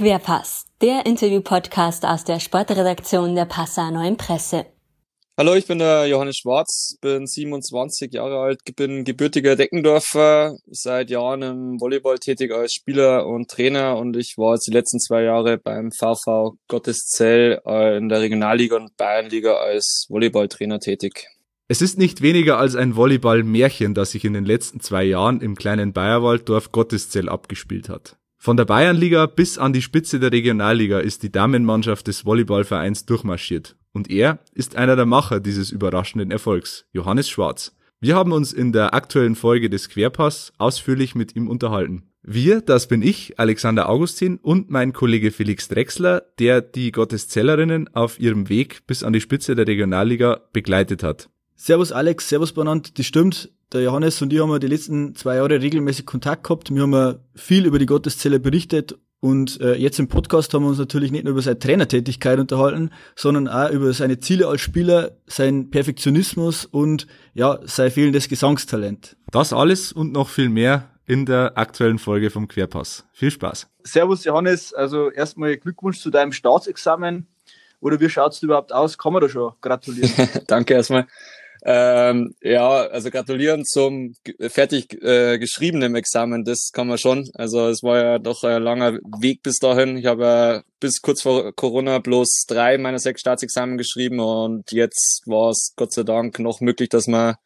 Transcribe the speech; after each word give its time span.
Querpass, 0.00 0.64
der 0.80 1.04
Interview-Podcast 1.04 2.06
aus 2.06 2.24
der 2.24 2.40
Sportredaktion 2.40 3.34
der 3.34 3.44
Passauer 3.44 3.90
Neuen 3.90 4.16
Presse. 4.16 4.64
Hallo, 5.36 5.52
ich 5.54 5.66
bin 5.66 5.78
der 5.78 6.06
Johannes 6.06 6.38
Schwarz, 6.38 6.96
bin 7.02 7.26
27 7.26 8.10
Jahre 8.10 8.38
alt, 8.38 8.60
bin 8.76 9.04
gebürtiger 9.04 9.56
Deckendorfer, 9.56 10.56
seit 10.70 11.10
Jahren 11.10 11.42
im 11.42 11.80
Volleyball 11.82 12.18
tätig 12.18 12.50
als 12.50 12.72
Spieler 12.72 13.26
und 13.26 13.50
Trainer 13.50 13.98
und 13.98 14.16
ich 14.16 14.38
war 14.38 14.54
jetzt 14.54 14.66
die 14.66 14.72
letzten 14.72 15.00
zwei 15.00 15.24
Jahre 15.24 15.58
beim 15.58 15.92
VV 15.92 16.54
Gotteszell 16.66 17.60
in 17.98 18.08
der 18.08 18.22
Regionalliga 18.22 18.76
und 18.76 18.96
Bayernliga 18.96 19.56
als 19.56 20.06
Volleyballtrainer 20.08 20.80
tätig. 20.80 21.26
Es 21.68 21.82
ist 21.82 21.98
nicht 21.98 22.22
weniger 22.22 22.56
als 22.56 22.74
ein 22.74 22.96
Volleyball-Märchen, 22.96 23.92
das 23.92 24.12
sich 24.12 24.24
in 24.24 24.32
den 24.32 24.46
letzten 24.46 24.80
zwei 24.80 25.04
Jahren 25.04 25.42
im 25.42 25.56
kleinen 25.56 25.92
Bayerwalddorf 25.92 26.72
Gotteszell 26.72 27.28
abgespielt 27.28 27.90
hat. 27.90 28.16
Von 28.42 28.56
der 28.56 28.64
Bayernliga 28.64 29.26
bis 29.26 29.58
an 29.58 29.74
die 29.74 29.82
Spitze 29.82 30.18
der 30.18 30.32
Regionalliga 30.32 31.00
ist 31.00 31.22
die 31.22 31.30
Damenmannschaft 31.30 32.06
des 32.06 32.24
Volleyballvereins 32.24 33.04
durchmarschiert. 33.04 33.76
Und 33.92 34.10
er 34.10 34.38
ist 34.54 34.76
einer 34.76 34.96
der 34.96 35.04
Macher 35.04 35.40
dieses 35.40 35.70
überraschenden 35.70 36.30
Erfolgs, 36.30 36.86
Johannes 36.90 37.28
Schwarz. 37.28 37.76
Wir 38.00 38.16
haben 38.16 38.32
uns 38.32 38.54
in 38.54 38.72
der 38.72 38.94
aktuellen 38.94 39.36
Folge 39.36 39.68
des 39.68 39.90
Querpass 39.90 40.54
ausführlich 40.56 41.14
mit 41.14 41.36
ihm 41.36 41.48
unterhalten. 41.48 42.04
Wir, 42.22 42.62
das 42.62 42.88
bin 42.88 43.02
ich, 43.02 43.38
Alexander 43.38 43.90
Augustin 43.90 44.38
und 44.38 44.70
mein 44.70 44.94
Kollege 44.94 45.32
Felix 45.32 45.68
Drexler, 45.68 46.22
der 46.38 46.62
die 46.62 46.92
Gotteszellerinnen 46.92 47.94
auf 47.94 48.18
ihrem 48.18 48.48
Weg 48.48 48.86
bis 48.86 49.02
an 49.02 49.12
die 49.12 49.20
Spitze 49.20 49.54
der 49.54 49.66
Regionalliga 49.66 50.40
begleitet 50.54 51.02
hat. 51.02 51.28
Servus 51.62 51.92
Alex, 51.92 52.26
Servus 52.26 52.54
Bonant, 52.54 52.98
das 52.98 53.04
stimmt 53.04 53.50
der 53.70 53.82
Johannes 53.82 54.22
und 54.22 54.32
ich 54.32 54.40
haben 54.40 54.50
ja 54.50 54.58
die 54.58 54.66
letzten 54.66 55.14
zwei 55.14 55.36
Jahre 55.36 55.60
regelmäßig 55.60 56.06
Kontakt 56.06 56.44
gehabt. 56.44 56.74
Wir 56.74 56.80
haben 56.80 56.94
ja 56.94 57.16
viel 57.34 57.66
über 57.66 57.78
die 57.78 57.84
Gotteszelle 57.84 58.40
berichtet 58.40 58.96
und 59.20 59.60
äh, 59.60 59.74
jetzt 59.74 59.98
im 59.98 60.08
Podcast 60.08 60.54
haben 60.54 60.62
wir 60.62 60.70
uns 60.70 60.78
natürlich 60.78 61.12
nicht 61.12 61.24
nur 61.24 61.32
über 61.32 61.42
seine 61.42 61.58
Trainertätigkeit 61.58 62.38
unterhalten, 62.38 62.88
sondern 63.14 63.46
auch 63.46 63.68
über 63.68 63.92
seine 63.92 64.18
Ziele 64.20 64.48
als 64.48 64.62
Spieler, 64.62 65.18
seinen 65.26 65.70
Perfektionismus 65.70 66.64
und 66.64 67.06
ja, 67.34 67.58
sein 67.64 67.90
fehlendes 67.90 68.30
Gesangstalent. 68.30 69.18
Das 69.30 69.52
alles 69.52 69.92
und 69.92 70.12
noch 70.12 70.30
viel 70.30 70.48
mehr 70.48 70.88
in 71.04 71.26
der 71.26 71.58
aktuellen 71.58 71.98
Folge 71.98 72.30
vom 72.30 72.48
Querpass. 72.48 73.04
Viel 73.12 73.32
Spaß. 73.32 73.68
Servus 73.82 74.24
Johannes, 74.24 74.72
also 74.72 75.10
erstmal 75.10 75.58
Glückwunsch 75.58 76.00
zu 76.00 76.08
deinem 76.08 76.32
Staatsexamen. 76.32 77.26
Oder 77.80 78.00
wie 78.00 78.08
schaut's 78.08 78.42
überhaupt 78.42 78.72
aus? 78.72 78.96
Kann 78.96 79.12
man 79.12 79.22
da 79.22 79.28
schon 79.28 79.52
gratulieren? 79.60 80.10
Danke 80.46 80.74
erstmal. 80.74 81.06
Ähm, 81.62 82.34
ja, 82.40 82.68
also 82.68 83.10
gratulieren 83.10 83.64
zum 83.64 84.14
fertig 84.40 84.94
äh, 85.02 85.38
geschriebenen 85.38 85.94
Examen, 85.94 86.44
das 86.44 86.70
kann 86.72 86.86
man 86.86 86.98
schon. 86.98 87.28
Also 87.34 87.68
es 87.68 87.82
war 87.82 87.98
ja 88.02 88.18
doch 88.18 88.44
ein 88.44 88.62
langer 88.62 88.94
Weg 89.20 89.42
bis 89.42 89.58
dahin. 89.58 89.98
Ich 89.98 90.06
habe 90.06 90.24
ja 90.24 90.62
bis 90.80 91.02
kurz 91.02 91.22
vor 91.22 91.52
Corona 91.54 91.98
bloß 91.98 92.44
drei 92.48 92.78
meiner 92.78 92.98
sechs 92.98 93.20
Staatsexamen 93.20 93.76
geschrieben 93.76 94.20
und 94.20 94.72
jetzt 94.72 95.22
war 95.26 95.50
es 95.50 95.74
Gott 95.76 95.92
sei 95.92 96.02
Dank 96.02 96.38
noch 96.38 96.60
möglich, 96.60 96.88
dass 96.88 97.06
man 97.06 97.36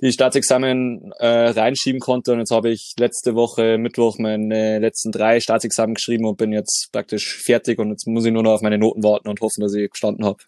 die 0.00 0.12
Staatsexamen 0.12 1.12
äh, 1.18 1.26
reinschieben 1.26 2.00
konnte 2.00 2.32
und 2.32 2.38
jetzt 2.38 2.52
habe 2.52 2.70
ich 2.70 2.94
letzte 2.98 3.34
Woche 3.34 3.78
Mittwoch 3.78 4.18
meine 4.18 4.78
letzten 4.78 5.10
drei 5.10 5.40
Staatsexamen 5.40 5.94
geschrieben 5.94 6.24
und 6.24 6.36
bin 6.36 6.52
jetzt 6.52 6.90
praktisch 6.92 7.42
fertig 7.42 7.78
und 7.78 7.90
jetzt 7.90 8.06
muss 8.06 8.24
ich 8.24 8.32
nur 8.32 8.42
noch 8.42 8.52
auf 8.52 8.62
meine 8.62 8.78
Noten 8.78 9.02
warten 9.02 9.28
und 9.28 9.40
hoffen, 9.40 9.62
dass 9.62 9.74
ich 9.74 9.90
gestanden 9.90 10.24
habe. 10.24 10.38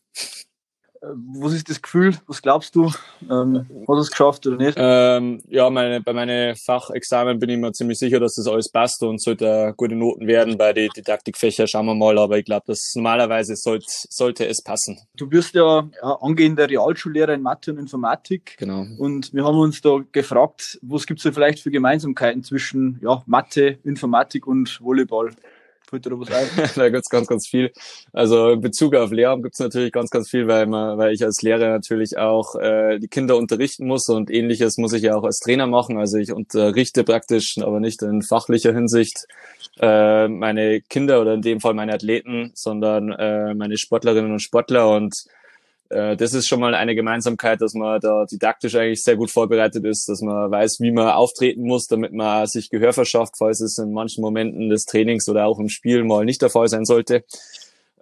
Was 1.03 1.55
ist 1.55 1.71
das 1.71 1.81
Gefühl? 1.81 2.15
Was 2.27 2.43
glaubst 2.43 2.77
du? 2.77 2.93
Ähm, 3.31 3.67
hast 3.81 3.89
du 3.89 3.99
es 3.99 4.11
geschafft 4.11 4.47
oder 4.47 4.57
nicht? 4.57 4.77
Ähm, 4.77 5.41
ja, 5.49 5.71
meine, 5.71 6.03
bei 6.03 6.13
meinen 6.13 6.55
Fachexamen 6.57 7.39
bin 7.39 7.49
ich 7.49 7.59
mir 7.59 7.73
ziemlich 7.73 7.99
sicher, 7.99 8.21
dass 8.21 8.35
das 8.35 8.47
alles 8.47 8.71
passt 8.71 9.03
und 9.03 9.21
sollte 9.21 9.73
gute 9.79 9.95
Noten 9.95 10.27
werden. 10.27 10.59
Bei 10.59 10.75
den 10.75 10.91
Didaktikfächern 10.95 11.67
schauen 11.67 11.87
wir 11.87 11.95
mal, 11.95 12.19
aber 12.19 12.37
ich 12.37 12.45
glaube, 12.45 12.65
dass 12.67 12.93
normalerweise 12.95 13.57
sollte, 13.57 13.87
sollte 13.89 14.47
es 14.47 14.63
passen. 14.63 14.99
Du 15.17 15.27
bist 15.27 15.55
ja, 15.55 15.89
ja 16.03 16.19
angehender 16.21 16.69
Realschullehrer 16.69 17.33
in 17.33 17.43
Mathe 17.43 17.73
und 17.73 17.79
Informatik. 17.79 18.57
Genau. 18.59 18.85
Und 18.99 19.33
wir 19.33 19.45
haben 19.45 19.59
uns 19.59 19.81
da 19.81 20.01
gefragt, 20.13 20.79
was 20.83 21.07
gibt 21.07 21.21
es 21.21 21.25
da 21.25 21.33
vielleicht 21.33 21.61
für 21.61 21.71
Gemeinsamkeiten 21.71 22.43
zwischen 22.43 23.01
ja, 23.03 23.23
Mathe, 23.25 23.79
Informatik 23.85 24.47
und 24.47 24.79
Volleyball? 24.83 25.31
Fällt 25.91 26.07
dir 26.07 26.11
da 26.11 26.21
was 26.21 26.31
ein? 26.31 26.71
da 26.77 26.89
gibt's 26.89 27.11
ganz, 27.11 27.27
ganz 27.27 27.49
viel. 27.49 27.73
Also 28.13 28.51
in 28.51 28.61
Bezug 28.61 28.95
auf 28.95 29.11
Lehramt 29.11 29.43
gibt's 29.43 29.59
natürlich 29.59 29.91
ganz, 29.91 30.11
ganz 30.11 30.31
viel, 30.31 30.47
weil 30.47 30.67
man, 30.67 30.97
weil 30.99 31.13
ich 31.13 31.25
als 31.25 31.43
Lehrer 31.43 31.69
natürlich 31.69 32.17
auch 32.17 32.55
äh, 32.55 33.01
die 33.01 33.09
Kinder 33.09 33.37
unterrichten 33.37 33.89
muss 33.89 34.09
und 34.09 34.31
ähnliches 34.31 34.79
muss 34.79 34.93
ich 34.93 35.03
ja 35.03 35.17
auch 35.17 35.25
als 35.25 35.41
Trainer 35.41 35.67
machen. 35.67 35.99
Also 35.99 36.19
ich 36.19 36.33
unterrichte 36.33 37.03
praktisch, 37.03 37.59
aber 37.59 37.81
nicht 37.81 38.03
in 38.03 38.23
fachlicher 38.23 38.73
Hinsicht 38.73 39.27
äh, 39.81 40.29
meine 40.29 40.81
Kinder 40.81 41.21
oder 41.21 41.35
in 41.35 41.43
dem 41.43 41.61
Fall 41.61 41.75
meine 41.75 41.95
Athleten, 41.95 42.53
sondern 42.55 43.11
äh, 43.11 43.55
meine 43.55 43.77
Sportlerinnen 43.77 44.31
und 44.31 44.41
Sportler 44.41 44.91
und 44.91 45.25
äh, 45.91 46.17
das 46.17 46.33
ist 46.35 46.49
schon 46.49 46.61
mal 46.61 46.75
eine 46.75 46.95
Gemeinsamkeit, 46.95 47.61
dass 47.61 47.75
man 47.75 48.01
da 48.01 48.25
didaktisch 48.25 48.75
eigentlich 48.77 49.03
sehr 49.03 49.17
gut 49.17 49.31
vorbereitet 49.31 49.85
ist, 49.85 50.09
dass 50.09 50.23
man 50.23 50.51
weiß, 50.51 50.79
wie 50.81 50.93
man 50.93 51.09
auftreten 51.09 51.63
muss, 51.63 51.87
damit 51.87 52.13
man 52.13 52.47
sich 52.47 52.71
Gehör 52.71 52.93
verschafft, 52.93 53.35
falls 53.37 53.61
es 53.61 53.79
in 53.79 53.93
manchen 53.93 54.23
Momenten 54.23 54.71
des 54.71 54.85
Trainings 54.85 55.29
oder 55.29 55.47
auch 55.47 55.59
im 55.59 55.69
Spiel 55.69 56.05
mal 56.05 56.25
nicht 56.25 56.43
der 56.43 56.51
Fall 56.51 56.69
sein 56.69 56.85
sollte. 56.85 57.25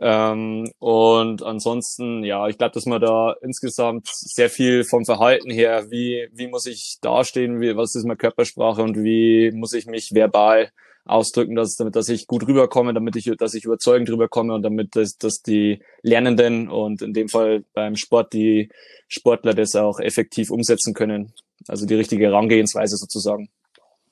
Ähm, 0.01 0.71
und 0.79 1.43
ansonsten, 1.43 2.23
ja, 2.23 2.47
ich 2.47 2.59
glaube, 2.59 2.73
dass 2.73 2.87
man 2.87 3.01
da 3.01 3.35
insgesamt 3.43 4.07
sehr 4.07 4.49
viel 4.51 4.85
vom 4.85 5.05
Verhalten 5.05 5.51
her, 5.51 5.91
wie, 5.91 6.29
wie 6.33 6.47
muss 6.47 6.67
ich 6.67 6.99
dastehen, 7.01 7.61
wie, 7.61 7.77
was 7.77 7.95
ist 7.97 8.05
meine 8.05 8.17
Körpersprache 8.17 8.83
und 8.83 9.03
wie 9.03 9.51
muss 9.53 9.73
ich 9.73 9.87
mich 9.87 10.15
verbal 10.15 10.71
ausdrücken, 11.09 11.55
dass, 11.55 11.77
damit, 11.77 11.97
dass 11.97 12.09
ich 12.09 12.27
gut 12.27 12.47
rüberkomme, 12.47 12.95
damit 12.95 13.17
ich, 13.17 13.31
dass 13.39 13.55
ich 13.55 13.65
überzeugend 13.65 14.11
rüberkomme 14.11 14.55
und 14.55 14.63
damit, 14.63 14.97
dass, 14.97 15.17
dass 15.19 15.43
die 15.43 15.81
Lernenden 16.03 16.69
und 16.69 17.03
in 17.03 17.13
dem 17.13 17.29
Fall 17.29 17.65
beim 17.75 17.97
Sport 17.97 18.33
die 18.33 18.69
Sportler 19.09 19.55
das 19.55 19.75
auch 19.75 20.01
effektiv 20.01 20.51
umsetzen 20.51 20.95
können. 20.95 21.33
Also 21.67 21.87
die 21.87 21.95
richtige 21.95 22.27
Herangehensweise 22.27 22.97
sozusagen. 22.97 23.49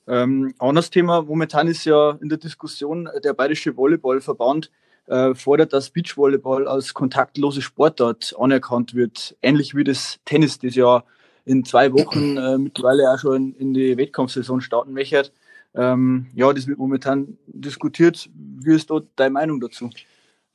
Ähm, 0.07 0.53
anderes 0.57 0.89
Thema, 0.89 1.21
momentan 1.21 1.67
ist 1.67 1.85
ja 1.85 2.17
in 2.21 2.29
der 2.29 2.37
Diskussion 2.37 3.09
der 3.23 3.33
Bayerische 3.33 3.75
Volleyballverband 3.75 4.71
äh, 5.07 5.35
fordert, 5.35 5.73
dass 5.73 5.89
Beachvolleyball 5.89 6.67
als 6.67 6.93
kontaktlose 6.93 7.61
Sportart 7.61 8.33
anerkannt 8.37 8.93
wird, 8.93 9.35
ähnlich 9.41 9.75
wie 9.75 9.83
das 9.83 10.19
Tennis, 10.25 10.59
das 10.59 10.75
ja 10.75 11.03
in 11.45 11.63
zwei 11.63 11.91
Wochen 11.93 12.37
äh, 12.37 12.57
mittlerweile 12.57 13.11
auch 13.11 13.19
schon 13.19 13.53
in, 13.53 13.55
in 13.55 13.73
die 13.73 13.97
Wettkampfsaison 13.97 14.61
starten 14.61 14.93
möchte. 14.93 15.31
Ähm, 15.77 16.27
ja, 16.33 16.51
das 16.51 16.67
wird 16.67 16.79
momentan 16.79 17.37
diskutiert. 17.45 18.29
Wie 18.33 18.73
ist 18.73 18.89
dort 18.89 19.07
deine 19.15 19.31
Meinung 19.31 19.59
dazu? 19.59 19.89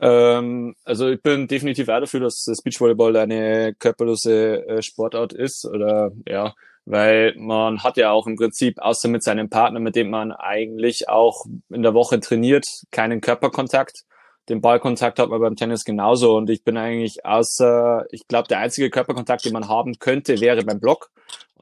Ähm, 0.00 0.74
also 0.84 1.08
ich 1.10 1.22
bin 1.22 1.46
definitiv 1.46 1.88
auch 1.88 2.00
dafür, 2.00 2.20
dass 2.20 2.44
das 2.44 2.60
Beachvolleyball 2.60 3.16
eine 3.16 3.72
körperlose 3.74 4.66
äh, 4.66 4.82
Sportart 4.82 5.32
ist 5.32 5.64
oder 5.64 6.10
ja, 6.26 6.54
weil 6.86 7.34
man 7.36 7.84
hat 7.84 7.96
ja 7.96 8.10
auch 8.10 8.26
im 8.26 8.34
Prinzip 8.34 8.80
außer 8.80 9.08
mit 9.08 9.22
seinem 9.22 9.48
Partner, 9.48 9.78
mit 9.78 9.94
dem 9.94 10.10
man 10.10 10.32
eigentlich 10.32 11.08
auch 11.08 11.46
in 11.70 11.82
der 11.82 11.94
Woche 11.94 12.18
trainiert, 12.18 12.66
keinen 12.90 13.20
Körperkontakt. 13.20 14.02
Den 14.48 14.60
Ballkontakt 14.60 15.20
hat 15.20 15.28
man 15.28 15.40
beim 15.40 15.54
Tennis 15.54 15.84
genauso 15.84 16.36
und 16.36 16.50
ich 16.50 16.64
bin 16.64 16.76
eigentlich 16.76 17.24
außer, 17.24 18.06
ich 18.10 18.26
glaube, 18.26 18.48
der 18.48 18.58
einzige 18.58 18.90
Körperkontakt, 18.90 19.44
den 19.44 19.52
man 19.52 19.68
haben 19.68 20.00
könnte, 20.00 20.40
wäre 20.40 20.64
beim 20.64 20.80
Block. 20.80 21.10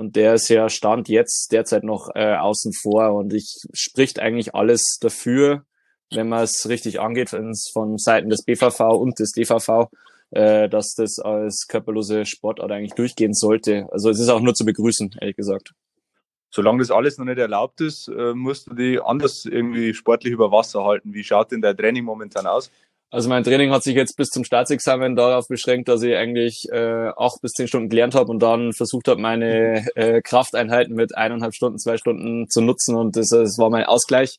Und 0.00 0.16
der 0.16 0.32
ist 0.32 0.48
ja 0.48 0.70
Stand 0.70 1.10
jetzt 1.10 1.52
derzeit 1.52 1.84
noch 1.84 2.08
äh, 2.14 2.34
außen 2.34 2.72
vor 2.72 3.12
und 3.12 3.34
ich 3.34 3.58
spricht 3.74 4.18
eigentlich 4.18 4.54
alles 4.54 4.96
dafür, 4.98 5.66
wenn 6.10 6.26
man 6.26 6.42
es 6.42 6.70
richtig 6.70 7.00
angeht, 7.00 7.28
von 7.28 7.98
Seiten 7.98 8.30
des 8.30 8.42
BVV 8.46 8.80
und 8.94 9.18
des 9.18 9.32
DVV, 9.32 9.90
äh, 10.30 10.70
dass 10.70 10.94
das 10.94 11.18
als 11.18 11.66
körperlose 11.68 12.24
Sportart 12.24 12.72
eigentlich 12.72 12.94
durchgehen 12.94 13.34
sollte. 13.34 13.88
Also 13.92 14.08
es 14.08 14.18
ist 14.18 14.30
auch 14.30 14.40
nur 14.40 14.54
zu 14.54 14.64
begrüßen, 14.64 15.16
ehrlich 15.20 15.36
gesagt. 15.36 15.74
Solange 16.50 16.78
das 16.78 16.90
alles 16.90 17.18
noch 17.18 17.26
nicht 17.26 17.36
erlaubt 17.36 17.82
ist, 17.82 18.08
äh, 18.08 18.32
musst 18.32 18.68
du 18.70 18.74
die 18.74 18.98
anders 18.98 19.44
irgendwie 19.44 19.92
sportlich 19.92 20.32
über 20.32 20.50
Wasser 20.50 20.82
halten. 20.82 21.12
Wie 21.12 21.24
schaut 21.24 21.52
denn 21.52 21.60
dein 21.60 21.76
Training 21.76 22.04
momentan 22.04 22.46
aus? 22.46 22.70
Also 23.12 23.28
mein 23.28 23.42
Training 23.42 23.72
hat 23.72 23.82
sich 23.82 23.96
jetzt 23.96 24.16
bis 24.16 24.28
zum 24.28 24.44
Staatsexamen 24.44 25.16
darauf 25.16 25.48
beschränkt, 25.48 25.88
dass 25.88 26.02
ich 26.02 26.14
eigentlich 26.14 26.68
äh, 26.70 27.10
acht 27.16 27.40
bis 27.42 27.52
zehn 27.52 27.66
Stunden 27.66 27.88
gelernt 27.88 28.14
habe 28.14 28.30
und 28.30 28.40
dann 28.40 28.72
versucht 28.72 29.08
habe, 29.08 29.20
meine 29.20 29.84
äh, 29.96 30.22
Krafteinheiten 30.22 30.94
mit 30.94 31.16
eineinhalb 31.16 31.54
Stunden, 31.54 31.78
zwei 31.78 31.96
Stunden 31.96 32.48
zu 32.48 32.60
nutzen 32.60 32.94
und 32.94 33.16
das, 33.16 33.30
das 33.30 33.58
war 33.58 33.68
mein 33.68 33.84
Ausgleich. 33.84 34.38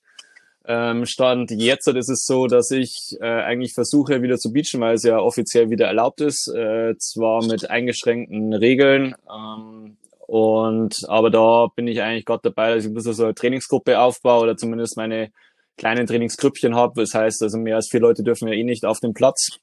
Ähm, 0.65 1.05
Stand 1.05 1.51
jetzt 1.51 1.87
ist 1.87 2.09
es 2.09 2.23
so, 2.25 2.47
dass 2.47 2.71
ich 2.71 3.17
äh, 3.19 3.25
eigentlich 3.25 3.73
versuche, 3.73 4.21
wieder 4.21 4.37
zu 4.37 4.53
beachen, 4.53 4.79
weil 4.79 4.93
es 4.95 5.03
ja 5.03 5.19
offiziell 5.19 5.69
wieder 5.69 5.87
erlaubt 5.87 6.21
ist, 6.21 6.47
äh, 6.47 6.95
zwar 6.97 7.45
mit 7.45 7.69
eingeschränkten 7.69 8.53
Regeln. 8.53 9.15
Ähm, 9.29 9.97
und 10.27 10.95
aber 11.09 11.29
da 11.29 11.67
bin 11.75 11.87
ich 11.87 12.01
eigentlich 12.01 12.25
gerade 12.25 12.43
dabei, 12.43 12.75
dass 12.75 12.85
ich 12.85 12.91
ein 12.91 12.93
bisschen 12.93 13.13
so 13.13 13.25
eine 13.25 13.35
Trainingsgruppe 13.35 13.99
aufbaue 13.99 14.43
oder 14.43 14.55
zumindest 14.55 14.95
meine 14.95 15.31
kleinen 15.77 16.07
Trainingsgrüppchen 16.07 16.75
habe. 16.75 17.01
Das 17.01 17.13
heißt, 17.13 17.41
also 17.43 17.57
mehr 17.57 17.75
als 17.77 17.89
vier 17.89 17.99
Leute 17.99 18.23
dürfen 18.23 18.47
ja 18.47 18.53
eh 18.53 18.63
nicht 18.63 18.85
auf 18.85 18.99
den 18.99 19.13
Platz. 19.13 19.59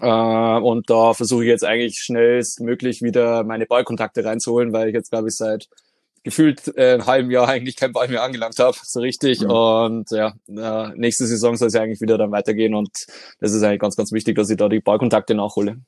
Äh, 0.00 0.06
und 0.06 0.88
da 0.88 1.14
versuche 1.14 1.44
ich 1.44 1.48
jetzt 1.48 1.64
eigentlich 1.64 1.98
schnellstmöglich 1.98 3.02
wieder 3.02 3.44
meine 3.44 3.66
Ballkontakte 3.66 4.24
reinzuholen, 4.24 4.72
weil 4.72 4.88
ich 4.88 4.94
jetzt, 4.94 5.10
glaube 5.10 5.28
ich, 5.28 5.36
seit 5.36 5.68
gefühlt 6.22 6.76
äh, 6.76 6.94
ein 6.94 7.06
halben 7.06 7.30
Jahr 7.30 7.48
eigentlich 7.48 7.76
kein 7.76 7.92
Ball 7.92 8.08
mehr 8.08 8.22
angelangt 8.22 8.58
habe, 8.58 8.76
so 8.82 9.00
richtig. 9.00 9.40
Mhm. 9.40 9.50
Und 9.50 10.10
ja, 10.10 10.34
äh, 10.48 10.92
nächste 10.96 11.26
Saison 11.26 11.56
soll 11.56 11.68
es 11.68 11.74
ja 11.74 11.82
eigentlich 11.82 12.00
wieder 12.00 12.18
dann 12.18 12.30
weitergehen 12.30 12.74
und 12.74 12.90
das 13.40 13.52
ist 13.52 13.62
eigentlich 13.62 13.80
ganz, 13.80 13.96
ganz 13.96 14.12
wichtig, 14.12 14.36
dass 14.36 14.50
ich 14.50 14.56
da 14.56 14.68
die 14.68 14.80
Ballkontakte 14.80 15.34
nachhole. 15.34 15.78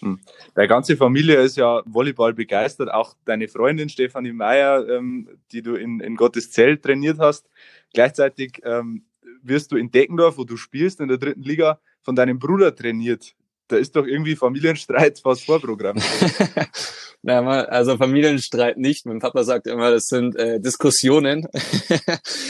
Hm. 0.00 0.20
Deine 0.54 0.68
ganze 0.68 0.96
Familie 0.96 1.40
ist 1.40 1.56
ja 1.56 1.82
Volleyball 1.86 2.34
begeistert, 2.34 2.92
auch 2.92 3.14
deine 3.24 3.48
Freundin 3.48 3.88
Stefanie 3.88 4.32
Meyer, 4.32 4.88
ähm, 4.88 5.28
die 5.52 5.62
du 5.62 5.74
in, 5.74 6.00
in 6.00 6.16
Gottes 6.16 6.50
Zelt 6.50 6.82
trainiert 6.82 7.18
hast. 7.18 7.48
Gleichzeitig 7.94 8.60
ähm, 8.64 9.04
wirst 9.42 9.72
du 9.72 9.76
in 9.76 9.90
Deckendorf, 9.90 10.38
wo 10.38 10.44
du 10.44 10.56
spielst, 10.56 11.00
in 11.00 11.08
der 11.08 11.18
dritten 11.18 11.42
Liga, 11.42 11.80
von 12.02 12.14
deinem 12.14 12.38
Bruder 12.38 12.74
trainiert 12.74 13.34
da 13.68 13.76
ist 13.76 13.96
doch 13.96 14.06
irgendwie 14.06 14.36
Familienstreit 14.36 15.18
fast 15.20 15.44
Vorprogramm. 15.44 15.96
also 17.24 17.96
Familienstreit 17.96 18.76
nicht. 18.76 19.06
Mein 19.06 19.18
Papa 19.18 19.44
sagt 19.44 19.66
immer, 19.66 19.90
das 19.90 20.06
sind 20.06 20.36
äh, 20.36 20.60
Diskussionen. 20.60 21.46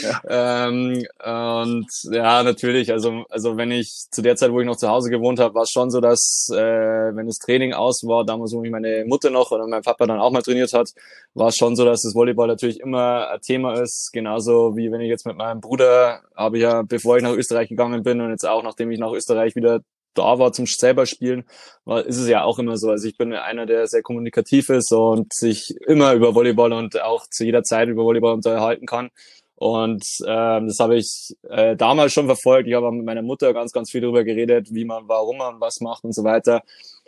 ja. 0.01 0.21
ähm, 0.67 1.05
und 1.23 1.87
ja, 2.11 2.43
natürlich. 2.43 2.91
Also 2.91 3.25
also 3.29 3.57
wenn 3.57 3.71
ich 3.71 4.07
zu 4.11 4.21
der 4.21 4.35
Zeit, 4.35 4.51
wo 4.51 4.59
ich 4.59 4.65
noch 4.65 4.77
zu 4.77 4.87
Hause 4.87 5.09
gewohnt 5.09 5.39
habe, 5.39 5.55
war 5.55 5.63
es 5.63 5.71
schon 5.71 5.89
so, 5.89 6.01
dass 6.01 6.49
äh, 6.51 6.57
wenn 6.57 7.27
das 7.27 7.37
Training 7.37 7.73
aus 7.73 8.03
war, 8.05 8.25
damals 8.25 8.53
wo 8.53 8.61
mich 8.61 8.71
meine 8.71 9.05
Mutter 9.05 9.29
noch 9.29 9.51
oder 9.51 9.67
mein 9.67 9.81
Papa 9.81 10.05
dann 10.05 10.19
auch 10.19 10.31
mal 10.31 10.41
trainiert 10.41 10.73
hat, 10.73 10.89
war 11.33 11.49
es 11.49 11.55
schon 11.55 11.75
so, 11.75 11.85
dass 11.85 12.01
das 12.01 12.15
Volleyball 12.15 12.47
natürlich 12.47 12.79
immer 12.79 13.29
ein 13.29 13.41
Thema 13.41 13.79
ist. 13.81 14.11
Genauso 14.13 14.75
wie 14.75 14.91
wenn 14.91 15.01
ich 15.01 15.09
jetzt 15.09 15.25
mit 15.25 15.37
meinem 15.37 15.61
Bruder, 15.61 16.21
habe 16.35 16.57
ich 16.57 16.63
ja, 16.63 16.81
bevor 16.83 17.17
ich 17.17 17.23
nach 17.23 17.33
Österreich 17.33 17.69
gegangen 17.69 18.03
bin 18.03 18.21
und 18.21 18.29
jetzt 18.29 18.47
auch 18.47 18.63
nachdem 18.63 18.91
ich 18.91 18.99
nach 18.99 19.11
Österreich 19.11 19.55
wieder 19.55 19.81
da 20.17 20.39
war 20.39 20.51
zum 20.53 20.65
selber 20.65 21.05
spielen, 21.05 21.45
war, 21.85 22.05
ist 22.05 22.17
es 22.17 22.27
ja 22.27 22.43
auch 22.43 22.59
immer 22.59 22.77
so. 22.77 22.89
Also 22.89 23.07
ich 23.07 23.17
bin 23.17 23.33
einer, 23.33 23.65
der 23.65 23.87
sehr 23.87 24.01
kommunikativ 24.01 24.69
ist 24.69 24.91
und 24.91 25.33
sich 25.33 25.75
immer 25.87 26.13
über 26.13 26.35
Volleyball 26.35 26.73
und 26.73 27.01
auch 27.01 27.25
zu 27.29 27.45
jeder 27.45 27.63
Zeit 27.63 27.89
über 27.89 28.03
Volleyball 28.03 28.33
unterhalten 28.33 28.85
kann. 28.85 29.09
Und 29.55 30.05
ähm, 30.27 30.67
das 30.67 30.79
habe 30.79 30.97
ich 30.97 31.35
äh, 31.49 31.75
damals 31.75 32.13
schon 32.13 32.27
verfolgt. 32.27 32.67
Ich 32.67 32.75
habe 32.75 32.91
mit 32.91 33.05
meiner 33.05 33.23
Mutter 33.23 33.53
ganz, 33.53 33.71
ganz 33.71 33.89
viel 33.89 34.01
darüber 34.01 34.23
geredet, 34.23 34.67
wie 34.71 34.85
man, 34.85 35.07
warum 35.07 35.37
man 35.37 35.59
was 35.59 35.79
macht 35.81 36.03
und 36.03 36.13
so 36.13 36.23
weiter. 36.23 36.61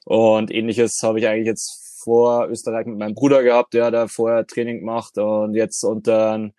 Und 0.05 0.51
ähnliches 0.51 0.99
habe 1.03 1.19
ich 1.19 1.27
eigentlich 1.27 1.45
jetzt 1.45 2.01
vor 2.03 2.47
Österreich 2.47 2.87
mit 2.87 2.97
meinem 2.97 3.13
Bruder 3.13 3.43
gehabt, 3.43 3.73
der 3.73 3.91
da 3.91 4.07
vorher 4.07 4.47
Training 4.47 4.79
gemacht 4.79 5.17
und 5.17 5.53
jetzt 5.53 5.83
unter 5.83 6.49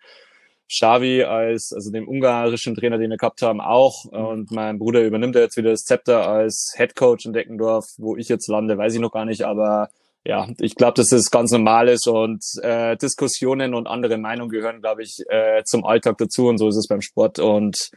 Xavi 0.71 1.23
als, 1.23 1.73
also 1.73 1.91
dem 1.91 2.07
ungarischen 2.07 2.75
Trainer, 2.75 2.97
den 2.97 3.09
wir 3.09 3.17
gehabt 3.17 3.41
haben, 3.41 3.59
auch. 3.59 4.05
Und 4.05 4.51
mein 4.51 4.79
Bruder 4.79 5.03
übernimmt 5.03 5.35
jetzt 5.35 5.57
wieder 5.57 5.71
das 5.71 5.83
Zepter 5.83 6.27
als 6.27 6.73
Head 6.77 6.95
Coach 6.95 7.25
in 7.25 7.33
Deckendorf. 7.33 7.85
Wo 7.97 8.15
ich 8.15 8.29
jetzt 8.29 8.47
lande, 8.47 8.77
weiß 8.77 8.93
ich 8.93 8.99
noch 8.99 9.11
gar 9.11 9.25
nicht, 9.25 9.43
aber 9.43 9.89
ja, 10.23 10.47
ich 10.59 10.75
glaube, 10.75 10.93
dass 10.93 11.07
das 11.07 11.31
ganz 11.31 11.51
normal 11.51 11.89
ist 11.89 12.07
und 12.07 12.43
äh, 12.61 12.95
Diskussionen 12.95 13.73
und 13.73 13.87
andere 13.87 14.17
Meinungen 14.17 14.51
gehören, 14.51 14.79
glaube 14.79 15.03
ich, 15.03 15.23
äh, 15.29 15.63
zum 15.65 15.83
Alltag 15.83 16.17
dazu 16.19 16.47
und 16.47 16.59
so 16.59 16.69
ist 16.69 16.77
es 16.77 16.87
beim 16.87 17.01
Sport 17.01 17.39
und 17.39 17.89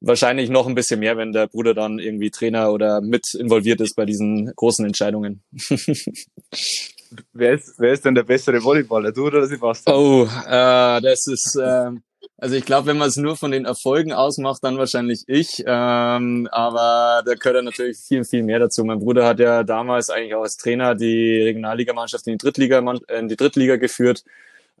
wahrscheinlich 0.00 0.50
noch 0.50 0.66
ein 0.68 0.74
bisschen 0.74 1.00
mehr, 1.00 1.16
wenn 1.16 1.32
der 1.32 1.48
Bruder 1.48 1.74
dann 1.74 1.98
irgendwie 1.98 2.30
Trainer 2.30 2.72
oder 2.72 3.00
mit 3.00 3.34
involviert 3.34 3.80
ist 3.80 3.96
bei 3.96 4.04
diesen 4.04 4.52
großen 4.54 4.84
Entscheidungen. 4.86 5.42
wer, 7.32 7.54
ist, 7.54 7.74
wer 7.78 7.92
ist 7.92 8.04
denn 8.04 8.14
der 8.14 8.22
bessere 8.22 8.62
Volleyballer, 8.62 9.12
du 9.12 9.26
oder 9.26 9.46
Sebastian? 9.46 9.96
Oh, 9.96 10.24
äh, 10.24 11.00
das 11.00 11.26
ist 11.26 11.56
äh, 11.56 11.90
also 12.36 12.56
ich 12.56 12.64
glaube, 12.64 12.88
wenn 12.88 12.98
man 12.98 13.08
es 13.08 13.16
nur 13.16 13.36
von 13.36 13.52
den 13.52 13.64
Erfolgen 13.64 14.12
ausmacht, 14.12 14.62
dann 14.64 14.76
wahrscheinlich 14.76 15.22
ich. 15.28 15.62
Ähm, 15.66 16.48
aber 16.50 17.22
da 17.24 17.34
gehört 17.34 17.56
ja 17.56 17.62
natürlich 17.62 17.98
viel, 17.98 18.24
viel 18.24 18.42
mehr 18.42 18.58
dazu. 18.58 18.84
Mein 18.84 18.98
Bruder 18.98 19.26
hat 19.26 19.38
ja 19.38 19.62
damals 19.62 20.10
eigentlich 20.10 20.34
auch 20.34 20.42
als 20.42 20.56
Trainer 20.56 20.94
die 20.94 21.40
Regionalligamannschaft 21.42 22.26
in 22.26 22.34
die 22.34 22.38
Drittliga, 22.38 22.82
in 23.08 23.28
die 23.28 23.36
Drittliga 23.36 23.76
geführt. 23.76 24.24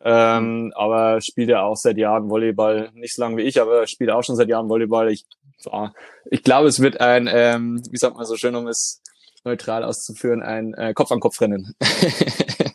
Ähm, 0.02 0.72
aber 0.74 1.20
spielt 1.20 1.48
ja 1.48 1.62
auch 1.62 1.76
seit 1.76 1.96
Jahren 1.96 2.28
Volleyball, 2.28 2.90
nicht 2.94 3.14
so 3.14 3.22
lange 3.22 3.38
wie 3.38 3.42
ich, 3.42 3.60
aber 3.60 3.86
spielt 3.86 4.10
auch 4.10 4.22
schon 4.22 4.36
seit 4.36 4.48
Jahren 4.48 4.68
Volleyball. 4.68 5.10
Ich, 5.10 5.24
ja, 5.64 5.92
ich 6.30 6.42
glaube, 6.42 6.68
es 6.68 6.80
wird 6.80 7.00
ein, 7.00 7.28
ähm, 7.32 7.82
wie 7.90 7.96
sagt 7.96 8.16
man 8.16 8.26
so 8.26 8.36
schön, 8.36 8.56
um 8.56 8.66
es 8.66 9.00
neutral 9.44 9.84
auszuführen, 9.84 10.42
ein 10.42 10.74
äh, 10.74 10.94
Kopf-an-Kopf-Rennen. 10.94 11.74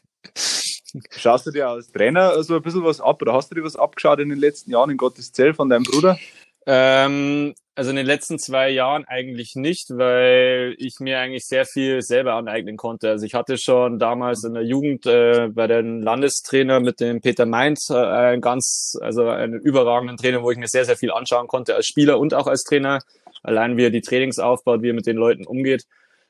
Schaust 1.12 1.45
du 1.45 1.51
dir 1.51 1.68
als 1.68 1.92
Trainer 1.92 2.42
so 2.44 2.56
ein 2.56 2.62
bisschen 2.62 2.83
was 2.83 3.00
ab 3.00 3.21
oder 3.21 3.33
hast 3.33 3.51
du 3.51 3.56
dir 3.56 3.63
was 3.63 3.75
abgeschaut 3.75 4.19
in 4.19 4.30
den 4.30 4.39
letzten 4.39 4.71
Jahren 4.71 4.89
in 4.89 4.98
Gottes 4.98 5.31
Zell 5.31 5.54
von 5.54 5.69
deinem 5.69 5.83
Bruder? 5.83 6.18
Ähm, 6.66 7.54
also 7.75 7.92
in 7.92 7.95
den 7.95 8.06
letzten 8.06 8.38
zwei 8.39 8.69
Jahren 8.69 9.06
eigentlich 9.06 9.56
nicht, 9.56 9.89
weil 9.92 10.75
ich 10.77 11.00
mir 11.00 11.19
eigentlich 11.19 11.48
sehr 11.48 11.66
viel 11.66 12.01
selber 12.01 12.33
aneignen 12.33 12.75
konnte. 12.75 13.10
Also 13.10 13.25
ich 13.25 13.33
hatte 13.33 13.57
schon 13.57 14.00
damals 14.00 14.44
in 14.44 14.54
der 14.54 14.63
Jugend 14.63 15.06
äh, 15.06 15.48
bei 15.50 15.68
den 15.68 16.01
Landestrainer 16.01 16.80
mit 16.80 17.00
dem 17.00 17.21
Peter 17.21 17.45
Mainz 17.45 17.89
äh, 17.89 17.95
einen 17.95 18.42
ganz, 18.42 18.98
also 19.01 19.30
einen 19.30 19.62
überragenden 19.62 20.18
Trainer, 20.18 20.44
wo 20.44 20.51
ich 20.51 20.57
mir 20.57 20.68
sehr, 20.68 20.86
sehr 20.86 20.98
viel 20.98 21.12
anschauen 21.12 21.48
konnte 21.48 21.75
als 21.75 21.86
Spieler 21.88 22.19
und 22.19 22.33
auch 22.33 22.48
als 22.48 22.63
Trainer. 22.63 23.00
Allein 23.44 23.77
wie 23.77 23.86
er 23.86 23.92
die 23.92 24.01
Trainings 24.01 24.39
aufbaut, 24.39 24.81
wie 24.81 24.89
er 24.89 24.94
mit 24.94 25.07
den 25.07 25.16
Leuten 25.16 25.45
umgeht. 25.45 25.86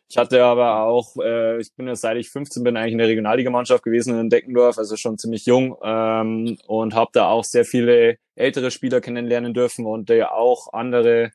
Ich 0.09 0.17
hatte 0.17 0.43
aber 0.43 0.81
auch, 0.83 1.15
äh, 1.17 1.61
ich 1.61 1.75
bin 1.75 1.87
ja 1.87 1.95
seit 1.95 2.17
ich 2.17 2.31
15 2.31 2.63
bin 2.63 2.75
eigentlich 2.75 2.93
in 2.93 2.97
der 2.97 3.07
Regionalligamannschaft 3.07 3.83
gewesen 3.83 4.19
in 4.19 4.29
Deckendorf, 4.29 4.79
also 4.79 4.95
schon 4.95 5.19
ziemlich 5.19 5.45
jung 5.45 5.77
ähm, 5.83 6.57
und 6.65 6.95
habe 6.95 7.11
da 7.13 7.29
auch 7.29 7.43
sehr 7.43 7.63
viele 7.63 8.17
ältere 8.35 8.71
Spieler 8.71 9.01
kennenlernen 9.01 9.53
dürfen 9.53 9.85
und 9.85 10.09
die 10.09 10.23
auch 10.23 10.73
andere 10.73 11.31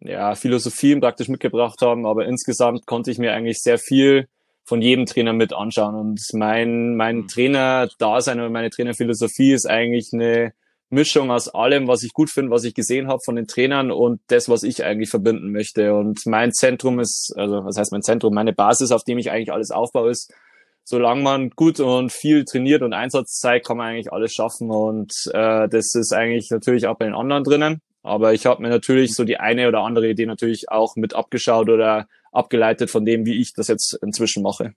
ja, 0.00 0.34
Philosophien 0.34 1.00
praktisch 1.00 1.28
mitgebracht 1.28 1.82
haben. 1.82 2.04
Aber 2.04 2.26
insgesamt 2.26 2.84
konnte 2.86 3.12
ich 3.12 3.18
mir 3.18 3.32
eigentlich 3.32 3.62
sehr 3.62 3.78
viel 3.78 4.26
von 4.64 4.82
jedem 4.82 5.06
Trainer 5.06 5.32
mit 5.32 5.52
anschauen. 5.52 5.94
Und 5.94 6.20
mein, 6.32 6.96
mein 6.96 7.18
mhm. 7.18 7.28
Trainer-Dasein 7.28 8.40
oder 8.40 8.50
meine 8.50 8.70
Trainerphilosophie 8.70 9.52
ist 9.52 9.66
eigentlich 9.66 10.12
eine 10.12 10.52
Mischung 10.90 11.30
aus 11.30 11.48
allem, 11.48 11.86
was 11.86 12.02
ich 12.02 12.12
gut 12.12 12.30
finde, 12.30 12.50
was 12.50 12.64
ich 12.64 12.74
gesehen 12.74 13.08
habe 13.08 13.20
von 13.24 13.36
den 13.36 13.46
Trainern 13.46 13.90
und 13.92 14.20
das, 14.26 14.48
was 14.48 14.64
ich 14.64 14.84
eigentlich 14.84 15.08
verbinden 15.08 15.52
möchte. 15.52 15.94
Und 15.94 16.26
mein 16.26 16.52
Zentrum 16.52 16.98
ist, 16.98 17.32
also 17.36 17.64
was 17.64 17.76
heißt 17.76 17.92
mein 17.92 18.02
Zentrum, 18.02 18.34
meine 18.34 18.52
Basis, 18.52 18.90
auf 18.90 19.04
dem 19.04 19.18
ich 19.18 19.30
eigentlich 19.30 19.52
alles 19.52 19.70
aufbaue, 19.70 20.10
ist, 20.10 20.34
solange 20.82 21.22
man 21.22 21.50
gut 21.50 21.78
und 21.78 22.10
viel 22.10 22.44
trainiert 22.44 22.82
und 22.82 22.92
Einsatz 22.92 23.38
zeigt, 23.38 23.66
kann 23.66 23.76
man 23.76 23.88
eigentlich 23.88 24.12
alles 24.12 24.34
schaffen. 24.34 24.70
Und 24.70 25.12
äh, 25.32 25.68
das 25.68 25.94
ist 25.94 26.12
eigentlich 26.12 26.50
natürlich 26.50 26.88
auch 26.88 26.98
bei 26.98 27.04
den 27.04 27.14
anderen 27.14 27.44
drinnen. 27.44 27.80
Aber 28.02 28.32
ich 28.32 28.46
habe 28.46 28.62
mir 28.62 28.70
natürlich 28.70 29.14
so 29.14 29.24
die 29.24 29.38
eine 29.38 29.68
oder 29.68 29.80
andere 29.80 30.08
Idee 30.08 30.26
natürlich 30.26 30.70
auch 30.70 30.96
mit 30.96 31.14
abgeschaut 31.14 31.68
oder 31.68 32.08
abgeleitet 32.32 32.90
von 32.90 33.04
dem, 33.04 33.26
wie 33.26 33.40
ich 33.40 33.52
das 33.52 33.68
jetzt 33.68 33.98
inzwischen 34.02 34.42
mache. 34.42 34.74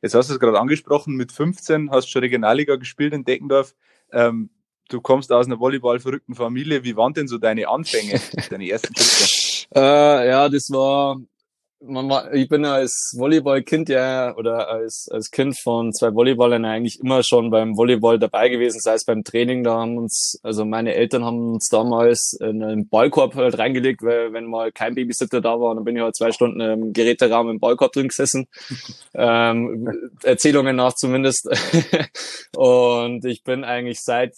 Jetzt 0.00 0.14
hast 0.14 0.30
du 0.30 0.34
es 0.34 0.40
gerade 0.40 0.60
angesprochen, 0.60 1.16
mit 1.16 1.32
15 1.32 1.90
hast 1.90 2.06
du 2.06 2.12
schon 2.12 2.20
Regionalliga 2.20 2.76
gespielt 2.76 3.12
in 3.12 3.24
Deckendorf. 3.24 3.74
Ähm, 4.12 4.50
du 4.88 5.00
kommst 5.00 5.32
aus 5.32 5.46
einer 5.46 5.60
Volleyball-verrückten 5.60 6.34
Familie. 6.34 6.84
Wie 6.84 6.96
waren 6.96 7.12
denn 7.14 7.28
so 7.28 7.38
deine 7.38 7.68
Anfänge, 7.68 8.20
deine 8.50 8.68
ersten 8.68 8.94
Schritte? 8.96 9.44
äh, 9.74 10.28
ja, 10.28 10.48
das 10.48 10.70
war, 10.70 11.18
man 11.86 12.08
war, 12.08 12.32
ich 12.32 12.48
bin 12.48 12.64
als 12.64 13.14
Volleyballkind 13.16 13.88
ja 13.88 14.34
oder 14.36 14.68
als, 14.68 15.08
als 15.10 15.30
Kind 15.30 15.58
von 15.58 15.92
zwei 15.92 16.14
Volleyballern 16.14 16.64
eigentlich 16.64 17.00
immer 17.00 17.22
schon 17.22 17.50
beim 17.50 17.76
Volleyball 17.76 18.18
dabei 18.18 18.48
gewesen, 18.48 18.80
sei 18.80 18.94
es 18.94 19.04
beim 19.04 19.24
Training, 19.24 19.64
da 19.64 19.80
haben 19.80 19.98
uns, 19.98 20.38
also 20.42 20.64
meine 20.64 20.94
Eltern 20.94 21.24
haben 21.24 21.54
uns 21.54 21.68
damals 21.68 22.36
in 22.40 22.62
einen 22.62 22.88
Ballkorb 22.88 23.34
halt 23.34 23.58
reingelegt, 23.58 24.02
weil 24.02 24.32
wenn 24.32 24.46
mal 24.46 24.72
kein 24.72 24.94
Babysitter 24.94 25.40
da 25.40 25.60
war, 25.60 25.74
dann 25.74 25.84
bin 25.84 25.96
ich 25.96 26.02
halt 26.02 26.16
zwei 26.16 26.32
Stunden 26.32 26.60
im 26.60 26.92
Geräteraum 26.92 27.50
im 27.50 27.60
Ballkorb 27.60 27.92
drin 27.92 28.08
gesessen. 28.08 28.46
ähm, 29.14 30.10
Erzählungen 30.22 30.76
nach 30.76 30.94
zumindest. 30.94 31.48
und 32.56 33.24
ich 33.24 33.42
bin 33.42 33.64
eigentlich 33.64 34.00
seit 34.00 34.34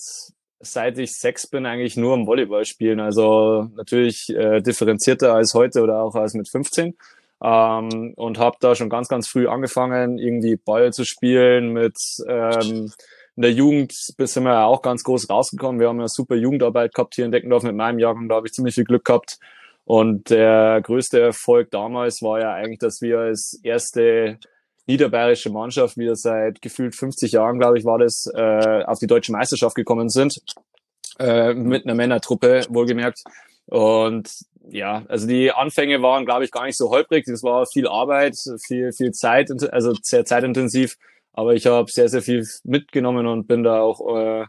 seit 0.60 0.98
ich 0.98 1.18
sechs 1.18 1.46
bin, 1.46 1.66
eigentlich 1.66 1.96
nur 1.96 2.14
am 2.14 2.26
Volleyball 2.26 2.64
spielen. 2.64 3.00
Also 3.00 3.70
natürlich 3.76 4.28
äh, 4.30 4.60
differenzierter 4.60 5.34
als 5.34 5.54
heute 5.54 5.82
oder 5.82 6.02
auch 6.02 6.14
als 6.14 6.34
mit 6.34 6.48
15. 6.48 6.96
Ähm, 7.42 8.14
und 8.16 8.38
habe 8.38 8.56
da 8.60 8.74
schon 8.74 8.88
ganz, 8.88 9.08
ganz 9.08 9.28
früh 9.28 9.46
angefangen, 9.46 10.18
irgendwie 10.18 10.56
Ball 10.56 10.92
zu 10.92 11.04
spielen. 11.04 11.72
Mit 11.72 11.96
ähm, 12.26 12.92
in 13.36 13.42
der 13.42 13.52
Jugend 13.52 13.92
sind 13.92 14.44
wir 14.44 14.52
ja 14.52 14.64
auch 14.64 14.80
ganz 14.80 15.02
groß 15.04 15.28
rausgekommen. 15.28 15.78
Wir 15.78 15.88
haben 15.88 16.00
ja 16.00 16.08
super 16.08 16.36
Jugendarbeit 16.36 16.94
gehabt 16.94 17.14
hier 17.14 17.26
in 17.26 17.32
Deckendorf 17.32 17.62
mit 17.62 17.76
meinem 17.76 17.98
Jahrgang. 17.98 18.28
Da 18.28 18.36
habe 18.36 18.46
ich 18.46 18.54
ziemlich 18.54 18.74
viel 18.74 18.84
Glück 18.84 19.04
gehabt. 19.04 19.38
Und 19.84 20.30
der 20.30 20.80
größte 20.82 21.20
Erfolg 21.20 21.70
damals 21.70 22.22
war 22.22 22.40
ja 22.40 22.54
eigentlich, 22.54 22.78
dass 22.78 23.02
wir 23.02 23.20
als 23.20 23.60
erste 23.62 24.38
niederbayerische 24.86 25.50
Mannschaft 25.50 25.96
wieder 25.96 26.16
seit 26.16 26.62
gefühlt 26.62 26.94
50 26.94 27.32
Jahren, 27.32 27.58
glaube 27.58 27.78
ich, 27.78 27.84
war 27.84 27.98
das, 27.98 28.30
äh, 28.34 28.84
auf 28.84 28.98
die 28.98 29.06
deutsche 29.06 29.32
Meisterschaft 29.32 29.74
gekommen 29.74 30.08
sind. 30.08 30.40
Äh, 31.18 31.54
mit 31.54 31.84
einer 31.84 31.94
Männertruppe, 31.94 32.66
wohlgemerkt. 32.68 33.24
Und 33.66 34.30
ja, 34.68 35.04
also 35.08 35.26
die 35.26 35.50
Anfänge 35.50 36.02
waren, 36.02 36.26
glaube 36.26 36.44
ich, 36.44 36.50
gar 36.50 36.66
nicht 36.66 36.76
so 36.76 36.90
holprig. 36.90 37.24
Das 37.26 37.42
war 37.42 37.66
viel 37.66 37.88
Arbeit, 37.88 38.36
viel, 38.66 38.92
viel 38.92 39.12
Zeit, 39.12 39.50
also 39.72 39.94
sehr 40.02 40.24
zeitintensiv. 40.24 40.96
Aber 41.32 41.54
ich 41.54 41.66
habe 41.66 41.90
sehr, 41.90 42.08
sehr 42.08 42.22
viel 42.22 42.46
mitgenommen 42.64 43.26
und 43.26 43.46
bin 43.46 43.62
da 43.62 43.80
auch 43.80 44.16
äh, 44.16 44.46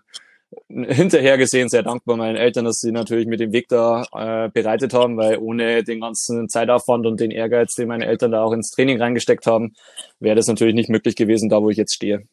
hinterher 0.69 1.37
gesehen 1.37 1.69
sehr 1.69 1.83
dankbar 1.83 2.17
meinen 2.17 2.37
Eltern, 2.37 2.65
dass 2.65 2.79
sie 2.79 2.91
natürlich 2.91 3.27
mit 3.27 3.39
dem 3.39 3.51
Weg 3.51 3.67
da 3.67 4.05
äh, 4.13 4.49
bereitet 4.49 4.93
haben, 4.93 5.17
weil 5.17 5.37
ohne 5.37 5.83
den 5.83 5.99
ganzen 5.99 6.47
Zeitaufwand 6.49 7.05
und 7.05 7.19
den 7.19 7.31
Ehrgeiz, 7.31 7.75
den 7.75 7.87
meine 7.87 8.05
Eltern 8.05 8.31
da 8.31 8.43
auch 8.43 8.53
ins 8.53 8.71
Training 8.71 9.01
reingesteckt 9.01 9.45
haben, 9.45 9.73
wäre 10.19 10.35
das 10.35 10.47
natürlich 10.47 10.75
nicht 10.75 10.89
möglich 10.89 11.15
gewesen, 11.15 11.49
da 11.49 11.61
wo 11.61 11.69
ich 11.69 11.77
jetzt 11.77 11.93
stehe. 11.93 12.27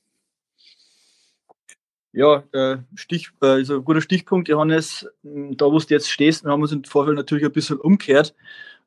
Ja, 2.12 2.44
äh, 2.52 2.76
Stich, 2.94 3.30
äh, 3.42 3.46
also 3.46 3.76
ein 3.78 3.84
guter 3.84 4.00
Stichpunkt, 4.00 4.48
Johannes. 4.48 5.08
Da, 5.24 5.66
wo 5.66 5.78
du 5.78 5.84
jetzt 5.88 6.08
stehst, 6.08 6.44
wir 6.44 6.52
haben 6.52 6.62
uns 6.62 6.70
im 6.70 6.84
Vorfeld 6.84 7.16
natürlich 7.16 7.44
ein 7.44 7.50
bisschen 7.50 7.78
umgekehrt. 7.78 8.36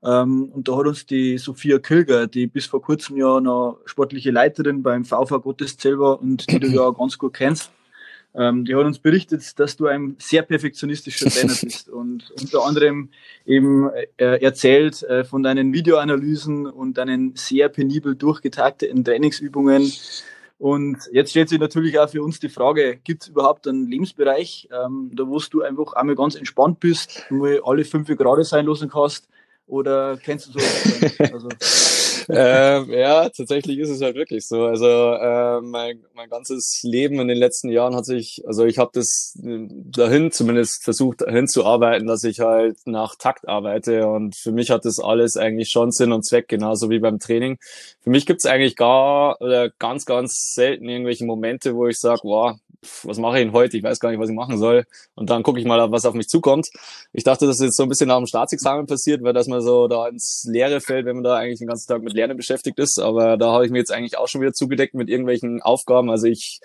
Ähm, 0.01 0.49
und 0.53 0.67
da 0.69 0.77
hat 0.77 0.87
uns 0.87 1.05
die 1.05 1.37
Sophia 1.37 1.79
Kilger, 1.79 2.27
die 2.27 2.47
bis 2.47 2.67
vor 2.67 2.81
kurzem 2.81 3.17
ja 3.17 3.41
noch 3.41 3.79
sportliche 3.85 4.31
Leiterin 4.31 4.81
beim 4.81 5.03
VV 5.03 5.41
Gotteszell 5.41 5.99
war 5.99 6.21
und 6.21 6.49
die 6.49 6.59
du 6.59 6.67
ja 6.67 6.89
ganz 6.97 7.17
gut 7.17 7.33
kennst, 7.33 7.71
ähm, 8.35 8.65
die 8.65 8.75
hat 8.75 8.85
uns 8.85 8.99
berichtet, 8.99 9.59
dass 9.59 9.75
du 9.77 9.87
ein 9.87 10.15
sehr 10.19 10.43
perfektionistischer 10.43 11.29
Trainer 11.29 11.55
bist 11.61 11.89
und 11.89 12.31
unter 12.39 12.63
anderem 12.65 13.09
eben 13.45 13.89
äh, 14.17 14.41
erzählt 14.41 15.03
äh, 15.03 15.23
von 15.23 15.43
deinen 15.43 15.73
Videoanalysen 15.73 16.67
und 16.67 16.97
deinen 16.97 17.35
sehr 17.35 17.69
penibel 17.69 18.15
durchgetakteten 18.15 19.03
Trainingsübungen. 19.03 19.91
Und 20.59 20.97
jetzt 21.11 21.31
stellt 21.31 21.49
sich 21.49 21.59
natürlich 21.59 21.99
auch 21.99 22.09
für 22.09 22.23
uns 22.23 22.39
die 22.39 22.49
Frage, 22.49 22.97
gibt 23.03 23.23
es 23.23 23.29
überhaupt 23.29 23.67
einen 23.67 23.87
Lebensbereich, 23.87 24.67
ähm, 24.71 25.11
da 25.13 25.27
wo 25.27 25.39
du 25.39 25.61
einfach 25.61 25.93
einmal 25.93 26.15
ganz 26.15 26.35
entspannt 26.35 26.79
bist, 26.79 27.25
nur 27.29 27.61
alle 27.63 27.85
fünf 27.85 28.07
Grad 28.07 28.43
sein 28.45 28.65
lassen 28.65 28.89
kannst, 28.89 29.27
oder 29.67 30.17
kennst 30.17 30.47
du 30.47 30.59
so? 30.59 30.59
Also, 31.33 31.49
ähm, 32.29 32.91
ja, 32.91 33.29
tatsächlich 33.29 33.79
ist 33.79 33.89
es 33.89 34.01
halt 34.01 34.15
wirklich 34.15 34.47
so. 34.47 34.65
Also 34.65 34.85
äh, 34.85 35.61
mein, 35.61 36.03
mein 36.13 36.29
ganzes 36.29 36.81
Leben 36.83 37.19
in 37.19 37.27
den 37.27 37.37
letzten 37.37 37.69
Jahren 37.69 37.95
hat 37.95 38.05
sich, 38.05 38.43
also 38.45 38.65
ich 38.65 38.77
habe 38.77 38.91
das 38.93 39.37
dahin 39.37 40.31
zumindest 40.31 40.83
versucht 40.83 41.23
hinzuarbeiten, 41.27 42.07
dass 42.07 42.23
ich 42.23 42.39
halt 42.39 42.77
nach 42.85 43.15
Takt 43.15 43.47
arbeite 43.47 44.07
und 44.07 44.35
für 44.35 44.51
mich 44.51 44.71
hat 44.71 44.85
das 44.85 44.99
alles 44.99 45.37
eigentlich 45.37 45.69
schon 45.69 45.91
Sinn 45.91 46.11
und 46.11 46.25
Zweck, 46.25 46.47
genauso 46.47 46.89
wie 46.89 46.99
beim 46.99 47.19
Training. 47.19 47.57
Für 48.01 48.09
mich 48.09 48.25
gibt's 48.25 48.45
eigentlich 48.45 48.75
gar 48.75 49.41
oder 49.41 49.69
ganz, 49.79 50.05
ganz 50.05 50.53
selten 50.53 50.87
irgendwelche 50.89 51.25
Momente, 51.25 51.75
wo 51.75 51.87
ich 51.87 51.99
sage, 51.99 52.21
wow, 52.23 52.57
was 53.03 53.17
mache 53.17 53.39
ich 53.39 53.45
denn 53.45 53.53
heute? 53.53 53.77
Ich 53.77 53.83
weiß 53.83 53.99
gar 53.99 54.09
nicht, 54.09 54.19
was 54.19 54.29
ich 54.29 54.35
machen 54.35 54.57
soll. 54.57 54.85
Und 55.15 55.29
dann 55.29 55.43
gucke 55.43 55.59
ich 55.59 55.65
mal, 55.65 55.91
was 55.91 56.05
auf 56.05 56.13
mich 56.13 56.27
zukommt. 56.27 56.67
Ich 57.13 57.23
dachte, 57.23 57.47
dass 57.47 57.59
jetzt 57.59 57.75
so 57.75 57.83
ein 57.83 57.89
bisschen 57.89 58.07
nach 58.07 58.17
dem 58.17 58.27
Staatsexamen 58.27 58.85
passiert, 58.85 59.23
weil 59.23 59.33
dass 59.33 59.47
man 59.47 59.61
so 59.61 59.87
da 59.87 60.07
ins 60.07 60.45
Leere 60.49 60.81
fällt, 60.81 61.05
wenn 61.05 61.15
man 61.15 61.23
da 61.23 61.35
eigentlich 61.35 61.59
den 61.59 61.67
ganzen 61.67 61.87
Tag 61.87 62.03
mit 62.03 62.13
Lernen 62.13 62.37
beschäftigt 62.37 62.79
ist. 62.79 62.99
Aber 62.99 63.37
da 63.37 63.51
habe 63.51 63.65
ich 63.65 63.71
mir 63.71 63.79
jetzt 63.79 63.91
eigentlich 63.91 64.17
auch 64.17 64.27
schon 64.27 64.41
wieder 64.41 64.53
zugedeckt 64.53 64.93
mit 64.93 65.09
irgendwelchen 65.09 65.61
Aufgaben. 65.61 66.09
Also 66.09 66.27
ich 66.27 66.59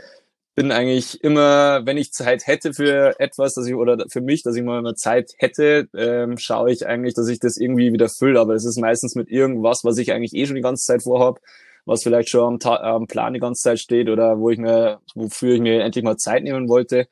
bin 0.55 0.71
eigentlich 0.71 1.25
immer, 1.25 1.87
wenn 1.87 1.97
ich 1.97 2.13
Zeit 2.13 2.47
hätte 2.47 2.75
für 2.75 3.19
etwas, 3.19 3.55
dass 3.55 3.67
ich 3.67 3.75
oder 3.75 4.05
für 4.11 4.21
mich, 4.21 4.43
dass 4.43 4.55
ich 4.55 4.63
mal 4.63 4.79
eine 4.79 4.95
Zeit 4.95 5.33
hätte, 5.39 5.89
ähm, 5.97 6.37
schaue 6.37 6.71
ich 6.71 6.87
eigentlich, 6.87 7.15
dass 7.15 7.29
ich 7.29 7.39
das 7.39 7.57
irgendwie 7.57 7.93
wieder 7.93 8.11
fülle. 8.11 8.39
Aber 8.39 8.55
es 8.55 8.67
ist 8.67 8.79
meistens 8.79 9.15
mit 9.15 9.31
irgendwas, 9.31 9.81
was 9.83 9.97
ich 9.97 10.13
eigentlich 10.13 10.35
eh 10.35 10.47
schon 10.47 10.57
die 10.57 10.63
ganze 10.63 10.85
Zeit 10.85 11.03
vorhabe 11.03 11.41
was 11.85 12.03
vielleicht 12.03 12.29
schon 12.29 12.59
am, 12.63 12.73
am 12.73 13.07
Plan 13.07 13.35
die 13.35 13.41
ganze 13.41 13.63
Zeit 13.63 13.81
steht 13.81 14.09
oder 14.09 14.39
wo 14.39 14.51
ich 14.51 14.59
mir, 14.59 15.01
wofür 15.15 15.55
ich 15.55 15.61
mir 15.61 15.83
endlich 15.83 16.05
mal 16.05 16.17
Zeit 16.17 16.43
nehmen 16.45 16.69
wollte. 16.69 17.09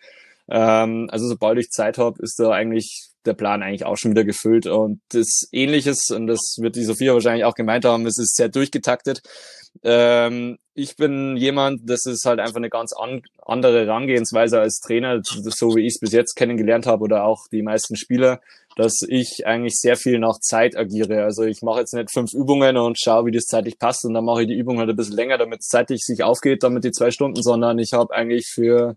Ähm, 0.48 1.08
also 1.10 1.28
sobald 1.28 1.58
ich 1.58 1.70
Zeit 1.70 1.98
habe, 1.98 2.22
ist 2.22 2.38
da 2.38 2.50
eigentlich 2.50 3.10
der 3.24 3.34
Plan 3.34 3.62
eigentlich 3.62 3.84
auch 3.84 3.96
schon 3.96 4.12
wieder 4.12 4.24
gefüllt. 4.24 4.66
Und 4.66 5.00
das 5.10 5.48
Ähnliches, 5.52 6.10
und 6.10 6.26
das 6.26 6.56
wird 6.60 6.76
die 6.76 6.84
Sophia 6.84 7.12
wahrscheinlich 7.12 7.44
auch 7.44 7.54
gemeint 7.54 7.84
haben, 7.84 8.06
es 8.06 8.18
ist 8.18 8.36
sehr 8.36 8.48
durchgetaktet. 8.48 9.22
Ähm, 9.82 10.58
ich 10.74 10.96
bin 10.96 11.36
jemand, 11.36 11.88
das 11.88 12.06
ist 12.06 12.24
halt 12.24 12.40
einfach 12.40 12.56
eine 12.56 12.70
ganz 12.70 12.92
an, 12.92 13.22
andere 13.44 13.86
Herangehensweise 13.86 14.60
als 14.60 14.80
Trainer, 14.80 15.20
so 15.22 15.76
wie 15.76 15.86
ich 15.86 15.94
es 15.94 16.00
bis 16.00 16.12
jetzt 16.12 16.34
kennengelernt 16.34 16.86
habe 16.86 17.04
oder 17.04 17.24
auch 17.24 17.46
die 17.52 17.62
meisten 17.62 17.96
Spieler, 17.96 18.40
dass 18.80 19.02
ich 19.06 19.46
eigentlich 19.46 19.78
sehr 19.78 19.96
viel 19.96 20.18
nach 20.18 20.38
Zeit 20.40 20.74
agiere. 20.74 21.24
Also 21.24 21.42
ich 21.42 21.60
mache 21.60 21.80
jetzt 21.80 21.92
nicht 21.92 22.10
fünf 22.10 22.32
Übungen 22.32 22.78
und 22.78 22.98
schaue, 22.98 23.26
wie 23.26 23.30
das 23.30 23.44
zeitlich 23.44 23.78
passt 23.78 24.06
und 24.06 24.14
dann 24.14 24.24
mache 24.24 24.42
ich 24.42 24.48
die 24.48 24.56
Übung 24.56 24.78
halt 24.78 24.88
ein 24.88 24.96
bisschen 24.96 25.16
länger, 25.16 25.36
damit 25.36 25.60
es 25.60 25.66
zeitlich 25.66 26.00
sich 26.02 26.22
aufgeht, 26.22 26.62
damit 26.62 26.84
die 26.84 26.90
zwei 26.90 27.10
Stunden, 27.10 27.42
sondern 27.42 27.78
ich 27.78 27.92
habe 27.92 28.14
eigentlich 28.14 28.46
für 28.46 28.96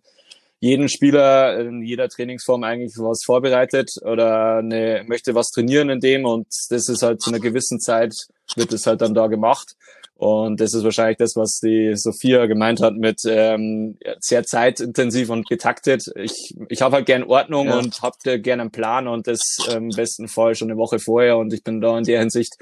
jeden 0.61 0.87
Spieler 0.87 1.59
in 1.59 1.81
jeder 1.81 2.07
Trainingsform 2.07 2.63
eigentlich 2.63 2.93
was 2.97 3.25
vorbereitet 3.25 3.91
oder 4.03 4.59
eine, 4.59 5.03
möchte 5.05 5.35
was 5.35 5.49
trainieren 5.49 5.89
in 5.89 5.99
dem 5.99 6.23
und 6.23 6.47
das 6.69 6.87
ist 6.87 7.03
halt 7.03 7.21
zu 7.21 7.31
einer 7.31 7.41
gewissen 7.41 7.81
Zeit 7.81 8.13
wird 8.55 8.71
es 8.71 8.87
halt 8.87 9.01
dann 9.01 9.13
da 9.13 9.27
gemacht. 9.27 9.75
Und 10.15 10.62
das 10.62 10.74
ist 10.74 10.84
wahrscheinlich 10.84 11.17
das, 11.17 11.36
was 11.36 11.60
die 11.60 11.96
Sophia 11.96 12.46
gemeint 12.46 12.82
hat 12.82 12.96
mit 12.96 13.22
ähm, 13.25 13.98
sehr 14.20 14.43
zeitintensiv 14.43 15.29
und 15.29 15.50
getaktet. 15.50 16.05
Ich, 16.15 16.55
ich 16.70 16.82
habe 16.82 16.98
halt 16.98 17.08
gern 17.08 17.24
Ordnung 17.24 17.67
ja. 17.67 17.79
und 17.79 18.01
habe 18.01 18.39
gern 18.39 18.62
einen 18.62 18.72
Plan 18.72 19.08
und 19.08 19.27
das 19.27 19.58
ähm, 19.70 19.89
im 19.89 19.96
besten 19.96 20.27
Fall 20.27 20.55
schon 20.55 20.70
eine 20.70 20.79
Woche 20.79 21.00
vorher. 21.00 21.38
Und 21.38 21.51
ich 21.51 21.63
bin 21.63 21.82
da 21.82 21.98
in 21.98 22.03
der 22.03 22.20
Hinsicht 22.20 22.53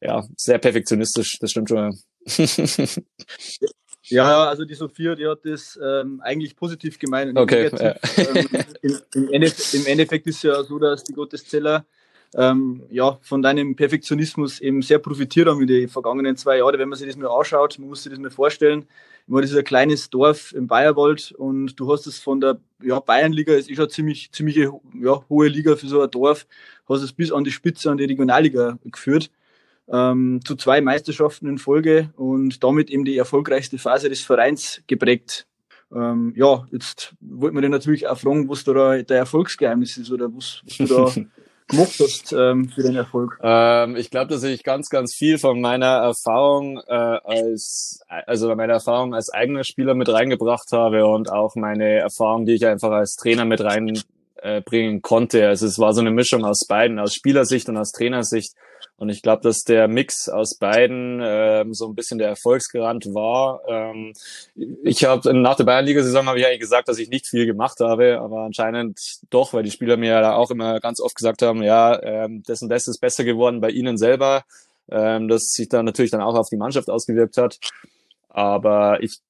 ja 0.00 0.24
sehr 0.36 0.58
perfektionistisch. 0.58 1.38
Das 1.40 1.50
stimmt 1.50 1.70
schon. 1.70 1.98
Ja, 4.02 4.44
also 4.48 4.64
die 4.64 4.74
Sophia, 4.74 5.14
die 5.14 5.26
hat 5.26 5.40
das 5.44 5.80
ähm, 5.82 6.20
eigentlich 6.22 6.54
positiv 6.54 6.98
gemeint. 6.98 7.36
Okay. 7.36 7.70
Ja. 7.78 7.96
Ähm, 8.18 8.48
im, 8.82 8.98
im, 9.14 9.32
Endeffekt, 9.32 9.74
Im 9.74 9.86
Endeffekt 9.86 10.26
ist 10.26 10.42
ja 10.42 10.62
so, 10.62 10.78
dass 10.78 11.02
die 11.02 11.14
Gotteszeller 11.14 11.86
ähm, 12.34 12.82
ja, 12.90 13.18
von 13.22 13.42
deinem 13.42 13.74
Perfektionismus 13.74 14.60
eben 14.60 14.82
sehr 14.82 14.98
profitiert 14.98 15.48
haben 15.48 15.60
in 15.60 15.66
den 15.66 15.88
vergangenen 15.88 16.36
zwei 16.36 16.58
Jahren. 16.58 16.78
Wenn 16.78 16.88
man 16.88 16.98
sich 16.98 17.08
das 17.08 17.16
mal 17.16 17.28
anschaut, 17.28 17.78
man 17.78 17.88
muss 17.88 18.02
sich 18.02 18.12
das 18.12 18.20
mal 18.20 18.30
vorstellen. 18.30 18.86
Ich 19.26 19.28
meine, 19.28 19.42
das 19.42 19.50
ist 19.50 19.58
ein 19.58 19.64
kleines 19.64 20.10
Dorf 20.10 20.52
im 20.52 20.66
Bayerwald 20.66 21.32
und 21.32 21.78
du 21.78 21.92
hast 21.92 22.06
es 22.06 22.20
von 22.20 22.40
der 22.40 22.58
ja, 22.82 23.00
Bayernliga, 23.00 23.54
ist 23.54 23.74
schon 23.74 23.90
ziemlich, 23.90 24.30
ziemlich 24.32 24.56
ja, 24.56 25.24
hohe 25.28 25.48
Liga 25.48 25.76
für 25.76 25.86
so 25.86 26.00
ein 26.00 26.10
Dorf, 26.10 26.46
hast 26.88 27.02
es 27.02 27.12
bis 27.12 27.32
an 27.32 27.44
die 27.44 27.50
Spitze, 27.50 27.90
an 27.90 27.98
die 27.98 28.04
Regionalliga 28.04 28.78
geführt. 28.84 29.30
Ähm, 29.92 30.40
zu 30.44 30.54
zwei 30.54 30.80
Meisterschaften 30.80 31.48
in 31.48 31.58
Folge 31.58 32.10
und 32.16 32.62
damit 32.62 32.90
eben 32.90 33.04
die 33.04 33.16
erfolgreichste 33.16 33.76
Phase 33.76 34.08
des 34.08 34.20
Vereins 34.20 34.82
geprägt. 34.86 35.48
Ähm, 35.92 36.32
ja, 36.36 36.64
jetzt 36.70 37.14
wollte 37.20 37.54
man 37.54 37.62
dir 37.64 37.68
natürlich 37.68 38.06
auch 38.06 38.16
fragen, 38.16 38.48
was 38.48 38.62
da 38.62 39.02
der 39.02 39.16
Erfolgsgeheimnis 39.16 39.96
ist 39.96 40.12
oder 40.12 40.32
was, 40.32 40.62
was 40.64 40.76
du 40.76 40.86
da 40.86 41.12
gemacht 41.70 41.94
hast 42.00 42.32
ähm, 42.32 42.68
für 42.68 42.82
den 42.82 42.96
Erfolg? 42.96 43.38
Ähm, 43.42 43.96
ich 43.96 44.10
glaube, 44.10 44.28
dass 44.28 44.42
ich 44.42 44.62
ganz, 44.62 44.88
ganz 44.88 45.14
viel 45.14 45.38
von 45.38 45.60
meiner 45.60 45.86
Erfahrung 45.86 46.80
äh, 46.86 46.92
als, 46.92 48.00
also 48.08 48.54
meiner 48.54 48.74
Erfahrung 48.74 49.14
als 49.14 49.30
eigener 49.30 49.64
Spieler 49.64 49.94
mit 49.94 50.08
reingebracht 50.08 50.72
habe 50.72 51.06
und 51.06 51.30
auch 51.30 51.54
meine 51.56 51.98
Erfahrung, 51.98 52.46
die 52.46 52.54
ich 52.54 52.66
einfach 52.66 52.90
als 52.90 53.16
Trainer 53.16 53.44
mit 53.44 53.62
reinbringen 53.62 55.02
konnte. 55.02 55.48
Also 55.48 55.66
es 55.66 55.78
war 55.78 55.92
so 55.92 56.00
eine 56.00 56.10
Mischung 56.10 56.44
aus 56.44 56.66
beiden, 56.66 56.98
aus 56.98 57.14
Spielersicht 57.14 57.68
und 57.68 57.76
aus 57.76 57.92
Trainersicht. 57.92 58.52
Und 59.00 59.08
ich 59.08 59.22
glaube, 59.22 59.40
dass 59.42 59.62
der 59.62 59.88
Mix 59.88 60.28
aus 60.28 60.58
beiden 60.58 61.22
ähm, 61.24 61.72
so 61.72 61.88
ein 61.88 61.94
bisschen 61.94 62.18
der 62.18 62.28
Erfolgsgarant 62.28 63.06
war. 63.06 63.62
Ähm, 63.66 64.12
ich 64.84 65.06
habe 65.06 65.32
nach 65.32 65.56
der 65.56 65.64
Bayernliga-Saison 65.64 66.26
habe 66.26 66.38
ich 66.38 66.46
eigentlich 66.46 66.60
gesagt, 66.60 66.86
dass 66.86 66.98
ich 66.98 67.08
nicht 67.08 67.26
viel 67.26 67.46
gemacht 67.46 67.80
habe, 67.80 68.20
aber 68.20 68.42
anscheinend 68.42 69.00
doch, 69.30 69.54
weil 69.54 69.62
die 69.62 69.70
Spieler 69.70 69.96
mir 69.96 70.10
ja 70.20 70.34
auch 70.34 70.50
immer 70.50 70.80
ganz 70.80 71.00
oft 71.00 71.16
gesagt 71.16 71.40
haben, 71.40 71.62
ja, 71.62 71.98
ähm, 72.02 72.42
das 72.46 72.60
und 72.60 72.70
ist 72.70 73.00
besser 73.00 73.24
geworden 73.24 73.62
bei 73.62 73.70
ihnen 73.70 73.96
selber, 73.96 74.44
ähm, 74.90 75.28
das 75.28 75.44
sich 75.44 75.70
dann 75.70 75.86
natürlich 75.86 76.10
dann 76.10 76.20
auch 76.20 76.34
auf 76.34 76.50
die 76.50 76.58
Mannschaft 76.58 76.90
ausgewirkt 76.90 77.38
hat. 77.38 77.58
Aber 78.28 79.02
ich 79.02 79.20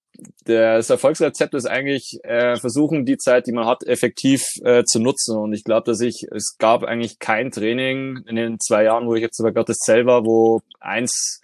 das 0.44 0.90
Erfolgsrezept 0.90 1.54
ist 1.54 1.66
eigentlich 1.66 2.18
äh, 2.24 2.56
versuchen, 2.56 3.04
die 3.04 3.16
Zeit, 3.16 3.46
die 3.46 3.52
man 3.52 3.66
hat, 3.66 3.84
effektiv 3.84 4.42
äh, 4.64 4.84
zu 4.84 5.00
nutzen. 5.00 5.36
Und 5.36 5.52
ich 5.52 5.64
glaube, 5.64 5.84
dass 5.90 6.00
ich, 6.00 6.26
es 6.30 6.56
gab 6.58 6.82
eigentlich 6.84 7.18
kein 7.18 7.50
Training 7.50 8.24
in 8.26 8.36
den 8.36 8.58
zwei 8.60 8.84
Jahren, 8.84 9.06
wo 9.06 9.14
ich 9.14 9.22
jetzt 9.22 9.38
über 9.38 9.52
Gottes 9.52 9.78
selber, 9.84 10.24
wo 10.24 10.60
eins 10.80 11.40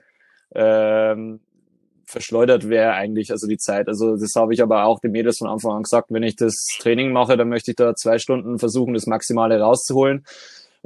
ähm, 0.54 1.40
verschleudert 2.06 2.68
wäre 2.68 2.92
eigentlich, 2.92 3.30
also 3.30 3.46
die 3.46 3.58
Zeit. 3.58 3.88
Also 3.88 4.16
das 4.16 4.32
habe 4.37 4.54
ich 4.54 4.62
aber 4.62 4.85
auch 4.85 5.00
den 5.00 5.12
Mädels 5.12 5.38
von 5.38 5.49
Anfang 5.49 5.73
an 5.73 5.82
gesagt, 5.82 6.11
wenn 6.11 6.23
ich 6.23 6.37
das 6.37 6.54
Training 6.78 7.12
mache, 7.12 7.37
dann 7.37 7.49
möchte 7.49 7.73
ich 7.73 7.76
da 7.76 7.94
zwei 7.94 8.18
Stunden 8.18 8.58
versuchen, 8.58 8.94
das 8.94 9.06
Maximale 9.06 9.61
rauszuholen. 9.61 10.25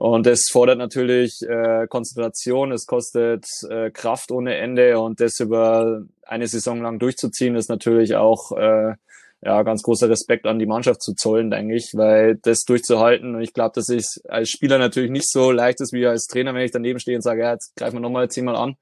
Und 0.01 0.25
das 0.25 0.45
fordert 0.51 0.79
natürlich 0.79 1.43
äh, 1.47 1.87
Konzentration, 1.87 2.73
es 2.73 2.87
kostet 2.87 3.45
äh, 3.69 3.91
Kraft 3.91 4.33
ohne 4.33 4.57
Ende 4.57 4.99
und 4.99 5.21
das 5.21 5.39
über 5.41 6.05
eine 6.23 6.47
Saison 6.47 6.81
lang 6.81 6.99
durchzuziehen, 6.99 7.55
ist 7.55 7.69
natürlich 7.69 8.15
auch 8.15 8.51
äh, 8.53 8.95
ja, 9.43 9.63
ganz 9.63 9.83
großer 9.83 10.09
Respekt 10.09 10.47
an 10.47 10.59
die 10.59 10.65
Mannschaft 10.65 11.03
zu 11.03 11.13
zollen, 11.13 11.51
denke 11.51 11.77
ich, 11.77 11.93
weil 11.93 12.37
das 12.37 12.61
durchzuhalten, 12.61 13.35
und 13.35 13.43
ich 13.43 13.53
glaube, 13.53 13.73
dass 13.75 13.91
ich 13.91 14.07
als 14.27 14.49
Spieler 14.49 14.79
natürlich 14.79 15.11
nicht 15.11 15.31
so 15.31 15.51
leicht 15.51 15.83
ist 15.83 15.93
wie 15.93 16.07
als 16.07 16.29
Trainer, 16.29 16.55
wenn 16.55 16.65
ich 16.65 16.71
daneben 16.71 16.99
stehe 16.99 17.19
und 17.19 17.23
sage, 17.23 17.43
ja, 17.43 17.53
jetzt 17.53 17.77
greifen 17.77 17.97
wir 17.97 18.01
nochmal 18.01 18.31
zehnmal 18.31 18.57
an. 18.57 18.77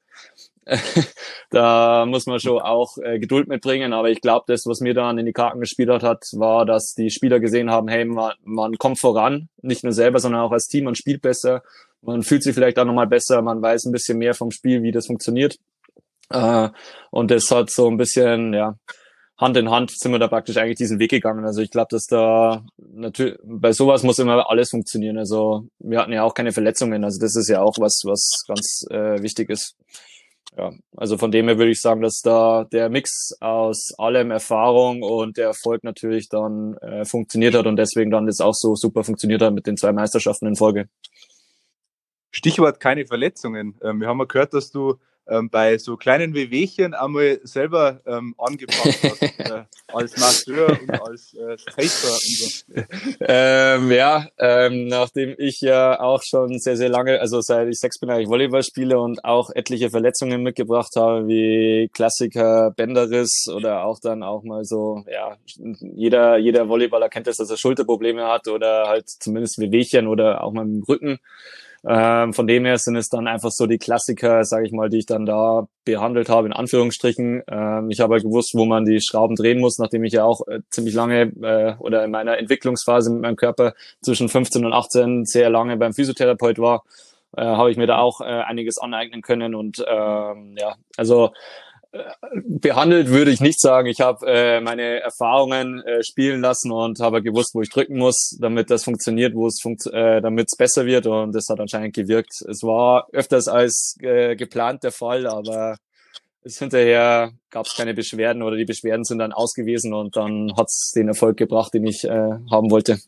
da 1.50 2.06
muss 2.06 2.26
man 2.26 2.40
schon 2.40 2.60
auch 2.60 2.98
äh, 2.98 3.18
Geduld 3.18 3.48
mitbringen. 3.48 3.92
Aber 3.92 4.10
ich 4.10 4.20
glaube, 4.20 4.44
das, 4.48 4.66
was 4.66 4.80
mir 4.80 4.94
dann 4.94 5.18
in 5.18 5.26
die 5.26 5.32
Karten 5.32 5.60
gespielt 5.60 6.02
hat, 6.02 6.24
war, 6.32 6.66
dass 6.66 6.94
die 6.94 7.10
Spieler 7.10 7.40
gesehen 7.40 7.70
haben, 7.70 7.88
hey, 7.88 8.04
man, 8.04 8.32
man 8.44 8.76
kommt 8.76 9.00
voran, 9.00 9.48
nicht 9.62 9.84
nur 9.84 9.92
selber, 9.92 10.18
sondern 10.18 10.42
auch 10.42 10.52
als 10.52 10.68
Team, 10.68 10.84
man 10.84 10.94
spielt 10.94 11.22
besser, 11.22 11.62
man 12.02 12.22
fühlt 12.22 12.42
sich 12.42 12.54
vielleicht 12.54 12.78
auch 12.78 12.84
nochmal 12.84 13.06
besser, 13.06 13.42
man 13.42 13.62
weiß 13.62 13.86
ein 13.86 13.92
bisschen 13.92 14.18
mehr 14.18 14.34
vom 14.34 14.50
Spiel, 14.50 14.82
wie 14.82 14.92
das 14.92 15.06
funktioniert. 15.06 15.58
Äh, 16.30 16.68
und 17.10 17.30
das 17.30 17.50
hat 17.50 17.70
so 17.70 17.88
ein 17.88 17.96
bisschen, 17.96 18.52
ja, 18.52 18.76
Hand 19.38 19.56
in 19.56 19.70
Hand 19.70 19.92
sind 19.92 20.10
wir 20.10 20.18
da 20.18 20.26
praktisch 20.26 20.56
eigentlich 20.56 20.78
diesen 20.78 20.98
Weg 20.98 21.10
gegangen. 21.10 21.44
Also 21.44 21.62
ich 21.62 21.70
glaube, 21.70 21.88
dass 21.90 22.06
da 22.06 22.64
natürlich 22.76 23.38
bei 23.44 23.72
sowas 23.72 24.02
muss 24.02 24.18
immer 24.18 24.50
alles 24.50 24.70
funktionieren. 24.70 25.16
Also 25.16 25.68
wir 25.78 26.00
hatten 26.00 26.12
ja 26.12 26.24
auch 26.24 26.34
keine 26.34 26.50
Verletzungen. 26.50 27.04
Also 27.04 27.20
das 27.20 27.36
ist 27.36 27.48
ja 27.48 27.62
auch 27.62 27.78
was, 27.78 28.02
was 28.04 28.42
ganz 28.48 28.84
äh, 28.90 29.22
wichtig 29.22 29.48
ist. 29.48 29.76
Ja, 30.56 30.72
also 30.96 31.18
von 31.18 31.30
dem 31.30 31.46
her 31.46 31.58
würde 31.58 31.70
ich 31.70 31.80
sagen, 31.80 32.00
dass 32.00 32.20
da 32.22 32.64
der 32.64 32.88
Mix 32.88 33.36
aus 33.40 33.92
allem 33.98 34.30
Erfahrung 34.30 35.02
und 35.02 35.36
der 35.36 35.46
Erfolg 35.46 35.84
natürlich 35.84 36.28
dann 36.28 36.76
äh, 36.78 37.04
funktioniert 37.04 37.54
hat 37.54 37.66
und 37.66 37.76
deswegen 37.76 38.10
dann 38.10 38.26
das 38.26 38.40
auch 38.40 38.54
so 38.54 38.74
super 38.74 39.04
funktioniert 39.04 39.42
hat 39.42 39.52
mit 39.52 39.66
den 39.66 39.76
zwei 39.76 39.92
Meisterschaften 39.92 40.46
in 40.46 40.56
Folge. 40.56 40.88
Stichwort 42.30 42.80
keine 42.80 43.06
Verletzungen. 43.06 43.78
Ähm, 43.82 44.00
wir 44.00 44.08
haben 44.08 44.18
ja 44.18 44.24
gehört, 44.24 44.54
dass 44.54 44.70
du 44.70 44.98
ähm, 45.28 45.50
bei 45.50 45.78
so 45.78 45.96
kleinen 45.96 46.34
Wehwehchen 46.34 46.94
einmal 46.94 47.40
selber 47.42 48.00
ähm, 48.06 48.34
angepasst 48.38 49.02
hast, 49.02 49.22
äh, 49.22 49.64
als 49.88 50.16
Masseur 50.16 50.68
und 50.80 50.90
als 50.90 51.34
äh, 51.34 51.56
Taper 51.56 52.12
und 52.12 52.22
so. 52.22 52.82
Ähm, 53.20 53.92
ja, 53.92 54.26
ähm, 54.38 54.88
nachdem 54.88 55.34
ich 55.38 55.60
ja 55.60 56.00
auch 56.00 56.22
schon 56.22 56.58
sehr, 56.58 56.76
sehr 56.76 56.88
lange, 56.88 57.20
also 57.20 57.40
seit 57.40 57.68
ich 57.68 57.78
sechs 57.78 57.98
bin, 57.98 58.10
eigentlich 58.10 58.28
Volleyball 58.28 58.62
spiele 58.62 58.98
und 58.98 59.24
auch 59.24 59.50
etliche 59.54 59.90
Verletzungen 59.90 60.42
mitgebracht 60.42 60.92
habe, 60.96 61.26
wie 61.28 61.90
Klassiker, 61.92 62.72
Bänderriss 62.76 63.48
oder 63.48 63.84
auch 63.84 63.98
dann 64.00 64.22
auch 64.22 64.42
mal 64.42 64.64
so, 64.64 65.04
ja, 65.10 65.36
jeder, 65.80 66.38
jeder 66.38 66.68
Volleyballer 66.68 67.08
kennt 67.08 67.26
das, 67.26 67.36
dass 67.36 67.50
er 67.50 67.56
Schulterprobleme 67.56 68.26
hat 68.26 68.48
oder 68.48 68.88
halt 68.88 69.08
zumindest 69.08 69.58
Wehwehchen 69.58 70.06
oder 70.06 70.42
auch 70.42 70.52
mal 70.52 70.62
im 70.62 70.82
Rücken. 70.88 71.18
Ähm, 71.86 72.32
von 72.32 72.46
dem 72.46 72.64
her 72.64 72.76
sind 72.78 72.96
es 72.96 73.08
dann 73.08 73.28
einfach 73.28 73.50
so 73.50 73.66
die 73.66 73.78
Klassiker, 73.78 74.44
sage 74.44 74.66
ich 74.66 74.72
mal, 74.72 74.88
die 74.88 74.98
ich 74.98 75.06
dann 75.06 75.26
da 75.26 75.68
behandelt 75.84 76.28
habe, 76.28 76.48
in 76.48 76.52
Anführungsstrichen. 76.52 77.42
Ähm, 77.48 77.90
ich 77.90 78.00
habe 78.00 78.14
halt 78.14 78.24
gewusst, 78.24 78.54
wo 78.54 78.64
man 78.64 78.84
die 78.84 79.00
Schrauben 79.00 79.36
drehen 79.36 79.60
muss, 79.60 79.78
nachdem 79.78 80.04
ich 80.04 80.12
ja 80.12 80.24
auch 80.24 80.46
äh, 80.48 80.60
ziemlich 80.70 80.94
lange 80.94 81.32
äh, 81.42 81.74
oder 81.78 82.04
in 82.04 82.10
meiner 82.10 82.38
Entwicklungsphase 82.38 83.10
mit 83.12 83.22
meinem 83.22 83.36
Körper 83.36 83.74
zwischen 84.02 84.28
15 84.28 84.64
und 84.64 84.72
18 84.72 85.24
sehr 85.24 85.50
lange 85.50 85.76
beim 85.76 85.94
Physiotherapeut 85.94 86.58
war, 86.58 86.82
äh, 87.36 87.44
habe 87.44 87.70
ich 87.70 87.76
mir 87.76 87.86
da 87.86 87.98
auch 87.98 88.20
äh, 88.20 88.24
einiges 88.24 88.78
aneignen 88.78 89.22
können. 89.22 89.54
Und 89.54 89.84
ähm, 89.86 90.56
ja, 90.58 90.74
also 90.96 91.30
behandelt 92.60 93.08
würde 93.08 93.30
ich 93.30 93.40
nicht 93.40 93.60
sagen. 93.60 93.86
Ich 93.88 94.00
habe 94.00 94.26
äh, 94.26 94.60
meine 94.60 95.00
Erfahrungen 95.00 95.82
äh, 95.82 96.02
spielen 96.02 96.40
lassen 96.40 96.70
und 96.70 97.00
habe 97.00 97.22
gewusst, 97.22 97.54
wo 97.54 97.62
ich 97.62 97.70
drücken 97.70 97.98
muss, 97.98 98.36
damit 98.40 98.70
das 98.70 98.84
funktioniert, 98.84 99.34
wo 99.34 99.46
es 99.46 99.60
funkt, 99.60 99.86
äh, 99.86 100.20
damit 100.20 100.48
es 100.50 100.56
besser 100.56 100.86
wird 100.86 101.06
und 101.06 101.34
das 101.34 101.48
hat 101.48 101.60
anscheinend 101.60 101.94
gewirkt. 101.94 102.42
Es 102.48 102.62
war 102.62 103.08
öfters 103.12 103.48
als 103.48 103.96
äh, 104.00 104.36
geplant 104.36 104.84
der 104.84 104.92
Fall, 104.92 105.26
aber 105.26 105.76
es 106.42 106.58
hinterher 106.58 107.32
gab 107.50 107.66
es 107.66 107.74
keine 107.76 107.94
Beschwerden 107.94 108.42
oder 108.42 108.56
die 108.56 108.64
Beschwerden 108.64 109.04
sind 109.04 109.18
dann 109.18 109.32
ausgewiesen 109.32 109.92
und 109.92 110.16
dann 110.16 110.52
hat 110.56 110.66
es 110.68 110.92
den 110.94 111.08
Erfolg 111.08 111.36
gebracht, 111.36 111.74
den 111.74 111.86
ich 111.86 112.04
äh, 112.04 112.10
haben 112.50 112.70
wollte. 112.70 112.98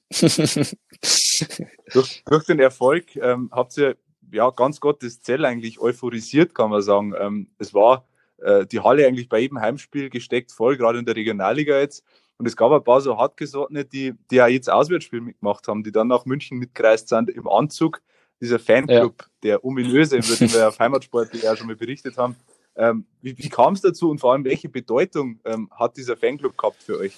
durch, 1.93 2.23
durch 2.25 2.45
den 2.47 2.61
Erfolg 2.61 3.17
ähm, 3.17 3.51
habt 3.53 3.77
ihr 3.79 3.97
ja 4.33 4.51
ganz 4.51 4.81
Gottes 4.81 5.21
Zell 5.23 5.45
eigentlich 5.45 5.81
euphorisiert, 5.81 6.55
kann 6.55 6.71
man 6.71 6.83
sagen. 6.83 7.15
Ähm, 7.19 7.49
es 7.59 7.75
war 7.75 8.07
äh, 8.43 8.67
die 8.67 8.81
Halle 8.81 9.07
eigentlich 9.07 9.29
bei 9.29 9.41
jedem 9.41 9.61
Heimspiel 9.61 10.11
gesteckt 10.11 10.53
voll, 10.53 10.77
gerade 10.77 10.99
in 10.99 11.05
der 11.05 11.17
Regionalliga 11.17 11.79
jetzt. 11.79 12.05
Und 12.39 12.47
es 12.47 12.57
gab 12.57 12.73
ein 12.73 12.83
paar 12.83 13.01
so 13.03 13.19
hartgesottene, 13.19 13.85
die, 13.85 14.15
die 14.31 14.37
ja 14.37 14.47
jetzt 14.47 14.71
Auswärtsspiel 14.71 15.21
mitgemacht 15.21 15.69
haben, 15.69 15.83
die 15.83 15.93
dann 15.93 16.09
nach 16.09 16.25
München 16.25 16.59
mitgereist 16.59 17.09
sind 17.09 17.29
im 17.29 17.47
Anzug. 17.47 18.01
Dieser 18.41 18.59
Fanclub, 18.59 19.17
ja. 19.21 19.27
der 19.43 19.65
ominöse, 19.65 20.17
über 20.17 20.35
den 20.35 20.51
wir 20.51 20.69
auf 20.69 20.79
Heimatsport 20.79 21.35
ja 21.35 21.55
schon 21.55 21.67
mal 21.67 21.77
berichtet 21.77 22.17
haben. 22.17 22.37
Ähm, 22.77 23.05
wie 23.21 23.37
wie 23.37 23.49
kam 23.51 23.75
es 23.75 23.83
dazu 23.83 24.11
und 24.11 24.21
vor 24.21 24.33
allem, 24.33 24.45
welche 24.45 24.71
Bedeutung 24.71 25.41
ähm, 25.45 25.69
hat 25.71 25.99
dieser 25.99 26.17
Fanclub 26.17 26.57
gehabt 26.57 26.83
für 26.83 26.99
euch? 26.99 27.15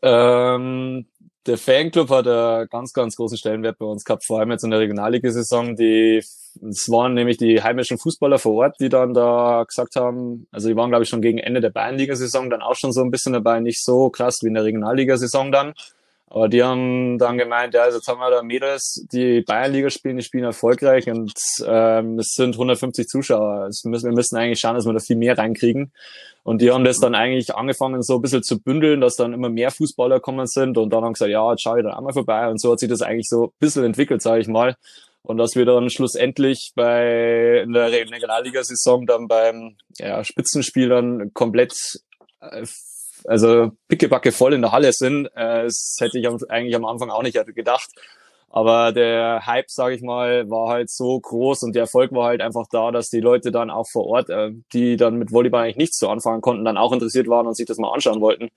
Ähm, 0.00 1.06
der 1.46 1.58
Fanclub 1.58 2.10
hat 2.10 2.26
einen 2.26 2.68
ganz, 2.68 2.92
ganz 2.92 3.16
großen 3.16 3.36
Stellenwert 3.36 3.78
bei 3.78 3.86
uns 3.86 4.04
gehabt, 4.04 4.24
vor 4.24 4.38
allem 4.38 4.50
jetzt 4.50 4.64
in 4.64 4.70
der 4.70 4.80
Regionalliga-Saison. 4.80 5.76
Die, 5.76 6.18
es 6.18 6.88
waren 6.88 7.14
nämlich 7.14 7.36
die 7.36 7.62
heimischen 7.62 7.98
Fußballer 7.98 8.38
vor 8.38 8.54
Ort, 8.54 8.76
die 8.80 8.88
dann 8.88 9.14
da 9.14 9.64
gesagt 9.66 9.96
haben, 9.96 10.46
also 10.52 10.68
die 10.68 10.76
waren, 10.76 10.90
glaube 10.90 11.04
ich, 11.04 11.08
schon 11.08 11.22
gegen 11.22 11.38
Ende 11.38 11.60
der 11.60 11.70
Bayernliga-Saison 11.70 12.50
dann 12.50 12.62
auch 12.62 12.76
schon 12.76 12.92
so 12.92 13.02
ein 13.02 13.10
bisschen 13.10 13.32
dabei, 13.32 13.60
nicht 13.60 13.82
so 13.82 14.10
krass 14.10 14.38
wie 14.42 14.48
in 14.48 14.54
der 14.54 14.64
Regionalliga-Saison 14.64 15.52
dann. 15.52 15.74
Aber 16.34 16.48
die 16.48 16.64
haben 16.64 17.16
dann 17.16 17.38
gemeint, 17.38 17.74
ja, 17.74 17.82
also 17.82 17.98
jetzt 17.98 18.08
haben 18.08 18.18
wir 18.18 18.28
da 18.28 18.42
Mädels, 18.42 19.06
die 19.12 19.42
Bayernliga 19.42 19.88
spielen, 19.88 20.16
die 20.16 20.24
spielen 20.24 20.42
erfolgreich 20.42 21.08
und 21.08 21.32
ähm, 21.64 22.18
es 22.18 22.34
sind 22.34 22.56
150 22.56 23.06
Zuschauer. 23.06 23.60
Also 23.60 23.88
wir 23.88 24.10
müssen 24.10 24.36
eigentlich 24.36 24.58
schauen, 24.58 24.74
dass 24.74 24.84
wir 24.84 24.92
da 24.92 24.98
viel 24.98 25.14
mehr 25.14 25.38
reinkriegen. 25.38 25.92
Und 26.42 26.60
die 26.60 26.72
haben 26.72 26.82
das 26.82 26.98
dann 26.98 27.14
eigentlich 27.14 27.54
angefangen, 27.54 28.02
so 28.02 28.16
ein 28.16 28.20
bisschen 28.20 28.42
zu 28.42 28.60
bündeln, 28.60 29.00
dass 29.00 29.14
dann 29.14 29.32
immer 29.32 29.48
mehr 29.48 29.70
Fußballer 29.70 30.18
kommen 30.18 30.48
sind 30.48 30.76
und 30.76 30.92
dann 30.92 31.04
haben 31.04 31.12
gesagt, 31.12 31.30
ja, 31.30 31.48
jetzt 31.52 31.62
schau 31.62 31.76
ich 31.76 31.84
dann 31.84 31.94
einmal 31.94 32.12
vorbei. 32.12 32.48
Und 32.48 32.60
so 32.60 32.72
hat 32.72 32.80
sich 32.80 32.88
das 32.88 33.02
eigentlich 33.02 33.28
so 33.28 33.44
ein 33.44 33.52
bisschen 33.60 33.84
entwickelt, 33.84 34.20
sage 34.20 34.40
ich 34.40 34.48
mal. 34.48 34.74
Und 35.22 35.36
dass 35.36 35.54
wir 35.54 35.64
dann 35.64 35.88
schlussendlich 35.88 36.72
bei 36.74 37.60
in 37.60 37.72
der 37.72 37.92
Regionalliga-Saison 37.92 39.06
dann 39.06 39.28
beim 39.28 39.76
ja, 40.00 40.24
Spitzenspiel 40.24 40.88
dann 40.88 41.32
komplett 41.32 41.74
äh, 42.40 42.66
also 43.24 43.72
pickebacke 43.88 44.32
voll 44.32 44.54
in 44.54 44.62
der 44.62 44.72
Halle 44.72 44.92
sind. 44.92 45.26
Äh, 45.34 45.64
das 45.64 45.96
hätte 46.00 46.18
ich 46.18 46.28
eigentlich 46.28 46.76
am 46.76 46.84
Anfang 46.84 47.10
auch 47.10 47.22
nicht 47.22 47.38
gedacht. 47.54 47.90
Aber 48.56 48.92
der 48.92 49.46
Hype, 49.46 49.68
sage 49.68 49.96
ich 49.96 50.02
mal, 50.02 50.48
war 50.48 50.68
halt 50.68 50.88
so 50.88 51.18
groß 51.18 51.64
und 51.64 51.74
der 51.74 51.82
Erfolg 51.82 52.12
war 52.12 52.26
halt 52.26 52.40
einfach 52.40 52.66
da, 52.70 52.92
dass 52.92 53.08
die 53.08 53.18
Leute 53.18 53.50
dann 53.50 53.68
auch 53.68 53.88
vor 53.90 54.06
Ort, 54.06 54.30
äh, 54.30 54.52
die 54.72 54.96
dann 54.96 55.16
mit 55.16 55.32
Volleyball 55.32 55.64
eigentlich 55.64 55.76
nichts 55.76 55.98
zu 55.98 56.08
anfangen 56.08 56.40
konnten, 56.40 56.64
dann 56.64 56.76
auch 56.76 56.92
interessiert 56.92 57.26
waren 57.26 57.48
und 57.48 57.56
sich 57.56 57.66
das 57.66 57.78
mal 57.78 57.90
anschauen 57.90 58.20
wollten. 58.20 58.50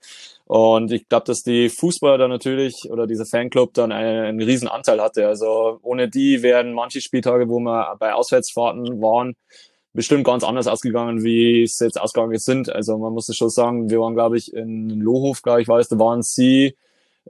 Und 0.44 0.92
ich 0.92 1.08
glaube, 1.08 1.26
dass 1.26 1.42
die 1.42 1.68
Fußballer 1.68 2.16
dann 2.16 2.30
natürlich 2.30 2.88
oder 2.88 3.08
dieser 3.08 3.26
Fanclub 3.26 3.74
dann 3.74 3.90
einen, 3.90 4.24
einen 4.24 4.40
riesen 4.40 4.68
Anteil 4.68 5.02
hatte. 5.02 5.26
Also 5.26 5.80
ohne 5.82 6.08
die 6.08 6.44
wären 6.44 6.74
manche 6.74 7.00
Spieltage, 7.00 7.48
wo 7.48 7.58
wir 7.58 7.96
bei 7.98 8.14
Auswärtsfahrten 8.14 9.02
waren, 9.02 9.34
bestimmt 9.98 10.22
ganz 10.22 10.44
anders 10.44 10.68
ausgegangen, 10.68 11.24
wie 11.24 11.64
es 11.64 11.80
jetzt 11.80 12.00
ausgegangen 12.00 12.38
sind. 12.38 12.72
Also 12.72 12.96
man 12.98 13.12
muss 13.12 13.28
es 13.28 13.34
schon 13.34 13.50
sagen, 13.50 13.90
wir 13.90 13.98
waren, 13.98 14.14
glaube 14.14 14.36
ich, 14.36 14.54
in 14.54 14.90
Lohhof, 14.90 15.42
glaube 15.42 15.60
ich, 15.60 15.66
weiß, 15.66 15.88
da 15.88 15.98
waren 15.98 16.22
sie 16.22 16.76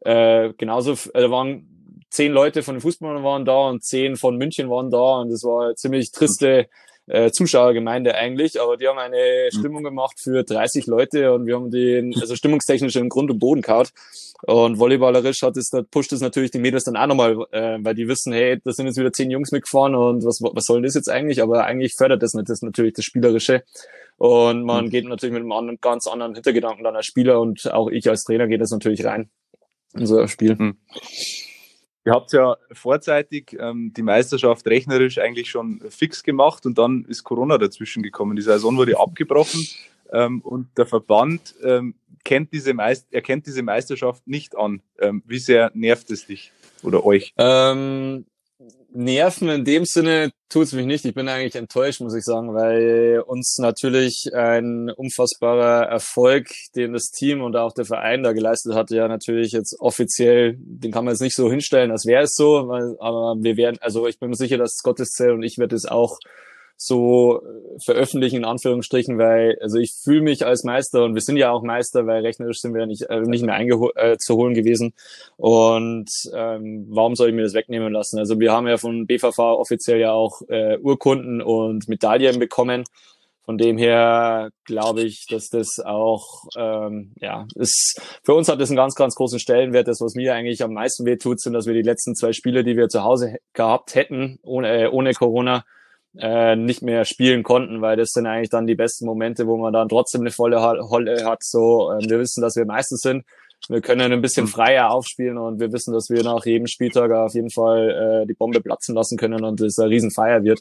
äh, 0.02 0.52
genauso, 0.52 0.92
äh, 0.92 1.22
da 1.22 1.30
waren 1.30 2.04
zehn 2.10 2.30
Leute 2.30 2.62
von 2.62 2.74
den 2.74 2.82
Fußballern 2.82 3.24
waren 3.24 3.46
da 3.46 3.70
und 3.70 3.82
zehn 3.82 4.16
von 4.16 4.36
München 4.36 4.68
waren 4.68 4.90
da 4.90 5.20
und 5.20 5.30
es 5.30 5.44
war 5.44 5.64
eine 5.64 5.76
ziemlich 5.76 6.12
triste 6.12 6.68
äh, 7.08 7.30
Zuschauergemeinde 7.30 8.14
eigentlich, 8.14 8.60
aber 8.60 8.76
die 8.76 8.86
haben 8.86 8.98
eine 8.98 9.48
mhm. 9.52 9.58
Stimmung 9.58 9.82
gemacht 9.82 10.18
für 10.20 10.44
30 10.44 10.86
Leute 10.86 11.32
und 11.32 11.46
wir 11.46 11.54
haben 11.54 11.70
den, 11.70 12.14
also 12.20 12.36
stimmungstechnisch 12.36 12.96
in 12.96 13.08
Grund 13.08 13.30
und 13.30 13.38
Boden 13.38 13.62
kaut. 13.62 13.90
Und 14.42 14.78
volleyballerisch 14.78 15.42
hat 15.42 15.56
es, 15.56 15.70
pusht 15.90 16.12
es 16.12 16.20
natürlich 16.20 16.50
die 16.50 16.60
Mädels 16.60 16.84
dann 16.84 16.96
auch 16.96 17.06
nochmal, 17.06 17.44
äh, 17.50 17.78
weil 17.80 17.94
die 17.94 18.06
wissen, 18.06 18.32
hey, 18.32 18.60
da 18.62 18.72
sind 18.72 18.86
jetzt 18.86 18.98
wieder 18.98 19.12
zehn 19.12 19.30
Jungs 19.30 19.50
mitgefahren 19.50 19.94
und 19.94 20.24
was, 20.24 20.40
was 20.40 20.64
soll 20.64 20.82
das 20.82 20.94
jetzt 20.94 21.10
eigentlich? 21.10 21.42
Aber 21.42 21.64
eigentlich 21.64 21.94
fördert 21.96 22.22
das, 22.22 22.32
das 22.32 22.62
natürlich 22.62 22.94
das 22.94 23.04
Spielerische. 23.04 23.64
Und 24.16 24.64
man 24.64 24.86
mhm. 24.86 24.90
geht 24.90 25.04
natürlich 25.06 25.32
mit 25.32 25.42
einem 25.42 25.52
anderen, 25.52 25.78
ganz 25.80 26.06
anderen 26.06 26.34
Hintergedanken 26.34 26.84
dann 26.84 26.96
als 26.96 27.06
Spieler 27.06 27.40
und 27.40 27.72
auch 27.72 27.88
ich 27.88 28.08
als 28.08 28.24
Trainer 28.24 28.48
geht 28.48 28.60
das 28.60 28.70
natürlich 28.70 29.04
rein 29.04 29.30
in 29.94 30.06
so 30.06 30.18
ein 30.18 30.28
Spiel. 30.28 30.56
Mhm. 30.56 30.76
Ihr 32.08 32.14
habt 32.14 32.32
ja 32.32 32.56
vorzeitig 32.72 33.54
ähm, 33.60 33.92
die 33.94 34.00
Meisterschaft 34.00 34.66
rechnerisch 34.66 35.18
eigentlich 35.18 35.50
schon 35.50 35.82
fix 35.90 36.22
gemacht 36.22 36.64
und 36.64 36.78
dann 36.78 37.04
ist 37.04 37.22
Corona 37.22 37.58
dazwischen 37.58 38.02
gekommen. 38.02 38.34
Die 38.34 38.40
Saison 38.40 38.78
wurde 38.78 38.98
abgebrochen 38.98 39.62
ähm, 40.10 40.40
und 40.40 40.68
der 40.78 40.86
Verband 40.86 41.54
ähm, 41.62 41.96
kennt 42.24 42.54
diese 42.54 42.74
erkennt 43.10 43.46
diese 43.46 43.62
Meisterschaft 43.62 44.26
nicht 44.26 44.56
an. 44.56 44.80
Ähm, 44.98 45.22
wie 45.26 45.38
sehr 45.38 45.70
nervt 45.74 46.10
es 46.10 46.24
dich 46.24 46.50
oder 46.82 47.04
euch? 47.04 47.34
Ähm, 47.36 48.24
nerven 48.98 49.48
in 49.48 49.64
dem 49.64 49.84
Sinne 49.84 50.32
tut's 50.48 50.72
mich 50.72 50.86
nicht. 50.86 51.04
Ich 51.04 51.14
bin 51.14 51.28
eigentlich 51.28 51.54
enttäuscht, 51.54 52.00
muss 52.00 52.14
ich 52.14 52.24
sagen, 52.24 52.52
weil 52.54 53.22
uns 53.24 53.58
natürlich 53.58 54.30
ein 54.34 54.90
unfassbarer 54.90 55.86
Erfolg, 55.86 56.48
den 56.74 56.94
das 56.94 57.10
Team 57.10 57.42
und 57.42 57.54
auch 57.54 57.72
der 57.72 57.84
Verein 57.84 58.24
da 58.24 58.32
geleistet 58.32 58.74
hat, 58.74 58.90
ja 58.90 59.06
natürlich 59.06 59.52
jetzt 59.52 59.78
offiziell, 59.78 60.56
den 60.58 60.90
kann 60.90 61.04
man 61.04 61.14
jetzt 61.14 61.20
nicht 61.20 61.36
so 61.36 61.48
hinstellen, 61.48 61.92
als 61.92 62.06
wäre 62.06 62.24
es 62.24 62.34
so, 62.34 62.66
weil, 62.66 62.96
aber 62.98 63.36
wir 63.38 63.56
werden, 63.56 63.78
also 63.80 64.08
ich 64.08 64.18
bin 64.18 64.30
mir 64.30 64.36
sicher, 64.36 64.58
dass 64.58 64.82
Gotteszell 64.82 65.32
und 65.32 65.44
ich 65.44 65.58
werde 65.58 65.76
es 65.76 65.86
auch 65.86 66.18
so 66.80 67.42
äh, 67.42 67.80
veröffentlichen, 67.84 68.36
in 68.36 68.44
Anführungsstrichen, 68.44 69.18
weil, 69.18 69.58
also 69.60 69.78
ich 69.78 69.92
fühle 69.92 70.22
mich 70.22 70.46
als 70.46 70.62
Meister 70.62 71.04
und 71.04 71.14
wir 71.14 71.20
sind 71.20 71.36
ja 71.36 71.50
auch 71.50 71.62
Meister, 71.62 72.06
weil 72.06 72.24
rechnerisch 72.24 72.60
sind 72.60 72.72
wir 72.72 72.82
ja 72.82 72.86
nicht, 72.86 73.02
äh, 73.02 73.20
nicht 73.22 73.44
mehr 73.44 73.56
einzuholen 73.56 74.54
äh, 74.54 74.60
gewesen. 74.60 74.94
Und 75.36 76.08
ähm, 76.32 76.86
warum 76.88 77.16
soll 77.16 77.30
ich 77.30 77.34
mir 77.34 77.42
das 77.42 77.54
wegnehmen 77.54 77.92
lassen? 77.92 78.18
Also 78.18 78.38
wir 78.38 78.52
haben 78.52 78.68
ja 78.68 78.76
von 78.76 79.08
BVV 79.08 79.38
offiziell 79.38 79.98
ja 79.98 80.12
auch 80.12 80.40
äh, 80.48 80.78
Urkunden 80.78 81.42
und 81.42 81.88
Medaillen 81.88 82.38
bekommen. 82.38 82.84
Von 83.44 83.58
dem 83.58 83.76
her 83.76 84.50
glaube 84.64 85.00
ich, 85.00 85.26
dass 85.28 85.48
das 85.48 85.80
auch, 85.84 86.44
ähm, 86.56 87.12
ja, 87.18 87.46
ist, 87.56 88.00
für 88.22 88.34
uns 88.34 88.48
hat 88.48 88.60
das 88.60 88.68
einen 88.70 88.76
ganz, 88.76 88.94
ganz 88.94 89.16
großen 89.16 89.40
Stellenwert. 89.40 89.88
Das, 89.88 90.00
was 90.00 90.14
mir 90.14 90.34
eigentlich 90.34 90.62
am 90.62 90.74
meisten 90.74 91.06
wehtut, 91.06 91.40
sind, 91.40 91.54
dass 91.54 91.66
wir 91.66 91.74
die 91.74 91.82
letzten 91.82 92.14
zwei 92.14 92.32
Spiele, 92.32 92.62
die 92.62 92.76
wir 92.76 92.88
zu 92.88 93.02
Hause 93.02 93.38
gehabt 93.54 93.94
hätten, 93.94 94.38
ohne, 94.42 94.84
äh, 94.84 94.88
ohne 94.88 95.12
Corona, 95.14 95.64
äh, 96.16 96.56
nicht 96.56 96.82
mehr 96.82 97.04
spielen 97.04 97.42
konnten, 97.42 97.80
weil 97.80 97.96
das 97.96 98.10
sind 98.10 98.26
eigentlich 98.26 98.50
dann 98.50 98.66
die 98.66 98.74
besten 98.74 99.06
Momente, 99.06 99.46
wo 99.46 99.56
man 99.56 99.72
dann 99.72 99.88
trotzdem 99.88 100.22
eine 100.22 100.30
volle 100.30 100.60
Holle 100.62 101.24
hat. 101.24 101.42
So, 101.42 101.92
äh, 101.92 102.08
wir 102.08 102.18
wissen, 102.18 102.40
dass 102.40 102.56
wir 102.56 102.64
meistens 102.64 103.00
sind. 103.00 103.24
Wir 103.68 103.80
können 103.80 104.12
ein 104.12 104.22
bisschen 104.22 104.44
mhm. 104.44 104.50
freier 104.50 104.90
aufspielen 104.90 105.36
und 105.36 105.60
wir 105.60 105.72
wissen, 105.72 105.92
dass 105.92 106.08
wir 106.08 106.22
nach 106.22 106.46
jedem 106.46 106.66
Spieltag 106.66 107.10
auf 107.10 107.34
jeden 107.34 107.50
Fall 107.50 108.22
äh, 108.22 108.26
die 108.26 108.34
Bombe 108.34 108.60
platzen 108.60 108.94
lassen 108.94 109.18
können 109.18 109.44
und 109.44 109.60
es 109.60 109.78
eine 109.78 109.90
Riesenfeier 109.90 110.44
wird. 110.44 110.60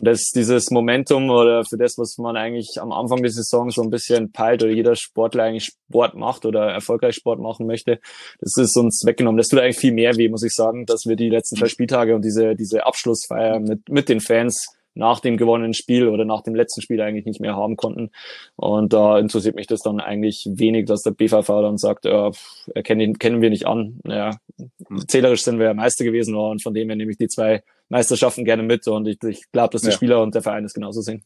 das 0.00 0.30
dieses 0.34 0.70
Momentum 0.70 1.30
oder 1.30 1.64
für 1.64 1.76
das, 1.76 1.98
was 1.98 2.16
man 2.18 2.36
eigentlich 2.36 2.80
am 2.80 2.92
Anfang 2.92 3.22
der 3.22 3.32
Saison 3.32 3.70
so 3.70 3.82
ein 3.82 3.90
bisschen 3.90 4.30
peilt 4.32 4.62
oder 4.62 4.72
jeder 4.72 4.94
Sportler 4.94 5.44
eigentlich 5.44 5.64
Sport 5.64 6.14
macht 6.14 6.46
oder 6.46 6.70
erfolgreich 6.70 7.16
Sport 7.16 7.40
machen 7.40 7.66
möchte, 7.66 7.98
das 8.40 8.56
ist 8.56 8.76
uns 8.76 9.02
weggenommen. 9.04 9.38
Das 9.38 9.48
tut 9.48 9.58
eigentlich 9.58 9.78
viel 9.78 9.92
mehr 9.92 10.16
weh, 10.16 10.28
muss 10.28 10.42
ich 10.44 10.52
sagen, 10.52 10.86
dass 10.86 11.06
wir 11.06 11.16
die 11.16 11.30
letzten 11.30 11.56
zwei 11.56 11.68
Spieltage 11.68 12.14
und 12.14 12.24
diese, 12.24 12.54
diese 12.54 12.86
Abschlussfeier 12.86 13.58
mit, 13.60 13.88
mit 13.88 14.08
den 14.08 14.20
Fans 14.20 14.77
nach 14.98 15.20
dem 15.20 15.36
gewonnenen 15.36 15.74
Spiel 15.74 16.08
oder 16.08 16.24
nach 16.24 16.42
dem 16.42 16.54
letzten 16.54 16.82
Spiel 16.82 17.00
eigentlich 17.00 17.24
nicht 17.24 17.40
mehr 17.40 17.56
haben 17.56 17.76
konnten. 17.76 18.10
Und 18.56 18.92
da 18.92 19.18
interessiert 19.18 19.54
mich 19.54 19.66
das 19.66 19.80
dann 19.80 20.00
eigentlich 20.00 20.48
wenig, 20.50 20.86
dass 20.86 21.02
der 21.02 21.12
BVV 21.12 21.46
dann 21.46 21.78
sagt, 21.78 22.04
äh, 22.04 22.32
kennen, 22.82 23.18
kennen 23.18 23.40
wir 23.40 23.50
nicht 23.50 23.66
an. 23.66 24.00
Ja, 24.04 24.36
zählerisch 25.06 25.42
sind 25.44 25.58
wir 25.58 25.66
ja 25.66 25.74
Meister 25.74 26.04
gewesen 26.04 26.34
und 26.34 26.62
von 26.62 26.74
dem 26.74 26.88
her 26.88 26.96
nehme 26.96 27.12
ich 27.12 27.18
die 27.18 27.28
zwei 27.28 27.62
Meisterschaften 27.88 28.44
gerne 28.44 28.64
mit 28.64 28.86
und 28.88 29.06
ich, 29.06 29.22
ich 29.22 29.50
glaube, 29.52 29.70
dass 29.70 29.82
die 29.82 29.88
ja. 29.88 29.94
Spieler 29.94 30.22
und 30.22 30.34
der 30.34 30.42
Verein 30.42 30.64
es 30.64 30.74
genauso 30.74 31.00
sehen. 31.00 31.22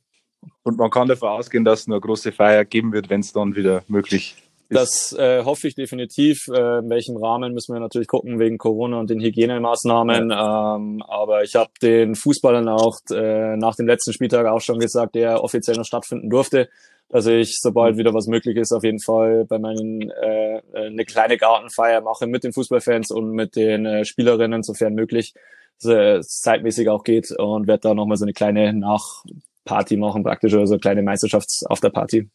Und 0.65 0.77
man 0.77 0.91
kann 0.91 1.09
davon 1.09 1.31
ausgehen, 1.31 1.65
dass 1.65 1.81
es 1.81 1.89
eine 1.89 2.01
große 2.01 2.33
Feier 2.33 2.65
geben 2.65 2.93
wird, 2.93 3.09
wenn 3.11 3.21
es 3.21 3.33
dann 3.33 3.57
wieder 3.57 3.85
möglich 3.89 4.37
das 4.73 5.13
äh, 5.13 5.45
hoffe 5.45 5.69
ich 5.69 5.75
definitiv. 5.75 6.49
Äh, 6.49 6.79
in 6.79 6.91
welchem 6.91 7.17
Rahmen 7.17 7.53
müssen 7.53 7.75
wir 7.75 7.81
natürlich 7.81 8.09
gucken 8.09 8.39
wegen 8.39 8.59
Corona 8.59 8.99
und 8.99 9.11
den 9.11 9.21
Hygienemaßnahmen. 9.21 10.31
Ja. 10.31 10.77
Ähm, 10.77 11.03
aber 11.07 11.43
ich 11.45 11.55
habe 11.55 11.71
den 11.81 12.15
Fußballern 12.15 12.69
auch 12.69 12.99
äh, 13.11 13.57
nach 13.57 13.77
dem 13.77 13.87
letzten 13.87 14.13
Spieltag 14.13 14.47
auch 14.47 14.61
schon 14.61 14.79
gesagt, 14.79 15.15
der 15.15 15.43
offiziell 15.45 15.77
noch 15.77 15.85
stattfinden 15.85 16.31
durfte, 16.31 16.69
dass 17.09 17.27
ich, 17.27 17.59
sobald 17.61 17.99
wieder 17.99 18.15
was 18.15 18.27
möglich 18.27 18.57
ist, 18.57 18.73
auf 18.73 18.85
jeden 18.85 19.01
Fall 19.01 19.45
bei 19.45 19.59
meinen 19.59 20.11
äh, 20.11 20.63
eine 20.75 21.05
kleine 21.05 21.37
Gartenfeier 21.37 22.01
mache 22.01 22.27
mit 22.27 22.43
den 22.43 22.53
Fußballfans 22.53 23.11
und 23.11 23.33
mit 23.33 23.55
den 23.57 23.85
äh, 23.85 24.05
Spielerinnen, 24.05 24.63
sofern 24.63 24.95
möglich, 24.95 25.35
so, 25.79 26.21
zeitmäßig 26.21 26.89
auch 26.89 27.05
geht 27.05 27.31
und 27.33 27.67
werde 27.67 27.89
da 27.89 27.95
nochmal 27.95 28.17
so 28.17 28.25
eine 28.25 28.33
kleine 28.33 28.73
Nachparty 28.73 29.97
machen 29.97 30.23
praktisch 30.23 30.55
oder 30.55 30.67
so 30.67 30.75
eine 30.75 30.81
kleine 30.81 31.03
Meisterschafts 31.03 31.65
auf 31.67 31.81
der 31.81 31.91
Party. 31.91 32.31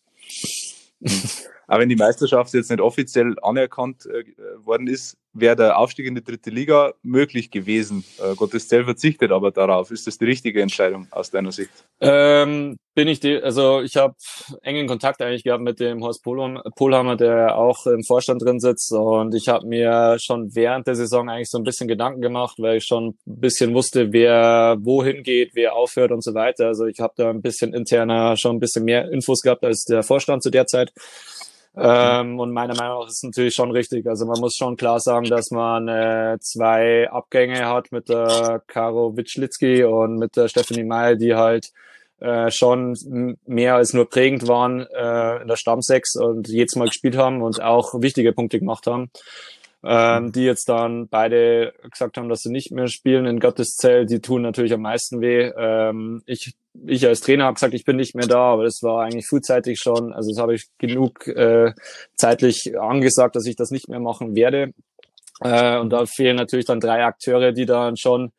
Aber 1.68 1.82
wenn 1.82 1.90
die 1.90 1.96
Meisterschaft 1.96 2.54
jetzt 2.54 2.72
nicht 2.72 2.82
offiziell 2.82 3.36
anerkannt 3.42 4.06
äh, 4.06 4.24
worden 4.66 4.88
ist, 4.88 5.18
wäre 5.34 5.56
der 5.56 5.78
Aufstieg 5.78 6.08
in 6.08 6.16
die 6.16 6.24
dritte 6.24 6.50
Liga 6.50 6.94
möglich 7.04 7.52
gewesen. 7.52 8.04
Äh, 8.20 8.36
Gotteszell 8.36 8.86
verzichtet 8.86 9.32
aber 9.32 9.52
darauf. 9.52 9.92
Ist 9.92 10.08
das 10.08 10.18
die 10.18 10.26
richtige 10.26 10.62
Entscheidung 10.62 11.08
aus 11.12 11.30
deiner 11.30 11.52
Sicht? 11.52 11.70
Ähm, 12.00 12.78
bin 12.96 13.08
ich 13.08 13.20
die, 13.20 13.38
also 13.42 13.82
ich 13.82 13.98
habe 13.98 14.16
engen 14.64 14.88
Kontakt 14.88 15.22
eigentlich 15.22 15.44
gehabt 15.44 15.64
mit 15.64 15.80
dem 15.80 16.04
Horst 16.04 16.24
Polhammer, 16.24 17.16
der 17.16 17.58
auch 17.58 17.86
im 17.86 18.04
Vorstand 18.04 18.42
drin 18.42 18.60
sitzt 18.60 18.92
und 18.92 19.36
ich 19.36 19.48
habe 19.48 19.68
mir 19.68 20.18
schon 20.20 20.56
während 20.56 20.88
der 20.88 20.96
Saison 20.96 21.30
eigentlich 21.30 21.50
so 21.50 21.58
ein 21.58 21.64
bisschen 21.64 21.88
Gedanken 21.88 22.22
gemacht, 22.22 22.58
weil 22.60 22.78
ich 22.78 22.86
schon 22.86 23.10
ein 23.28 23.40
bisschen 23.40 23.74
wusste, 23.74 24.14
wer 24.14 24.78
wohin 24.80 25.22
geht, 25.22 25.52
wer 25.54 25.76
aufhört 25.76 26.12
und 26.12 26.24
so 26.24 26.34
weiter. 26.34 26.68
Also 26.68 26.86
ich 26.86 27.00
habe 27.00 27.14
da 27.18 27.30
ein 27.30 27.42
bisschen 27.42 27.74
interner 27.74 28.36
schon 28.38 28.56
ein 28.56 28.60
bisschen 28.60 28.86
mehr 28.86 29.12
Infos 29.12 29.42
gehabt 29.42 29.64
als 29.64 29.84
der 29.84 30.02
Vorstand 30.02 30.42
zu 30.42 30.50
der 30.50 30.66
Zeit. 30.66 30.92
Ähm, 31.80 32.40
und 32.40 32.52
meiner 32.52 32.76
Meinung 32.76 33.02
nach 33.02 33.08
ist 33.08 33.18
es 33.18 33.24
natürlich 33.24 33.54
schon 33.54 33.72
richtig. 33.72 34.08
Also 34.08 34.26
man 34.26 34.40
muss 34.40 34.56
schon 34.56 34.78
klar 34.78 35.00
sagen, 35.00 35.26
dass 35.26 35.52
man 35.52 35.88
äh, 35.88 36.38
zwei 36.40 37.10
Abgänge 37.10 37.68
hat 37.68 37.92
mit 37.92 38.10
der 38.10 38.64
Karo 38.68 39.16
Witschlitzki 39.16 39.84
und 39.84 40.18
mit 40.18 40.36
der 40.36 40.48
Stephanie 40.48 40.84
May, 40.84 41.18
die 41.18 41.36
halt 41.36 41.72
äh, 42.20 42.50
schon 42.50 43.38
mehr 43.46 43.76
als 43.76 43.94
nur 43.94 44.10
prägend 44.10 44.48
waren 44.48 44.88
äh, 44.88 45.42
in 45.42 45.48
der 45.48 45.56
Stammsechs 45.56 46.16
und 46.16 46.48
jedes 46.48 46.76
Mal 46.76 46.88
gespielt 46.88 47.16
haben 47.16 47.44
und 47.44 47.62
auch 47.62 47.94
wichtige 48.02 48.34
Punkte 48.34 48.60
gemacht 48.60 48.88
haben. 48.88 49.12
Ähm, 49.84 50.32
die 50.32 50.44
jetzt 50.44 50.68
dann 50.70 51.08
beide 51.08 51.74
gesagt 51.92 52.18
haben, 52.18 52.28
dass 52.28 52.42
sie 52.42 52.52
nicht 52.52 52.72
mehr 52.72 52.88
spielen 52.88 53.28
in 53.28 53.40
Gottes 53.40 53.76
Zell, 53.76 54.08
die 54.08 54.20
tun 54.20 54.42
natürlich 54.42 54.74
am 54.74 54.82
meisten 54.82 55.22
weh. 55.22 55.52
Ähm, 55.56 56.24
ich 56.26 56.56
ich 56.86 57.06
als 57.08 57.22
Trainer 57.22 57.46
habe 57.46 57.56
gesagt, 57.56 57.74
ich 57.74 57.86
bin 57.86 57.96
nicht 57.96 58.16
mehr 58.16 58.28
da, 58.28 58.54
aber 58.54 58.64
das 58.64 58.82
war 58.82 59.04
eigentlich 59.04 59.28
frühzeitig 59.28 59.80
schon. 59.80 60.14
Also 60.14 60.32
das 60.32 60.40
habe 60.40 60.56
ich 60.56 60.68
genug 60.78 61.28
äh, 61.28 61.74
zeitlich 62.16 62.80
angesagt, 62.80 63.36
dass 63.36 63.46
ich 63.46 63.56
das 63.56 63.72
nicht 63.72 63.88
mehr 63.88 64.00
machen 64.00 64.36
werde. 64.36 64.74
Äh, 65.42 65.78
und 65.78 65.92
da 65.92 66.06
fehlen 66.06 66.36
natürlich 66.36 66.66
dann 66.66 66.80
drei 66.80 67.04
Akteure, 67.04 67.52
die 67.52 67.66
dann 67.66 67.98
schon 67.98 68.32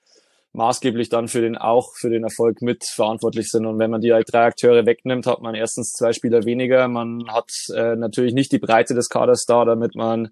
maßgeblich 0.53 1.09
dann 1.09 1.29
für 1.29 1.41
den 1.41 1.57
auch 1.57 1.95
für 1.95 2.11
den 2.11 2.25
Erfolg 2.25 2.63
mit 2.63 2.85
verantwortlich 2.85 3.51
sind. 3.51 3.67
Und 3.67 3.79
wenn 3.79 3.91
man 3.91 4.01
die 4.01 4.13
halt 4.13 4.33
drei 4.33 4.47
Akteure 4.47 4.87
wegnimmt, 4.87 5.27
hat 5.27 5.41
man 5.41 5.55
erstens 5.55 5.93
zwei 5.93 6.13
Spieler 6.13 6.45
weniger. 6.45 6.89
Man 6.89 7.25
hat 7.29 7.51
äh, 7.75 7.97
natürlich 7.97 8.35
nicht 8.35 8.53
die 8.53 8.59
Breite 8.59 8.95
des 8.95 9.09
Kaders 9.09 9.45
da, 9.47 9.65
damit 9.65 9.95
man 9.95 10.31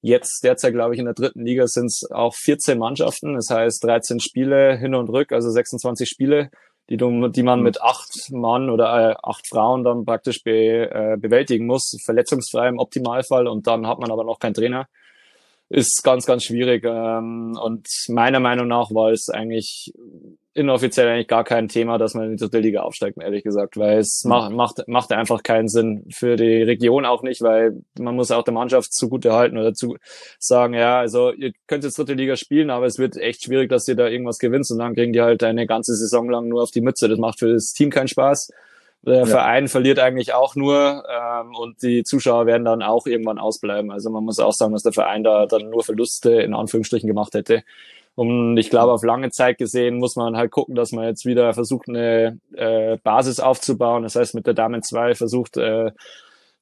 jetzt 0.00 0.42
derzeit, 0.42 0.74
glaube 0.74 0.94
ich, 0.94 0.98
in 0.98 1.04
der 1.06 1.14
dritten 1.14 1.44
Liga 1.44 1.66
sind 1.68 1.86
es 1.86 2.02
auch 2.10 2.34
14 2.34 2.76
Mannschaften. 2.78 3.34
Das 3.34 3.48
heißt 3.50 3.82
13 3.84 4.20
Spiele 4.20 4.76
hin 4.76 4.94
und 4.94 5.08
rück, 5.08 5.32
also 5.32 5.50
26 5.50 6.08
Spiele 6.08 6.50
die, 6.92 6.98
du, 6.98 7.28
die 7.28 7.42
man 7.42 7.60
mhm. 7.60 7.64
mit 7.64 7.80
acht 7.80 8.30
Mann 8.32 8.68
oder 8.68 9.12
äh, 9.12 9.14
acht 9.22 9.48
Frauen 9.48 9.82
dann 9.82 10.04
praktisch 10.04 10.44
be, 10.44 10.90
äh, 10.90 11.16
bewältigen 11.16 11.64
muss, 11.64 11.96
verletzungsfrei 12.04 12.68
im 12.68 12.78
Optimalfall 12.78 13.48
und 13.48 13.66
dann 13.66 13.86
hat 13.86 13.98
man 13.98 14.10
aber 14.10 14.24
noch 14.24 14.38
keinen 14.38 14.52
Trainer 14.52 14.88
ist 15.72 16.02
ganz, 16.04 16.26
ganz 16.26 16.44
schwierig. 16.44 16.84
Ähm, 16.84 17.58
und 17.60 17.88
meiner 18.08 18.40
Meinung 18.40 18.68
nach 18.68 18.90
war 18.90 19.10
es 19.10 19.30
eigentlich 19.30 19.92
inoffiziell 20.54 21.08
eigentlich 21.08 21.28
gar 21.28 21.44
kein 21.44 21.68
Thema, 21.68 21.96
dass 21.96 22.12
man 22.12 22.24
in 22.24 22.30
die 22.32 22.36
dritte 22.36 22.58
Liga 22.58 22.82
aufsteigt, 22.82 23.16
ehrlich 23.18 23.42
gesagt, 23.42 23.78
weil 23.78 24.00
es 24.00 24.20
mhm. 24.22 24.28
macht, 24.28 24.52
macht, 24.52 24.88
macht 24.88 25.12
einfach 25.12 25.42
keinen 25.42 25.68
Sinn 25.68 26.04
für 26.12 26.36
die 26.36 26.62
Region 26.62 27.06
auch 27.06 27.22
nicht, 27.22 27.40
weil 27.40 27.80
man 27.98 28.14
muss 28.14 28.30
auch 28.30 28.44
der 28.44 28.52
Mannschaft 28.52 28.92
zugute 28.92 29.32
halten 29.32 29.56
oder 29.56 29.72
zu 29.72 29.96
sagen, 30.38 30.74
ja, 30.74 30.98
also 30.98 31.32
ihr 31.32 31.52
könnt 31.66 31.84
jetzt 31.84 31.98
dritte 31.98 32.12
Liga 32.12 32.36
spielen, 32.36 32.68
aber 32.68 32.84
es 32.84 32.98
wird 32.98 33.16
echt 33.16 33.44
schwierig, 33.44 33.70
dass 33.70 33.88
ihr 33.88 33.96
da 33.96 34.08
irgendwas 34.08 34.38
gewinnt 34.38 34.70
und 34.70 34.78
dann 34.78 34.94
kriegen 34.94 35.14
die 35.14 35.22
halt 35.22 35.42
eine 35.42 35.66
ganze 35.66 35.94
Saison 35.94 36.28
lang 36.28 36.48
nur 36.48 36.62
auf 36.62 36.70
die 36.70 36.82
Mütze. 36.82 37.08
Das 37.08 37.18
macht 37.18 37.38
für 37.38 37.50
das 37.50 37.72
Team 37.72 37.88
keinen 37.88 38.08
Spaß. 38.08 38.50
Der 39.04 39.18
ja. 39.18 39.26
Verein 39.26 39.66
verliert 39.66 39.98
eigentlich 39.98 40.32
auch 40.32 40.54
nur 40.54 41.04
ähm, 41.10 41.54
und 41.56 41.82
die 41.82 42.04
Zuschauer 42.04 42.46
werden 42.46 42.64
dann 42.64 42.82
auch 42.82 43.06
irgendwann 43.06 43.38
ausbleiben. 43.38 43.90
Also 43.90 44.10
man 44.10 44.24
muss 44.24 44.38
auch 44.38 44.52
sagen, 44.52 44.72
dass 44.72 44.84
der 44.84 44.92
Verein 44.92 45.24
da 45.24 45.46
dann 45.46 45.70
nur 45.70 45.82
Verluste 45.82 46.30
in 46.40 46.54
Anführungsstrichen 46.54 47.08
gemacht 47.08 47.34
hätte. 47.34 47.64
Und 48.14 48.58
ich 48.58 48.70
glaube, 48.70 48.92
auf 48.92 49.02
lange 49.02 49.30
Zeit 49.30 49.58
gesehen 49.58 49.98
muss 49.98 50.16
man 50.16 50.36
halt 50.36 50.50
gucken, 50.50 50.74
dass 50.74 50.92
man 50.92 51.06
jetzt 51.06 51.24
wieder 51.24 51.54
versucht, 51.54 51.88
eine 51.88 52.38
äh, 52.54 52.98
Basis 53.02 53.40
aufzubauen. 53.40 54.02
Das 54.02 54.16
heißt, 54.16 54.34
mit 54.34 54.46
der 54.46 54.54
Damen 54.54 54.82
2 54.82 55.14
versucht, 55.14 55.56
äh, 55.56 55.90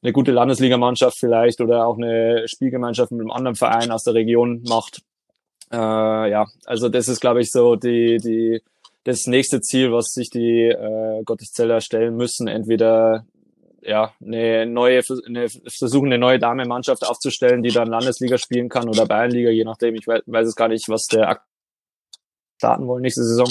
eine 0.03 0.13
gute 0.13 0.33
Landesligamannschaft 0.33 1.19
vielleicht 1.19 1.61
oder 1.61 1.87
auch 1.87 1.99
eine 1.99 2.49
Spielgemeinschaft 2.49 3.11
mit 3.11 3.21
einem 3.21 3.33
anderen 3.33 3.57
Verein 3.57 3.91
aus 3.91 4.05
der 4.05 4.15
Region 4.15 4.63
macht. 4.67 5.03
Äh, 5.73 5.77
ja, 5.77 6.47
also 6.65 6.89
das 6.89 7.09
ist, 7.09 7.21
glaube 7.21 7.41
ich, 7.43 7.51
so 7.53 7.77
die, 7.77 8.17
die 8.19 8.63
das 9.05 9.27
nächste 9.27 9.61
Ziel, 9.61 9.93
was 9.93 10.13
sich 10.13 10.31
die 10.31 10.69
äh, 10.69 11.23
Gotteszeller 11.25 11.81
stellen 11.81 12.17
müssen, 12.17 12.49
entweder 12.49 13.25
ja, 13.83 14.13
eine 14.23 14.67
neue, 14.67 15.01
eine, 15.27 15.49
versuchen 15.49 16.07
eine 16.07 16.19
neue 16.19 16.39
Damenmannschaft 16.39 17.07
aufzustellen, 17.07 17.63
die 17.63 17.71
dann 17.71 17.89
Landesliga 17.89 18.37
spielen 18.37 18.69
kann 18.69 18.89
oder 18.89 19.07
Bayernliga, 19.07 19.51
je 19.51 19.65
nachdem. 19.65 19.95
Ich 19.95 20.07
weiß, 20.07 20.23
weiß 20.27 20.49
es 20.49 20.55
gar 20.55 20.69
nicht, 20.69 20.89
was 20.89 21.07
der 21.07 21.41
starten 22.59 22.87
wollen 22.87 23.03
nächste 23.03 23.25
Saison. 23.25 23.51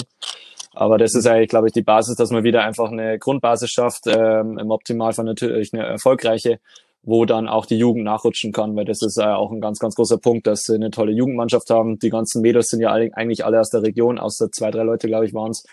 Aber 0.72 0.98
das 0.98 1.16
ist 1.16 1.26
eigentlich, 1.26 1.48
glaube 1.48 1.66
ich, 1.66 1.72
die 1.72 1.82
Basis, 1.82 2.14
dass 2.16 2.30
man 2.30 2.44
wieder 2.44 2.62
einfach 2.62 2.92
eine 2.92 3.18
Grundbasis 3.18 3.70
schafft, 3.70 4.06
ähm, 4.06 4.56
im 4.56 4.70
Optimalfall 4.70 5.24
natürlich 5.24 5.74
eine 5.74 5.84
erfolgreiche 5.84 6.60
wo 7.02 7.24
dann 7.24 7.48
auch 7.48 7.66
die 7.66 7.78
Jugend 7.78 8.04
nachrutschen 8.04 8.52
kann, 8.52 8.76
weil 8.76 8.84
das 8.84 9.02
ist 9.02 9.16
ja 9.16 9.36
auch 9.36 9.50
ein 9.50 9.60
ganz, 9.60 9.78
ganz 9.78 9.94
großer 9.94 10.18
Punkt, 10.18 10.46
dass 10.46 10.62
sie 10.62 10.74
eine 10.74 10.90
tolle 10.90 11.12
Jugendmannschaft 11.12 11.70
haben. 11.70 11.98
Die 11.98 12.10
ganzen 12.10 12.42
Mädels 12.42 12.68
sind 12.68 12.80
ja 12.80 12.92
eigentlich 12.92 13.44
alle 13.44 13.60
aus 13.60 13.70
der 13.70 13.82
Region, 13.82 14.18
außer 14.18 14.50
zwei, 14.52 14.70
drei 14.70 14.82
Leute, 14.82 15.06
glaube 15.06 15.24
ich, 15.24 15.32
waren 15.32 15.50
es. 15.50 15.64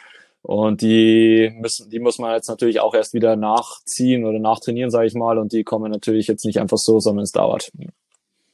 Und 0.42 0.82
die 0.82 1.52
müssen, 1.60 1.90
die 1.90 2.00
muss 2.00 2.20
man 2.20 2.34
jetzt 2.34 2.48
natürlich 2.48 2.80
auch 2.80 2.94
erst 2.94 3.14
wieder 3.14 3.36
nachziehen 3.36 4.24
oder 4.24 4.40
nachtrainieren, 4.40 4.90
sage 4.90 5.08
ich 5.08 5.14
mal. 5.14 5.38
Und 5.38 5.52
die 5.52 5.66
kommen 5.66 5.92
natürlich 5.92 6.28
jetzt 6.28 6.46
nicht 6.46 6.62
einfach 6.62 6.78
so, 6.78 7.00
sondern 7.00 7.24
es 7.24 7.32
dauert. 7.32 7.70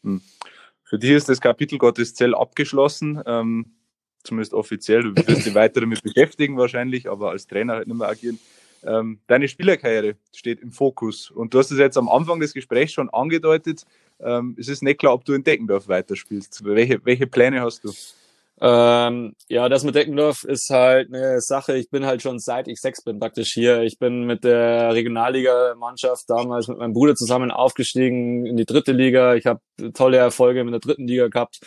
Hm. 0.04 0.22
Für 0.84 0.98
dich 0.98 1.12
ist 1.12 1.30
das 1.30 1.42
Kapitel 1.42 1.78
Gottes 1.78 2.16
Zell 2.16 2.34
abgeschlossen, 2.34 3.22
ähm, 3.28 3.76
zumindest 4.24 4.54
offiziell. 4.54 5.04
Du 5.04 5.16
wirst 5.28 5.46
dich 5.46 5.54
weiter 5.56 5.82
damit 5.82 6.02
beschäftigen 6.02 6.58
wahrscheinlich, 6.58 7.10
aber 7.10 7.30
als 7.30 7.46
Trainer 7.46 7.74
halt 7.74 7.88
nicht 7.88 7.98
mehr 7.98 8.08
agieren. 8.10 8.40
Ähm, 8.86 9.19
deine 9.28 9.48
Spielerkarriere 9.48 10.15
steht 10.36 10.62
im 10.62 10.72
Fokus. 10.72 11.32
Und 11.32 11.54
du 11.54 11.60
hast 11.60 11.72
es 11.72 11.80
jetzt 11.80 11.98
am 11.98 12.10
Anfang 12.10 12.39
des 12.39 12.54
Gesprächs 12.54 12.93
schon 12.93 13.10
angedeutet. 13.10 13.84
Ähm, 14.19 14.56
es 14.60 14.67
ist 14.67 14.84
nicht 14.84 15.00
klar, 15.00 15.13
ob 15.13 15.26
du 15.26 15.34
in 15.34 15.43
Deckendorf 15.43 15.88
weiterspielst. 15.88 16.63
Welche, 16.65 17.04
welche 17.06 17.28
Pläne 17.28 17.62
hast 17.62 17.84
du? 17.84 17.91
Ähm, 18.62 19.36
ja, 19.50 19.67
das 19.67 19.84
mit 19.84 19.96
Deckendorf 19.96 20.43
ist 20.43 20.69
halt 20.69 21.13
eine 21.13 21.41
Sache. 21.41 21.76
Ich 21.76 21.89
bin 21.89 22.06
halt 22.06 22.22
schon 22.22 22.39
seit 22.39 22.67
ich 22.67 22.80
sechs 22.80 23.04
bin 23.04 23.19
praktisch 23.19 23.52
hier. 23.54 23.82
Ich 23.82 24.00
bin 24.00 24.26
mit 24.26 24.43
der 24.43 24.93
Regionalliga-Mannschaft 24.93 26.30
damals 26.30 26.67
mit 26.67 26.78
meinem 26.78 26.93
Bruder 26.93 27.15
zusammen 27.15 27.52
aufgestiegen 27.52 28.46
in 28.46 28.56
die 28.56 28.65
dritte 28.65 28.91
Liga. 28.91 29.36
Ich 29.36 29.48
habe 29.48 29.60
tolle 29.93 30.17
Erfolge 30.17 30.63
mit 30.63 30.74
der 30.74 30.80
dritten 30.80 31.08
Liga 31.08 31.28
gehabt. 31.28 31.60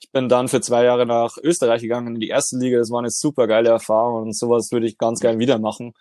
Ich 0.00 0.12
bin 0.12 0.28
dann 0.28 0.48
für 0.48 0.60
zwei 0.60 0.84
Jahre 0.84 1.06
nach 1.06 1.38
Österreich 1.42 1.82
gegangen 1.82 2.14
in 2.14 2.20
die 2.20 2.28
erste 2.28 2.58
Liga. 2.58 2.78
Das 2.78 2.90
war 2.90 2.98
eine 2.98 3.10
super 3.10 3.46
geile 3.46 3.70
Erfahrung 3.70 4.24
und 4.24 4.36
sowas 4.36 4.70
würde 4.70 4.86
ich 4.86 4.98
ganz 4.98 5.20
gerne 5.20 5.38
wieder 5.38 5.58
machen. 5.58 5.94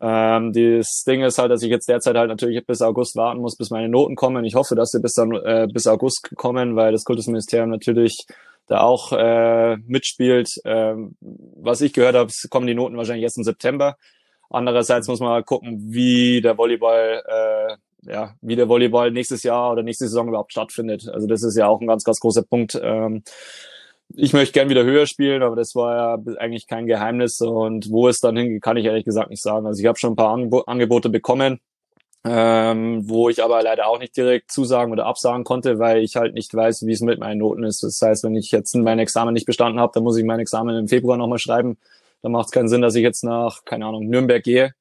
Ähm, 0.00 0.52
das 0.52 1.04
Ding 1.06 1.22
ist 1.22 1.38
halt, 1.38 1.50
dass 1.50 1.62
ich 1.62 1.70
jetzt 1.70 1.88
derzeit 1.88 2.16
halt 2.16 2.28
natürlich 2.28 2.64
bis 2.66 2.82
August 2.82 3.16
warten 3.16 3.40
muss, 3.40 3.56
bis 3.56 3.70
meine 3.70 3.88
Noten 3.88 4.16
kommen. 4.16 4.44
Ich 4.44 4.54
hoffe, 4.54 4.74
dass 4.74 4.90
sie 4.90 5.00
bis 5.00 5.12
dann 5.12 5.32
äh, 5.32 5.68
bis 5.70 5.86
August 5.86 6.30
kommen, 6.36 6.76
weil 6.76 6.92
das 6.92 7.04
Kultusministerium 7.04 7.70
natürlich 7.70 8.26
der 8.70 8.84
auch 8.84 9.12
äh, 9.12 9.76
mitspielt. 9.78 10.48
Ähm, 10.64 11.16
was 11.20 11.80
ich 11.80 11.92
gehört 11.92 12.14
habe, 12.14 12.32
kommen 12.48 12.68
die 12.68 12.74
Noten 12.74 12.96
wahrscheinlich 12.96 13.24
erst 13.24 13.36
im 13.36 13.44
September. 13.44 13.96
Andererseits 14.48 15.08
muss 15.08 15.20
man 15.20 15.28
mal 15.28 15.44
gucken, 15.44 15.92
wie 15.92 16.40
der 16.40 16.56
Volleyball, 16.56 17.22
äh, 17.26 18.10
ja, 18.10 18.34
wie 18.40 18.56
der 18.56 18.68
Volleyball 18.68 19.10
nächstes 19.10 19.42
Jahr 19.42 19.72
oder 19.72 19.82
nächste 19.82 20.06
Saison 20.06 20.28
überhaupt 20.28 20.52
stattfindet. 20.52 21.08
Also 21.08 21.26
das 21.26 21.42
ist 21.42 21.56
ja 21.56 21.66
auch 21.66 21.80
ein 21.80 21.86
ganz, 21.86 22.04
ganz 22.04 22.20
großer 22.20 22.42
Punkt. 22.42 22.80
Ähm, 22.80 23.22
ich 24.14 24.32
möchte 24.32 24.52
gern 24.52 24.68
wieder 24.68 24.84
höher 24.84 25.06
spielen, 25.06 25.42
aber 25.42 25.56
das 25.56 25.74
war 25.74 25.96
ja 25.96 26.36
eigentlich 26.38 26.66
kein 26.66 26.86
Geheimnis. 26.86 27.40
Und 27.40 27.90
wo 27.90 28.08
es 28.08 28.20
dann 28.20 28.36
hingeht, 28.36 28.62
kann 28.62 28.76
ich 28.76 28.86
ehrlich 28.86 29.04
gesagt 29.04 29.30
nicht 29.30 29.42
sagen. 29.42 29.66
Also 29.66 29.80
ich 29.80 29.86
habe 29.86 29.98
schon 29.98 30.12
ein 30.12 30.16
paar 30.16 30.36
Angebote 30.66 31.08
bekommen, 31.08 31.60
ähm, 32.24 33.08
wo 33.08 33.28
ich 33.28 33.42
aber 33.42 33.62
leider 33.62 33.86
auch 33.86 33.98
nicht 33.98 34.16
direkt 34.16 34.50
zusagen 34.50 34.92
oder 34.92 35.06
absagen 35.06 35.44
konnte, 35.44 35.78
weil 35.78 36.02
ich 36.02 36.16
halt 36.16 36.34
nicht 36.34 36.54
weiß, 36.54 36.86
wie 36.86 36.92
es 36.92 37.00
mit 37.00 37.18
meinen 37.18 37.38
Noten 37.38 37.64
ist. 37.64 37.82
Das 37.82 38.00
heißt, 38.02 38.24
wenn 38.24 38.36
ich 38.36 38.50
jetzt 38.50 38.74
mein 38.74 38.98
Examen 38.98 39.32
nicht 39.32 39.46
bestanden 39.46 39.80
habe, 39.80 39.92
dann 39.94 40.02
muss 40.02 40.16
ich 40.16 40.24
mein 40.24 40.40
Examen 40.40 40.76
im 40.76 40.88
Februar 40.88 41.16
nochmal 41.16 41.38
schreiben. 41.38 41.78
Dann 42.22 42.32
macht 42.32 42.46
es 42.46 42.52
keinen 42.52 42.68
Sinn, 42.68 42.82
dass 42.82 42.94
ich 42.94 43.02
jetzt 43.02 43.24
nach, 43.24 43.64
keine 43.64 43.86
Ahnung, 43.86 44.06
Nürnberg 44.08 44.42
gehe 44.42 44.74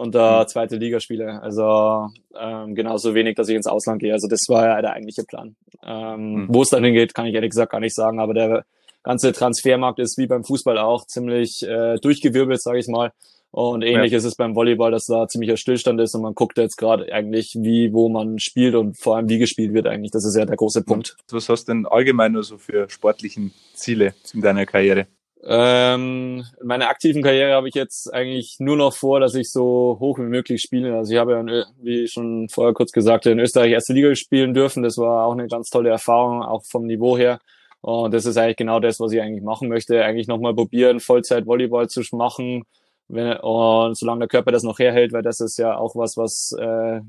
und 0.00 0.14
da 0.14 0.40
mhm. 0.40 0.48
zweite 0.48 0.76
Liga 0.76 0.98
spiele. 0.98 1.42
Also 1.42 2.08
ähm, 2.34 2.74
genauso 2.74 3.14
wenig, 3.14 3.36
dass 3.36 3.50
ich 3.50 3.56
ins 3.56 3.66
Ausland 3.66 4.00
gehe. 4.00 4.14
Also 4.14 4.28
das 4.28 4.46
war 4.48 4.64
ja 4.64 4.80
der 4.80 4.94
eigentliche 4.94 5.24
Plan. 5.24 5.56
Ähm, 5.84 6.34
mhm. 6.34 6.46
Wo 6.48 6.62
es 6.62 6.70
dann 6.70 6.82
hingeht, 6.82 7.12
kann 7.12 7.26
ich 7.26 7.34
ehrlich 7.34 7.50
gesagt 7.50 7.72
gar 7.72 7.80
nicht 7.80 7.94
sagen. 7.94 8.18
Aber 8.18 8.32
der 8.32 8.64
ganze 9.02 9.32
Transfermarkt 9.32 9.98
ist 9.98 10.16
wie 10.16 10.26
beim 10.26 10.42
Fußball 10.42 10.78
auch 10.78 11.04
ziemlich 11.06 11.62
äh, 11.64 11.96
durchgewirbelt, 11.96 12.62
sage 12.62 12.78
ich 12.78 12.88
mal. 12.88 13.12
Und 13.50 13.82
ähnlich 13.82 14.12
ja. 14.12 14.18
ist 14.18 14.24
es 14.24 14.36
beim 14.36 14.54
Volleyball, 14.54 14.90
dass 14.90 15.04
da 15.04 15.28
ziemlicher 15.28 15.58
Stillstand 15.58 16.00
ist 16.00 16.14
und 16.14 16.22
man 16.22 16.34
guckt 16.34 16.56
jetzt 16.56 16.78
gerade 16.78 17.12
eigentlich, 17.12 17.58
wie, 17.58 17.92
wo 17.92 18.08
man 18.08 18.38
spielt 18.38 18.76
und 18.76 18.96
vor 18.96 19.16
allem 19.16 19.28
wie 19.28 19.38
gespielt 19.38 19.74
wird 19.74 19.86
eigentlich. 19.86 20.12
Das 20.12 20.24
ist 20.24 20.34
ja 20.34 20.46
der 20.46 20.56
große 20.56 20.82
Punkt. 20.82 21.16
Was 21.30 21.50
hast 21.50 21.68
du 21.68 21.72
denn 21.72 21.86
allgemein 21.86 22.32
nur 22.32 22.44
so 22.44 22.56
für 22.56 22.88
sportlichen 22.88 23.52
Ziele 23.74 24.14
in 24.32 24.40
deiner 24.40 24.64
Karriere? 24.64 25.08
Ähm, 25.42 26.44
meine 26.62 26.88
aktiven 26.88 27.22
Karriere 27.22 27.54
habe 27.54 27.68
ich 27.68 27.74
jetzt 27.74 28.12
eigentlich 28.12 28.56
nur 28.58 28.76
noch 28.76 28.92
vor, 28.94 29.20
dass 29.20 29.34
ich 29.34 29.50
so 29.50 29.96
hoch 29.98 30.18
wie 30.18 30.24
möglich 30.24 30.60
spiele. 30.60 30.94
Also 30.96 31.14
ich 31.14 31.18
habe 31.18 31.32
ja, 31.32 31.64
wie 31.80 32.08
schon 32.08 32.48
vorher 32.50 32.74
kurz 32.74 32.92
gesagt, 32.92 33.24
in 33.26 33.38
Österreich 33.38 33.72
erste 33.72 33.94
Liga 33.94 34.14
spielen 34.14 34.52
dürfen. 34.52 34.82
Das 34.82 34.98
war 34.98 35.24
auch 35.24 35.32
eine 35.32 35.46
ganz 35.46 35.70
tolle 35.70 35.88
Erfahrung, 35.88 36.42
auch 36.42 36.64
vom 36.64 36.86
Niveau 36.86 37.16
her. 37.16 37.40
Und 37.80 38.12
das 38.12 38.26
ist 38.26 38.36
eigentlich 38.36 38.58
genau 38.58 38.80
das, 38.80 39.00
was 39.00 39.12
ich 39.12 39.22
eigentlich 39.22 39.42
machen 39.42 39.68
möchte. 39.68 40.04
Eigentlich 40.04 40.28
nochmal 40.28 40.54
probieren, 40.54 41.00
Vollzeit 41.00 41.46
Volleyball 41.46 41.88
zu 41.88 42.02
machen. 42.12 42.64
Wenn, 43.08 43.38
und 43.38 43.96
solange 43.96 44.20
der 44.20 44.28
Körper 44.28 44.52
das 44.52 44.62
noch 44.62 44.78
herhält, 44.78 45.12
weil 45.12 45.22
das 45.22 45.40
ist 45.40 45.58
ja 45.58 45.76
auch 45.76 45.96
was, 45.96 46.18
was 46.18 46.54
äh, 46.60 47.00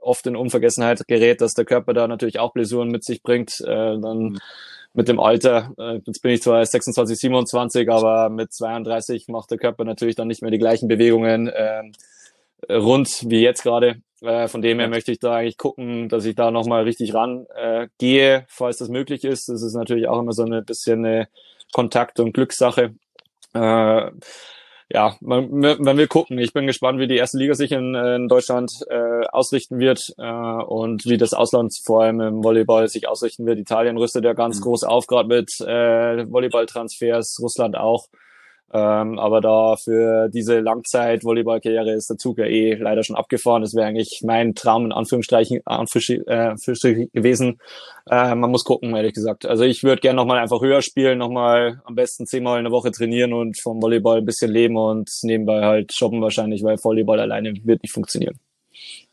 oft 0.00 0.26
in 0.26 0.36
Unvergessenheit 0.36 1.06
gerät, 1.06 1.40
dass 1.40 1.54
der 1.54 1.64
Körper 1.64 1.94
da 1.94 2.08
natürlich 2.08 2.40
auch 2.40 2.52
Blessuren 2.52 2.88
mit 2.88 3.04
sich 3.04 3.22
bringt, 3.22 3.60
äh, 3.60 3.98
dann 3.98 4.18
mhm 4.18 4.38
mit 4.96 5.08
dem 5.08 5.20
Alter, 5.20 5.72
äh, 5.78 6.00
jetzt 6.06 6.22
bin 6.22 6.32
ich 6.32 6.42
zwar 6.42 6.64
26, 6.64 7.18
27, 7.18 7.90
aber 7.90 8.30
mit 8.30 8.52
32 8.52 9.28
macht 9.28 9.50
der 9.50 9.58
Körper 9.58 9.84
natürlich 9.84 10.16
dann 10.16 10.26
nicht 10.26 10.40
mehr 10.40 10.50
die 10.50 10.58
gleichen 10.58 10.88
Bewegungen 10.88 11.48
äh, 11.48 11.82
rund 12.70 13.24
wie 13.28 13.42
jetzt 13.42 13.62
gerade. 13.62 14.00
Äh, 14.22 14.48
von 14.48 14.62
dem 14.62 14.78
her 14.78 14.88
möchte 14.88 15.12
ich 15.12 15.18
da 15.18 15.36
eigentlich 15.36 15.58
gucken, 15.58 16.08
dass 16.08 16.24
ich 16.24 16.34
da 16.34 16.50
nochmal 16.50 16.84
richtig 16.84 17.12
ran 17.12 17.46
äh, 17.54 17.88
gehe, 17.98 18.46
falls 18.48 18.78
das 18.78 18.88
möglich 18.88 19.24
ist. 19.24 19.50
Das 19.50 19.62
ist 19.62 19.74
natürlich 19.74 20.08
auch 20.08 20.18
immer 20.18 20.32
so 20.32 20.44
ein 20.44 20.64
bisschen 20.64 21.04
eine 21.04 21.28
Kontakt- 21.72 22.18
und 22.18 22.32
Glückssache. 22.32 22.94
Äh, 23.52 24.10
ja, 24.88 25.16
man, 25.20 25.50
man 25.50 25.96
will 25.96 26.06
gucken. 26.06 26.38
Ich 26.38 26.52
bin 26.52 26.66
gespannt, 26.66 27.00
wie 27.00 27.08
die 27.08 27.16
erste 27.16 27.38
Liga 27.38 27.54
sich 27.54 27.72
in, 27.72 27.94
in 27.94 28.28
Deutschland 28.28 28.72
äh, 28.88 29.26
ausrichten 29.32 29.78
wird 29.78 30.14
äh, 30.18 30.24
und 30.24 31.06
wie 31.06 31.16
das 31.16 31.34
Ausland 31.34 31.76
vor 31.84 32.04
allem 32.04 32.20
im 32.20 32.44
Volleyball 32.44 32.86
sich 32.88 33.08
ausrichten 33.08 33.46
wird. 33.46 33.58
Italien 33.58 33.98
rüstet 33.98 34.24
ja 34.24 34.32
ganz 34.32 34.60
mhm. 34.60 34.62
groß 34.62 34.84
auf, 34.84 35.06
gerade 35.06 35.28
mit 35.28 35.60
äh, 35.60 36.30
Volleyballtransfers, 36.30 37.38
Russland 37.42 37.76
auch. 37.76 38.06
Ähm, 38.72 39.18
aber 39.18 39.40
da 39.40 39.76
für 39.76 40.28
diese 40.28 40.58
Langzeit-Volleyball-Karriere 40.58 41.92
ist 41.92 42.10
der 42.10 42.18
Zug 42.18 42.38
ja 42.38 42.46
eh 42.46 42.74
leider 42.74 43.04
schon 43.04 43.14
abgefahren. 43.14 43.62
Das 43.62 43.74
wäre 43.74 43.86
eigentlich 43.86 44.22
mein 44.24 44.54
Traum 44.54 44.86
in 44.86 44.92
Anführungsstrichen, 44.92 45.60
Anführungsstrichen 45.64 46.26
äh, 46.26 47.06
gewesen. 47.12 47.60
Äh, 48.10 48.34
man 48.34 48.50
muss 48.50 48.64
gucken, 48.64 48.94
ehrlich 48.96 49.14
gesagt. 49.14 49.46
Also 49.46 49.62
ich 49.62 49.84
würde 49.84 50.00
gerne 50.00 50.16
nochmal 50.16 50.38
einfach 50.38 50.60
höher 50.60 50.82
spielen, 50.82 51.18
nochmal 51.18 51.80
am 51.84 51.94
besten 51.94 52.26
zehnmal 52.26 52.58
in 52.58 52.64
der 52.64 52.72
Woche 52.72 52.90
trainieren 52.90 53.32
und 53.32 53.60
vom 53.60 53.80
Volleyball 53.80 54.18
ein 54.18 54.26
bisschen 54.26 54.50
leben 54.50 54.76
und 54.76 55.10
nebenbei 55.22 55.62
halt 55.62 55.92
shoppen 55.92 56.20
wahrscheinlich, 56.20 56.64
weil 56.64 56.76
Volleyball 56.82 57.20
alleine 57.20 57.54
wird 57.64 57.82
nicht 57.82 57.92
funktionieren. 57.92 58.38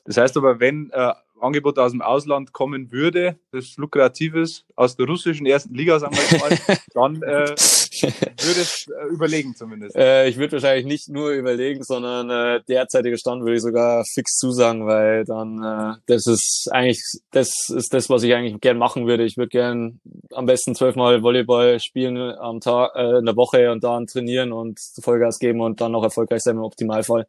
Das 0.05 0.17
heißt 0.17 0.35
aber, 0.35 0.59
wenn 0.59 0.89
äh, 0.91 1.13
Angebot 1.39 1.77
aus 1.77 1.91
dem 1.91 2.01
Ausland 2.01 2.53
kommen 2.53 2.91
würde, 2.91 3.37
das 3.51 3.75
lukratives 3.77 4.65
aus 4.75 4.95
der 4.95 5.05
russischen 5.05 5.45
ersten 5.45 5.75
Liga, 5.75 5.99
sagen 5.99 6.15
wir 6.15 6.39
mal, 6.39 6.77
dann 6.93 7.21
äh, 7.21 7.55
würde 8.03 8.61
es 8.61 8.85
äh, 8.87 9.13
überlegen 9.13 9.55
zumindest. 9.55 9.95
Äh, 9.95 10.27
ich 10.27 10.37
würde 10.37 10.53
wahrscheinlich 10.53 10.85
nicht 10.85 11.09
nur 11.09 11.31
überlegen, 11.31 11.83
sondern 11.83 12.29
äh, 12.29 12.61
derzeitiger 12.67 13.17
Stand 13.17 13.41
würde 13.41 13.55
ich 13.55 13.61
sogar 13.61 14.03
fix 14.13 14.37
zusagen, 14.37 14.85
weil 14.85 15.25
dann 15.25 15.63
äh, 15.63 15.97
das 16.05 16.27
ist 16.27 16.69
eigentlich 16.71 17.01
das 17.31 17.51
ist 17.69 17.93
das, 17.93 18.09
was 18.09 18.23
ich 18.23 18.33
eigentlich 18.33 18.59
gern 18.61 18.77
machen 18.77 19.07
würde. 19.07 19.23
Ich 19.23 19.37
würde 19.37 19.49
gern 19.49 19.99
am 20.31 20.45
besten 20.45 20.75
zwölfmal 20.75 21.23
Volleyball 21.23 21.79
spielen 21.79 22.17
am 22.17 22.59
Tag 22.59 22.91
äh, 22.95 23.19
in 23.19 23.25
der 23.25 23.35
Woche 23.35 23.71
und 23.71 23.83
dann 23.83 24.07
trainieren 24.07 24.51
und 24.51 24.79
Vollgas 25.01 25.39
geben 25.39 25.61
und 25.61 25.81
dann 25.81 25.91
noch 25.91 26.03
erfolgreich 26.03 26.41
sein 26.41 26.57
im 26.57 26.63
Optimalfall. 26.63 27.27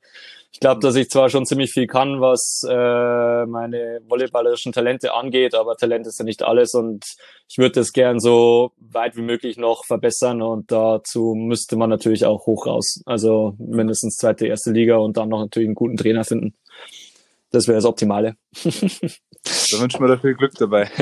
Ich 0.55 0.61
glaube, 0.61 0.81
dass 0.81 0.95
ich 0.95 1.11
zwar 1.11 1.31
schon 1.31 1.47
ziemlich 1.47 1.73
viel 1.73 1.89
kann, 1.89 2.21
was 2.21 2.65
äh, 2.67 3.45
meine 3.45 4.01
volleyballerischen 4.09 4.71
Talente 4.73 5.13
angeht, 5.13 5.53
aber 5.53 5.77
Talent 5.77 6.07
ist 6.07 6.21
ja 6.21 6.25
nicht 6.25 6.45
alles 6.45 6.75
und 6.75 7.05
ich 7.49 7.59
würde 7.59 7.73
das 7.73 7.93
gern 7.93 8.21
so 8.21 8.71
weit 8.79 9.17
wie 9.17 9.23
möglich 9.23 9.57
noch 9.57 9.85
verbessern 9.85 10.43
und 10.43 10.71
dazu 10.71 11.35
müsste 11.35 11.75
man 11.77 11.91
natürlich 11.91 12.25
auch 12.25 12.47
hoch 12.47 12.67
raus. 12.67 13.03
Also 13.05 13.57
mindestens 13.59 14.15
zweite, 14.17 14.47
erste 14.47 14.71
Liga 14.71 14.97
und 14.97 15.17
dann 15.17 15.29
noch 15.29 15.41
natürlich 15.41 15.67
einen 15.67 15.75
guten 15.75 15.97
Trainer 15.97 16.23
finden. 16.23 16.55
Das 17.51 17.67
wäre 17.67 17.77
das 17.77 17.85
Optimale. 17.85 18.37
Da 19.45 19.81
wünschen 19.81 20.01
wir 20.01 20.09
dir 20.09 20.19
viel 20.19 20.35
Glück 20.35 20.55
dabei. 20.55 20.91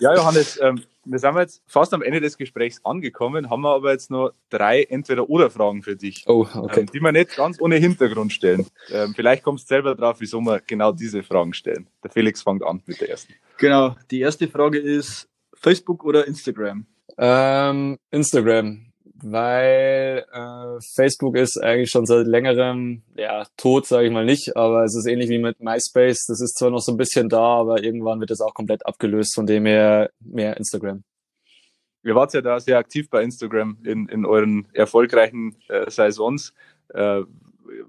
Ja, 0.00 0.14
Johannes, 0.14 0.58
ähm, 0.62 0.82
wir 1.04 1.18
sind 1.18 1.36
jetzt 1.36 1.62
fast 1.66 1.92
am 1.92 2.02
Ende 2.02 2.20
des 2.20 2.38
Gesprächs 2.38 2.80
angekommen, 2.84 3.50
haben 3.50 3.62
wir 3.62 3.74
aber 3.74 3.92
jetzt 3.92 4.10
noch 4.10 4.32
drei 4.48 4.84
Entweder-Oder-Fragen 4.84 5.82
für 5.82 5.96
dich, 5.96 6.24
oh, 6.26 6.46
okay. 6.54 6.80
ähm, 6.80 6.86
die 6.86 7.00
wir 7.00 7.12
nicht 7.12 7.36
ganz 7.36 7.60
ohne 7.60 7.76
Hintergrund 7.76 8.32
stellen. 8.32 8.66
Ähm, 8.90 9.12
vielleicht 9.14 9.42
kommst 9.42 9.64
du 9.64 9.74
selber 9.74 9.94
drauf, 9.94 10.16
wieso 10.20 10.40
wir 10.40 10.60
genau 10.66 10.92
diese 10.92 11.22
Fragen 11.22 11.52
stellen. 11.52 11.86
Der 12.02 12.10
Felix 12.10 12.42
fängt 12.42 12.62
an 12.62 12.82
mit 12.86 13.00
der 13.00 13.10
ersten. 13.10 13.34
Genau, 13.58 13.96
die 14.10 14.20
erste 14.20 14.48
Frage 14.48 14.78
ist 14.78 15.28
Facebook 15.52 16.04
oder 16.04 16.26
Instagram? 16.26 16.86
Ähm, 17.18 17.98
Instagram 18.10 18.89
weil 19.22 20.24
äh, 20.32 20.80
Facebook 20.94 21.36
ist 21.36 21.58
eigentlich 21.58 21.90
schon 21.90 22.06
seit 22.06 22.26
längerem 22.26 23.02
ja 23.16 23.46
tot, 23.56 23.86
sage 23.86 24.06
ich 24.06 24.12
mal 24.12 24.24
nicht, 24.24 24.56
aber 24.56 24.84
es 24.84 24.96
ist 24.96 25.06
ähnlich 25.06 25.28
wie 25.28 25.38
mit 25.38 25.60
MySpace. 25.60 26.26
Das 26.26 26.40
ist 26.40 26.58
zwar 26.58 26.70
noch 26.70 26.80
so 26.80 26.92
ein 26.92 26.98
bisschen 26.98 27.28
da, 27.28 27.40
aber 27.40 27.82
irgendwann 27.82 28.20
wird 28.20 28.30
es 28.30 28.40
auch 28.40 28.54
komplett 28.54 28.86
abgelöst, 28.86 29.34
von 29.34 29.46
dem 29.46 29.66
her 29.66 30.10
mehr 30.20 30.56
Instagram. 30.56 31.02
Ihr 32.02 32.14
wart 32.14 32.32
ja 32.32 32.40
da 32.40 32.58
sehr 32.60 32.78
aktiv 32.78 33.10
bei 33.10 33.22
Instagram 33.22 33.78
in, 33.84 34.08
in 34.08 34.24
euren 34.24 34.66
erfolgreichen 34.72 35.56
äh, 35.68 35.90
Saisons. 35.90 36.54
Äh, 36.88 37.22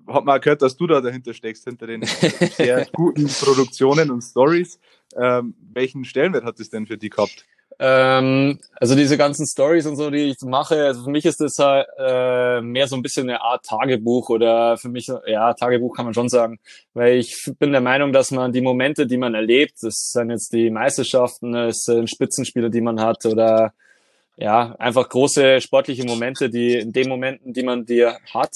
hat 0.07 0.25
man 0.25 0.41
gehört, 0.41 0.61
dass 0.61 0.75
du 0.75 0.87
da 0.87 1.01
dahinter 1.01 1.33
steckst, 1.33 1.63
hinter 1.63 1.87
den 1.87 2.03
sehr 2.05 2.85
guten 2.93 3.27
Produktionen 3.27 4.11
und 4.11 4.21
Stories. 4.21 4.79
Ähm, 5.15 5.55
welchen 5.73 6.05
Stellenwert 6.05 6.43
hat 6.43 6.59
es 6.59 6.69
denn 6.69 6.87
für 6.87 6.97
die 6.97 7.09
gehabt? 7.09 7.45
Ähm, 7.83 8.59
also 8.75 8.93
diese 8.93 9.17
ganzen 9.17 9.47
Stories 9.47 9.87
und 9.87 9.95
so, 9.95 10.11
die 10.11 10.29
ich 10.29 10.41
mache, 10.43 10.85
also 10.85 11.05
für 11.05 11.09
mich 11.09 11.25
ist 11.25 11.41
das 11.41 11.57
halt 11.57 11.87
äh, 11.97 12.61
mehr 12.61 12.87
so 12.87 12.95
ein 12.95 13.01
bisschen 13.01 13.27
eine 13.27 13.41
Art 13.41 13.65
Tagebuch 13.65 14.29
oder 14.29 14.77
für 14.77 14.89
mich, 14.89 15.11
ja, 15.25 15.51
Tagebuch 15.55 15.95
kann 15.95 16.05
man 16.05 16.13
schon 16.13 16.29
sagen, 16.29 16.59
weil 16.93 17.17
ich 17.17 17.51
bin 17.57 17.71
der 17.71 17.81
Meinung, 17.81 18.13
dass 18.13 18.29
man 18.29 18.51
die 18.51 18.61
Momente, 18.61 19.07
die 19.07 19.17
man 19.17 19.33
erlebt, 19.33 19.81
das 19.81 20.11
sind 20.11 20.29
jetzt 20.29 20.53
die 20.53 20.69
Meisterschaften, 20.69 21.53
das 21.53 21.85
sind 21.85 22.07
Spitzenspiele, 22.07 22.69
die 22.69 22.81
man 22.81 23.01
hat 23.01 23.25
oder 23.25 23.73
ja, 24.41 24.75
einfach 24.79 25.07
große 25.07 25.61
sportliche 25.61 26.03
Momente, 26.03 26.49
die 26.49 26.75
in 26.75 26.91
den 26.91 27.09
Momenten, 27.09 27.53
die 27.53 27.61
man 27.61 27.85
dir 27.85 28.17
hat, 28.33 28.49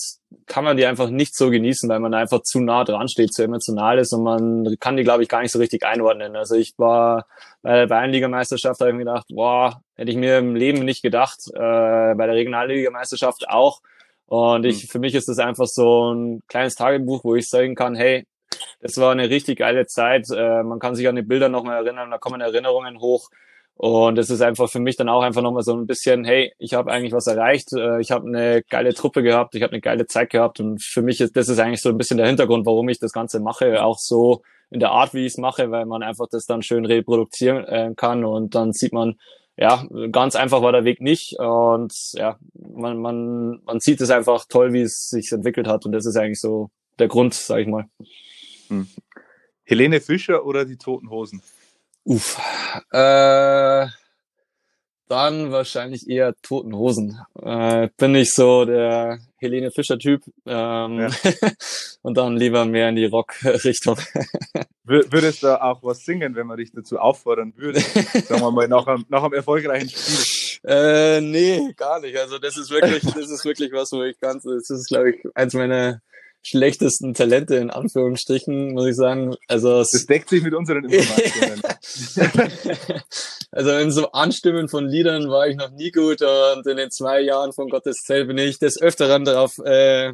kann 0.47 0.63
man 0.63 0.77
die 0.77 0.85
einfach 0.87 1.11
nicht 1.11 1.35
so 1.35 1.51
genießen, 1.51 1.87
weil 1.87 1.99
man 1.99 2.15
einfach 2.15 2.41
zu 2.41 2.59
nah 2.59 2.83
dran 2.83 3.07
steht, 3.07 3.35
zu 3.35 3.43
emotional 3.43 3.99
ist 3.99 4.11
und 4.11 4.23
man 4.23 4.77
kann 4.79 4.97
die, 4.97 5.03
glaube 5.03 5.21
ich, 5.21 5.29
gar 5.29 5.43
nicht 5.43 5.51
so 5.51 5.59
richtig 5.59 5.85
einordnen. 5.85 6.35
Also 6.35 6.55
ich 6.55 6.73
war 6.77 7.27
bei 7.61 7.75
der 7.75 7.87
Bayernligameisterschaft, 7.87 8.79
habe 8.79 8.89
ich 8.89 8.95
mir 8.95 9.05
gedacht, 9.05 9.27
boah, 9.29 9.79
hätte 9.93 10.09
ich 10.09 10.17
mir 10.17 10.39
im 10.39 10.55
Leben 10.55 10.83
nicht 10.85 11.03
gedacht, 11.03 11.37
äh, 11.53 11.59
bei 11.59 12.25
der 12.25 12.33
Regionalligameisterschaft 12.33 13.47
auch. 13.47 13.81
Und 14.25 14.65
ich, 14.65 14.85
mhm. 14.85 14.87
für 14.87 14.97
mich 14.97 15.13
ist 15.13 15.29
das 15.29 15.37
einfach 15.37 15.67
so 15.67 16.11
ein 16.11 16.41
kleines 16.47 16.73
Tagebuch, 16.73 17.23
wo 17.23 17.35
ich 17.35 17.47
sagen 17.47 17.75
kann, 17.75 17.93
hey, 17.93 18.25
das 18.81 18.97
war 18.97 19.11
eine 19.11 19.29
richtig 19.29 19.59
geile 19.59 19.85
Zeit. 19.85 20.25
Äh, 20.35 20.63
man 20.63 20.79
kann 20.79 20.95
sich 20.95 21.07
an 21.07 21.15
die 21.15 21.21
Bilder 21.21 21.47
nochmal 21.47 21.85
erinnern, 21.85 22.09
da 22.09 22.17
kommen 22.17 22.41
Erinnerungen 22.41 22.99
hoch. 22.99 23.29
Und 23.77 24.17
es 24.17 24.29
ist 24.29 24.41
einfach 24.41 24.69
für 24.69 24.79
mich 24.79 24.95
dann 24.95 25.09
auch 25.09 25.21
einfach 25.21 25.41
nochmal 25.41 25.63
so 25.63 25.73
ein 25.75 25.85
bisschen, 25.85 26.23
hey, 26.23 26.53
ich 26.59 26.73
habe 26.73 26.91
eigentlich 26.91 27.11
was 27.11 27.27
erreicht, 27.27 27.73
äh, 27.73 27.99
ich 27.99 28.11
habe 28.11 28.25
eine 28.25 28.63
geile 28.69 28.93
Truppe 28.93 29.21
gehabt, 29.21 29.53
ich 29.53 29.63
habe 29.63 29.73
eine 29.73 29.81
geile 29.81 30.07
Zeit 30.07 30.29
gehabt 30.29 30.61
und 30.61 30.81
für 30.81 31.01
mich 31.01 31.19
ist 31.19 31.35
das 31.35 31.49
ist 31.49 31.59
eigentlich 31.59 31.81
so 31.81 31.89
ein 31.89 31.97
bisschen 31.97 32.17
der 32.17 32.27
Hintergrund, 32.27 32.65
warum 32.65 32.87
ich 32.87 32.99
das 32.99 33.11
Ganze 33.11 33.41
mache, 33.41 33.83
auch 33.83 33.99
so 33.99 34.43
in 34.69 34.79
der 34.79 34.91
Art, 34.91 35.13
wie 35.13 35.25
ich 35.25 35.33
es 35.33 35.37
mache, 35.37 35.71
weil 35.71 35.85
man 35.85 36.03
einfach 36.03 36.27
das 36.31 36.45
dann 36.45 36.61
schön 36.61 36.85
reproduzieren 36.85 37.65
äh, 37.65 37.93
kann 37.95 38.23
und 38.23 38.55
dann 38.55 38.71
sieht 38.71 38.93
man, 38.93 39.15
ja, 39.57 39.85
ganz 40.11 40.35
einfach 40.35 40.61
war 40.61 40.71
der 40.71 40.83
Weg 40.83 41.01
nicht. 41.01 41.37
Und 41.39 41.93
ja, 42.13 42.37
man, 42.53 42.99
man, 42.99 43.61
man 43.63 43.79
sieht 43.79 44.01
es 44.01 44.09
einfach 44.09 44.45
toll, 44.49 44.73
wie 44.73 44.81
es 44.81 45.07
sich 45.09 45.31
entwickelt 45.31 45.67
hat. 45.67 45.85
Und 45.85 45.93
das 45.93 46.05
ist 46.05 46.17
eigentlich 46.17 46.41
so 46.41 46.71
der 46.99 47.07
Grund, 47.07 47.33
sage 47.33 47.61
ich 47.61 47.67
mal. 47.67 47.85
Hm. 48.67 48.87
Helene 49.63 50.01
Fischer 50.01 50.45
oder 50.45 50.65
die 50.65 50.77
Toten 50.77 51.09
Hosen? 51.09 51.41
Uff. 52.05 52.39
Äh, 52.91 53.87
dann 55.07 55.51
wahrscheinlich 55.51 56.07
eher 56.07 56.33
Toten 56.41 56.75
Hosen. 56.75 57.19
Äh, 57.41 57.89
bin 57.97 58.15
ich 58.15 58.31
so 58.31 58.65
der 58.65 59.19
Helene 59.37 59.71
Fischer-Typ. 59.71 60.23
Ähm, 60.45 60.99
ja. 60.99 61.09
und 62.03 62.17
dann 62.17 62.37
lieber 62.37 62.65
mehr 62.65 62.89
in 62.89 62.95
die 62.95 63.05
Rock-Richtung. 63.05 63.97
Würdest 64.83 65.41
du 65.41 65.61
auch 65.61 65.81
was 65.83 66.05
singen, 66.05 66.35
wenn 66.35 66.45
man 66.45 66.57
dich 66.57 66.71
dazu 66.71 66.99
auffordern 66.99 67.53
würde? 67.55 67.79
Sagen 67.79 68.41
wir 68.41 68.51
mal, 68.51 68.67
nach 68.67 68.85
einem, 68.85 69.05
nach 69.09 69.23
einem 69.23 69.33
erfolgreichen 69.33 69.89
Spiel. 69.89 70.25
Äh, 70.67 71.21
nee, 71.21 71.73
gar 71.77 71.99
nicht. 71.99 72.17
Also 72.17 72.39
das 72.39 72.57
ist 72.57 72.71
wirklich, 72.71 73.03
das 73.03 73.29
ist 73.29 73.45
wirklich 73.45 73.71
was, 73.71 73.91
wo 73.91 74.01
ich 74.01 74.19
ganz, 74.19 74.45
das 74.45 74.67
ist, 74.71 74.87
glaube 74.87 75.11
ich, 75.11 75.17
eins 75.35 75.53
meiner 75.53 76.01
schlechtesten 76.45 77.15
Talente 77.15 77.55
in 77.55 77.71
Anführungsstrichen, 77.71 78.73
muss 78.73 78.85
ich 78.85 78.95
sagen. 78.95 79.35
Also 79.47 79.79
das 79.79 80.05
deckt 80.05 80.29
sich 80.29 80.43
mit 80.43 80.53
unseren 80.53 80.85
Informationen. 80.85 81.61
also 83.51 83.71
in 83.71 83.91
so 83.91 84.11
Anstimmen 84.11 84.69
von 84.69 84.87
Liedern 84.87 85.27
war 85.29 85.47
ich 85.47 85.55
noch 85.55 85.71
nie 85.71 85.91
gut 85.91 86.21
und 86.21 86.67
in 86.67 86.77
den 86.77 86.91
zwei 86.91 87.21
Jahren 87.21 87.51
von 87.51 87.69
Gottes 87.69 87.97
Zell 88.05 88.25
bin 88.25 88.37
ich 88.37 88.59
des 88.59 88.79
Öfteren 88.79 89.25
darauf 89.25 89.57
äh, 89.65 90.13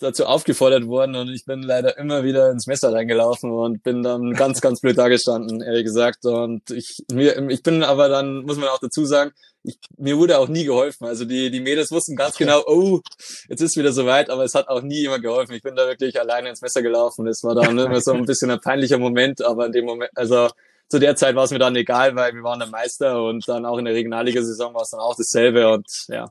dazu 0.00 0.26
aufgefordert 0.26 0.86
worden 0.86 1.16
und 1.16 1.28
ich 1.28 1.44
bin 1.44 1.62
leider 1.62 1.98
immer 1.98 2.24
wieder 2.24 2.50
ins 2.50 2.66
Messer 2.66 2.92
reingelaufen 2.92 3.50
und 3.50 3.82
bin 3.82 4.02
dann 4.02 4.32
ganz, 4.32 4.60
ganz 4.60 4.80
blöd 4.80 4.98
dagestanden, 4.98 5.62
ehrlich 5.62 5.84
gesagt. 5.84 6.24
Und 6.24 6.70
ich, 6.70 7.04
mir, 7.12 7.48
ich 7.50 7.62
bin 7.62 7.82
aber 7.82 8.08
dann, 8.08 8.42
muss 8.42 8.56
man 8.56 8.68
auch 8.68 8.78
dazu 8.78 9.04
sagen, 9.04 9.32
ich, 9.62 9.78
mir 9.96 10.16
wurde 10.18 10.38
auch 10.38 10.48
nie 10.48 10.64
geholfen. 10.64 11.06
Also 11.06 11.24
die, 11.24 11.50
die 11.50 11.60
Mädels 11.60 11.90
wussten 11.90 12.16
ganz 12.16 12.36
genau, 12.36 12.62
oh, 12.66 13.00
jetzt 13.48 13.60
ist 13.60 13.76
wieder 13.76 13.92
soweit, 13.92 14.30
aber 14.30 14.44
es 14.44 14.54
hat 14.54 14.68
auch 14.68 14.82
nie 14.82 15.00
jemand 15.00 15.22
geholfen. 15.22 15.54
Ich 15.54 15.62
bin 15.62 15.74
da 15.74 15.86
wirklich 15.86 16.18
alleine 16.20 16.48
ins 16.50 16.62
Messer 16.62 16.82
gelaufen. 16.82 17.26
Es 17.26 17.42
war 17.42 17.54
dann 17.54 17.78
immer 17.78 18.00
so 18.00 18.12
ein 18.12 18.24
bisschen 18.24 18.50
ein 18.50 18.60
peinlicher 18.60 18.98
Moment, 18.98 19.42
aber 19.42 19.66
in 19.66 19.72
dem 19.72 19.84
Moment, 19.84 20.10
also 20.14 20.48
zu 20.88 20.98
der 21.00 21.16
Zeit 21.16 21.34
war 21.34 21.44
es 21.44 21.50
mir 21.50 21.58
dann 21.58 21.74
egal, 21.74 22.14
weil 22.14 22.32
wir 22.34 22.42
waren 22.42 22.60
der 22.60 22.68
Meister 22.68 23.22
und 23.24 23.48
dann 23.48 23.64
auch 23.64 23.78
in 23.78 23.84
der 23.84 23.94
Regionalliga-Saison 23.94 24.72
war 24.74 24.82
es 24.82 24.90
dann 24.90 25.00
auch 25.00 25.16
dasselbe 25.16 25.72
und 25.72 25.86
ja, 26.08 26.30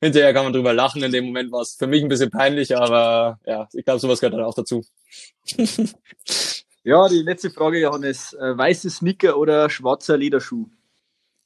hinterher 0.00 0.34
kann 0.34 0.44
man 0.44 0.52
drüber 0.52 0.74
lachen. 0.74 1.02
In 1.02 1.12
dem 1.12 1.26
Moment 1.26 1.50
war 1.50 1.62
es 1.62 1.76
für 1.78 1.86
mich 1.86 2.02
ein 2.02 2.08
bisschen 2.08 2.30
peinlich, 2.30 2.76
aber 2.76 3.38
ja, 3.46 3.66
ich 3.72 3.84
glaube, 3.84 4.00
sowas 4.00 4.20
gehört 4.20 4.34
dann 4.34 4.44
auch 4.44 4.54
dazu. 4.54 4.84
ja, 6.84 7.08
die 7.08 7.22
letzte 7.22 7.50
Frage, 7.50 7.80
Johannes. 7.80 8.34
Äh, 8.34 8.58
weiße 8.58 8.90
Sneaker 8.90 9.38
oder 9.38 9.70
schwarzer 9.70 10.18
Lederschuh? 10.18 10.66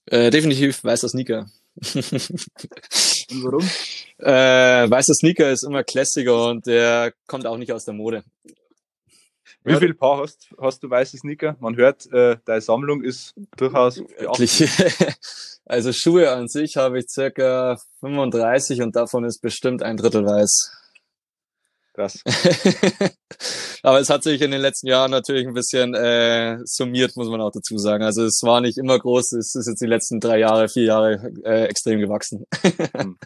Äh, 0.06 0.30
definitiv 0.30 0.82
weißer 0.82 1.08
Sneaker. 1.08 1.46
und 1.94 3.44
warum? 3.44 3.70
Äh, 4.18 4.90
weißer 4.90 5.14
Sneaker 5.14 5.52
ist 5.52 5.62
immer 5.62 5.84
klassiker 5.84 6.48
und 6.48 6.66
der 6.66 7.12
kommt 7.28 7.46
auch 7.46 7.56
nicht 7.56 7.72
aus 7.72 7.84
der 7.84 7.94
Mode. 7.94 8.24
Wie 9.68 9.76
viel 9.76 9.94
Paar 9.94 10.18
hast, 10.18 10.48
hast 10.60 10.82
du 10.82 10.90
weiße 10.90 11.16
Sneaker? 11.18 11.56
Man 11.60 11.76
hört, 11.76 12.10
äh, 12.12 12.36
deine 12.44 12.60
Sammlung 12.60 13.02
ist 13.02 13.34
durchaus 13.56 14.02
Also 15.64 15.92
Schuhe 15.92 16.30
an 16.32 16.48
sich 16.48 16.76
habe 16.76 16.98
ich 16.98 17.08
circa 17.08 17.76
35 18.00 18.80
und 18.80 18.96
davon 18.96 19.24
ist 19.24 19.40
bestimmt 19.42 19.82
ein 19.82 19.98
Drittel 19.98 20.24
weiß. 20.24 20.70
Krass. 21.98 22.22
Aber 23.82 23.98
es 23.98 24.08
hat 24.08 24.22
sich 24.22 24.40
in 24.40 24.52
den 24.52 24.60
letzten 24.60 24.86
Jahren 24.86 25.10
natürlich 25.10 25.48
ein 25.48 25.52
bisschen 25.52 25.94
äh, 25.94 26.58
summiert, 26.62 27.16
muss 27.16 27.28
man 27.28 27.40
auch 27.40 27.50
dazu 27.50 27.76
sagen. 27.76 28.04
Also 28.04 28.24
es 28.24 28.40
war 28.44 28.60
nicht 28.60 28.78
immer 28.78 28.96
groß, 29.00 29.32
es 29.32 29.56
ist 29.56 29.66
jetzt 29.66 29.80
die 29.80 29.86
letzten 29.86 30.20
drei 30.20 30.38
Jahre, 30.38 30.68
vier 30.68 30.84
Jahre 30.84 31.32
äh, 31.44 31.64
extrem 31.64 31.98
gewachsen. 31.98 32.44
Hm. 32.62 33.18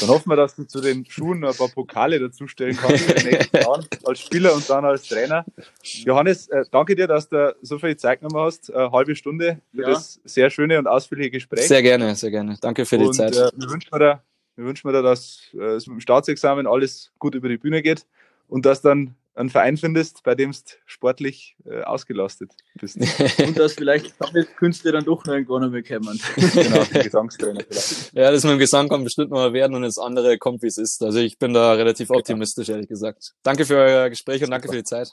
Dann 0.00 0.08
hoffen 0.08 0.30
wir, 0.30 0.34
dass 0.34 0.56
du 0.56 0.64
zu 0.64 0.80
den 0.80 1.06
Schuhen 1.06 1.44
ein 1.44 1.54
paar 1.54 1.68
Pokale 1.68 2.18
dazustellen 2.18 2.76
kannst 2.76 3.08
in 3.08 3.14
den 3.14 3.26
nächsten 3.30 3.56
Jahren 3.58 3.86
als 4.04 4.18
Spieler 4.18 4.52
und 4.52 4.68
dann 4.68 4.84
als 4.84 5.04
Trainer. 5.04 5.44
Johannes, 5.82 6.48
äh, 6.48 6.64
danke 6.72 6.96
dir, 6.96 7.06
dass 7.06 7.28
du 7.28 7.54
so 7.62 7.78
viel 7.78 7.96
Zeit 7.96 8.20
genommen 8.20 8.44
hast, 8.44 8.74
eine 8.74 8.90
halbe 8.90 9.14
Stunde 9.14 9.60
für 9.72 9.82
ja. 9.82 9.90
das 9.90 10.20
sehr 10.24 10.50
schöne 10.50 10.76
und 10.80 10.88
ausführliche 10.88 11.30
Gespräch. 11.30 11.68
Sehr 11.68 11.82
gerne, 11.82 12.16
sehr 12.16 12.32
gerne. 12.32 12.56
Danke 12.60 12.84
für 12.84 12.98
die 12.98 13.06
und, 13.06 13.14
Zeit. 13.14 13.36
Äh, 13.36 13.52
wir 13.54 13.70
wünschen 13.70 13.90
dir 13.92 14.22
wir 14.56 14.64
wünschen 14.64 14.88
mir 14.88 14.92
da, 14.92 15.02
dass 15.02 15.48
äh, 15.54 15.74
es 15.74 15.86
mit 15.86 15.96
dem 15.96 16.00
Staatsexamen 16.00 16.66
alles 16.66 17.12
gut 17.18 17.34
über 17.34 17.48
die 17.48 17.58
Bühne 17.58 17.82
geht 17.82 18.06
und 18.48 18.66
dass 18.66 18.82
dann 18.82 19.16
einen 19.34 19.48
Verein 19.48 19.76
findest, 19.76 20.22
bei 20.24 20.34
dem 20.34 20.52
du 20.52 20.58
sportlich 20.84 21.56
äh, 21.64 21.82
ausgelastet 21.82 22.52
bist. 22.74 22.96
und 23.46 23.58
dass 23.58 23.74
vielleicht 23.74 24.14
Künstler 24.56 24.92
dann 24.92 25.04
doch 25.04 25.24
noch 25.24 25.32
irgendwann 25.32 25.64
einmal 25.64 25.82
kommen. 25.82 26.20
genau, 26.52 26.84
Gesangstrainer 27.02 27.60
vielleicht. 27.66 28.12
Ja, 28.14 28.30
das 28.30 28.44
mit 28.44 28.52
dem 28.52 28.58
Gesang 28.58 28.88
kann 28.88 29.04
bestimmt 29.04 29.30
noch 29.30 29.52
werden 29.52 29.74
und 29.74 29.82
das 29.82 29.98
andere 29.98 30.36
kommt, 30.38 30.62
wie 30.62 30.66
es 30.66 30.76
ist. 30.76 31.02
Also 31.02 31.18
ich 31.18 31.38
bin 31.38 31.54
da 31.54 31.72
relativ 31.72 32.10
optimistisch, 32.10 32.68
ehrlich 32.68 32.88
gesagt. 32.88 33.32
Danke 33.42 33.64
für 33.64 33.76
euer 33.76 34.10
Gespräch 34.10 34.42
und 34.44 34.50
danke 34.50 34.68
für 34.68 34.76
die 34.76 34.84
Zeit. 34.84 35.12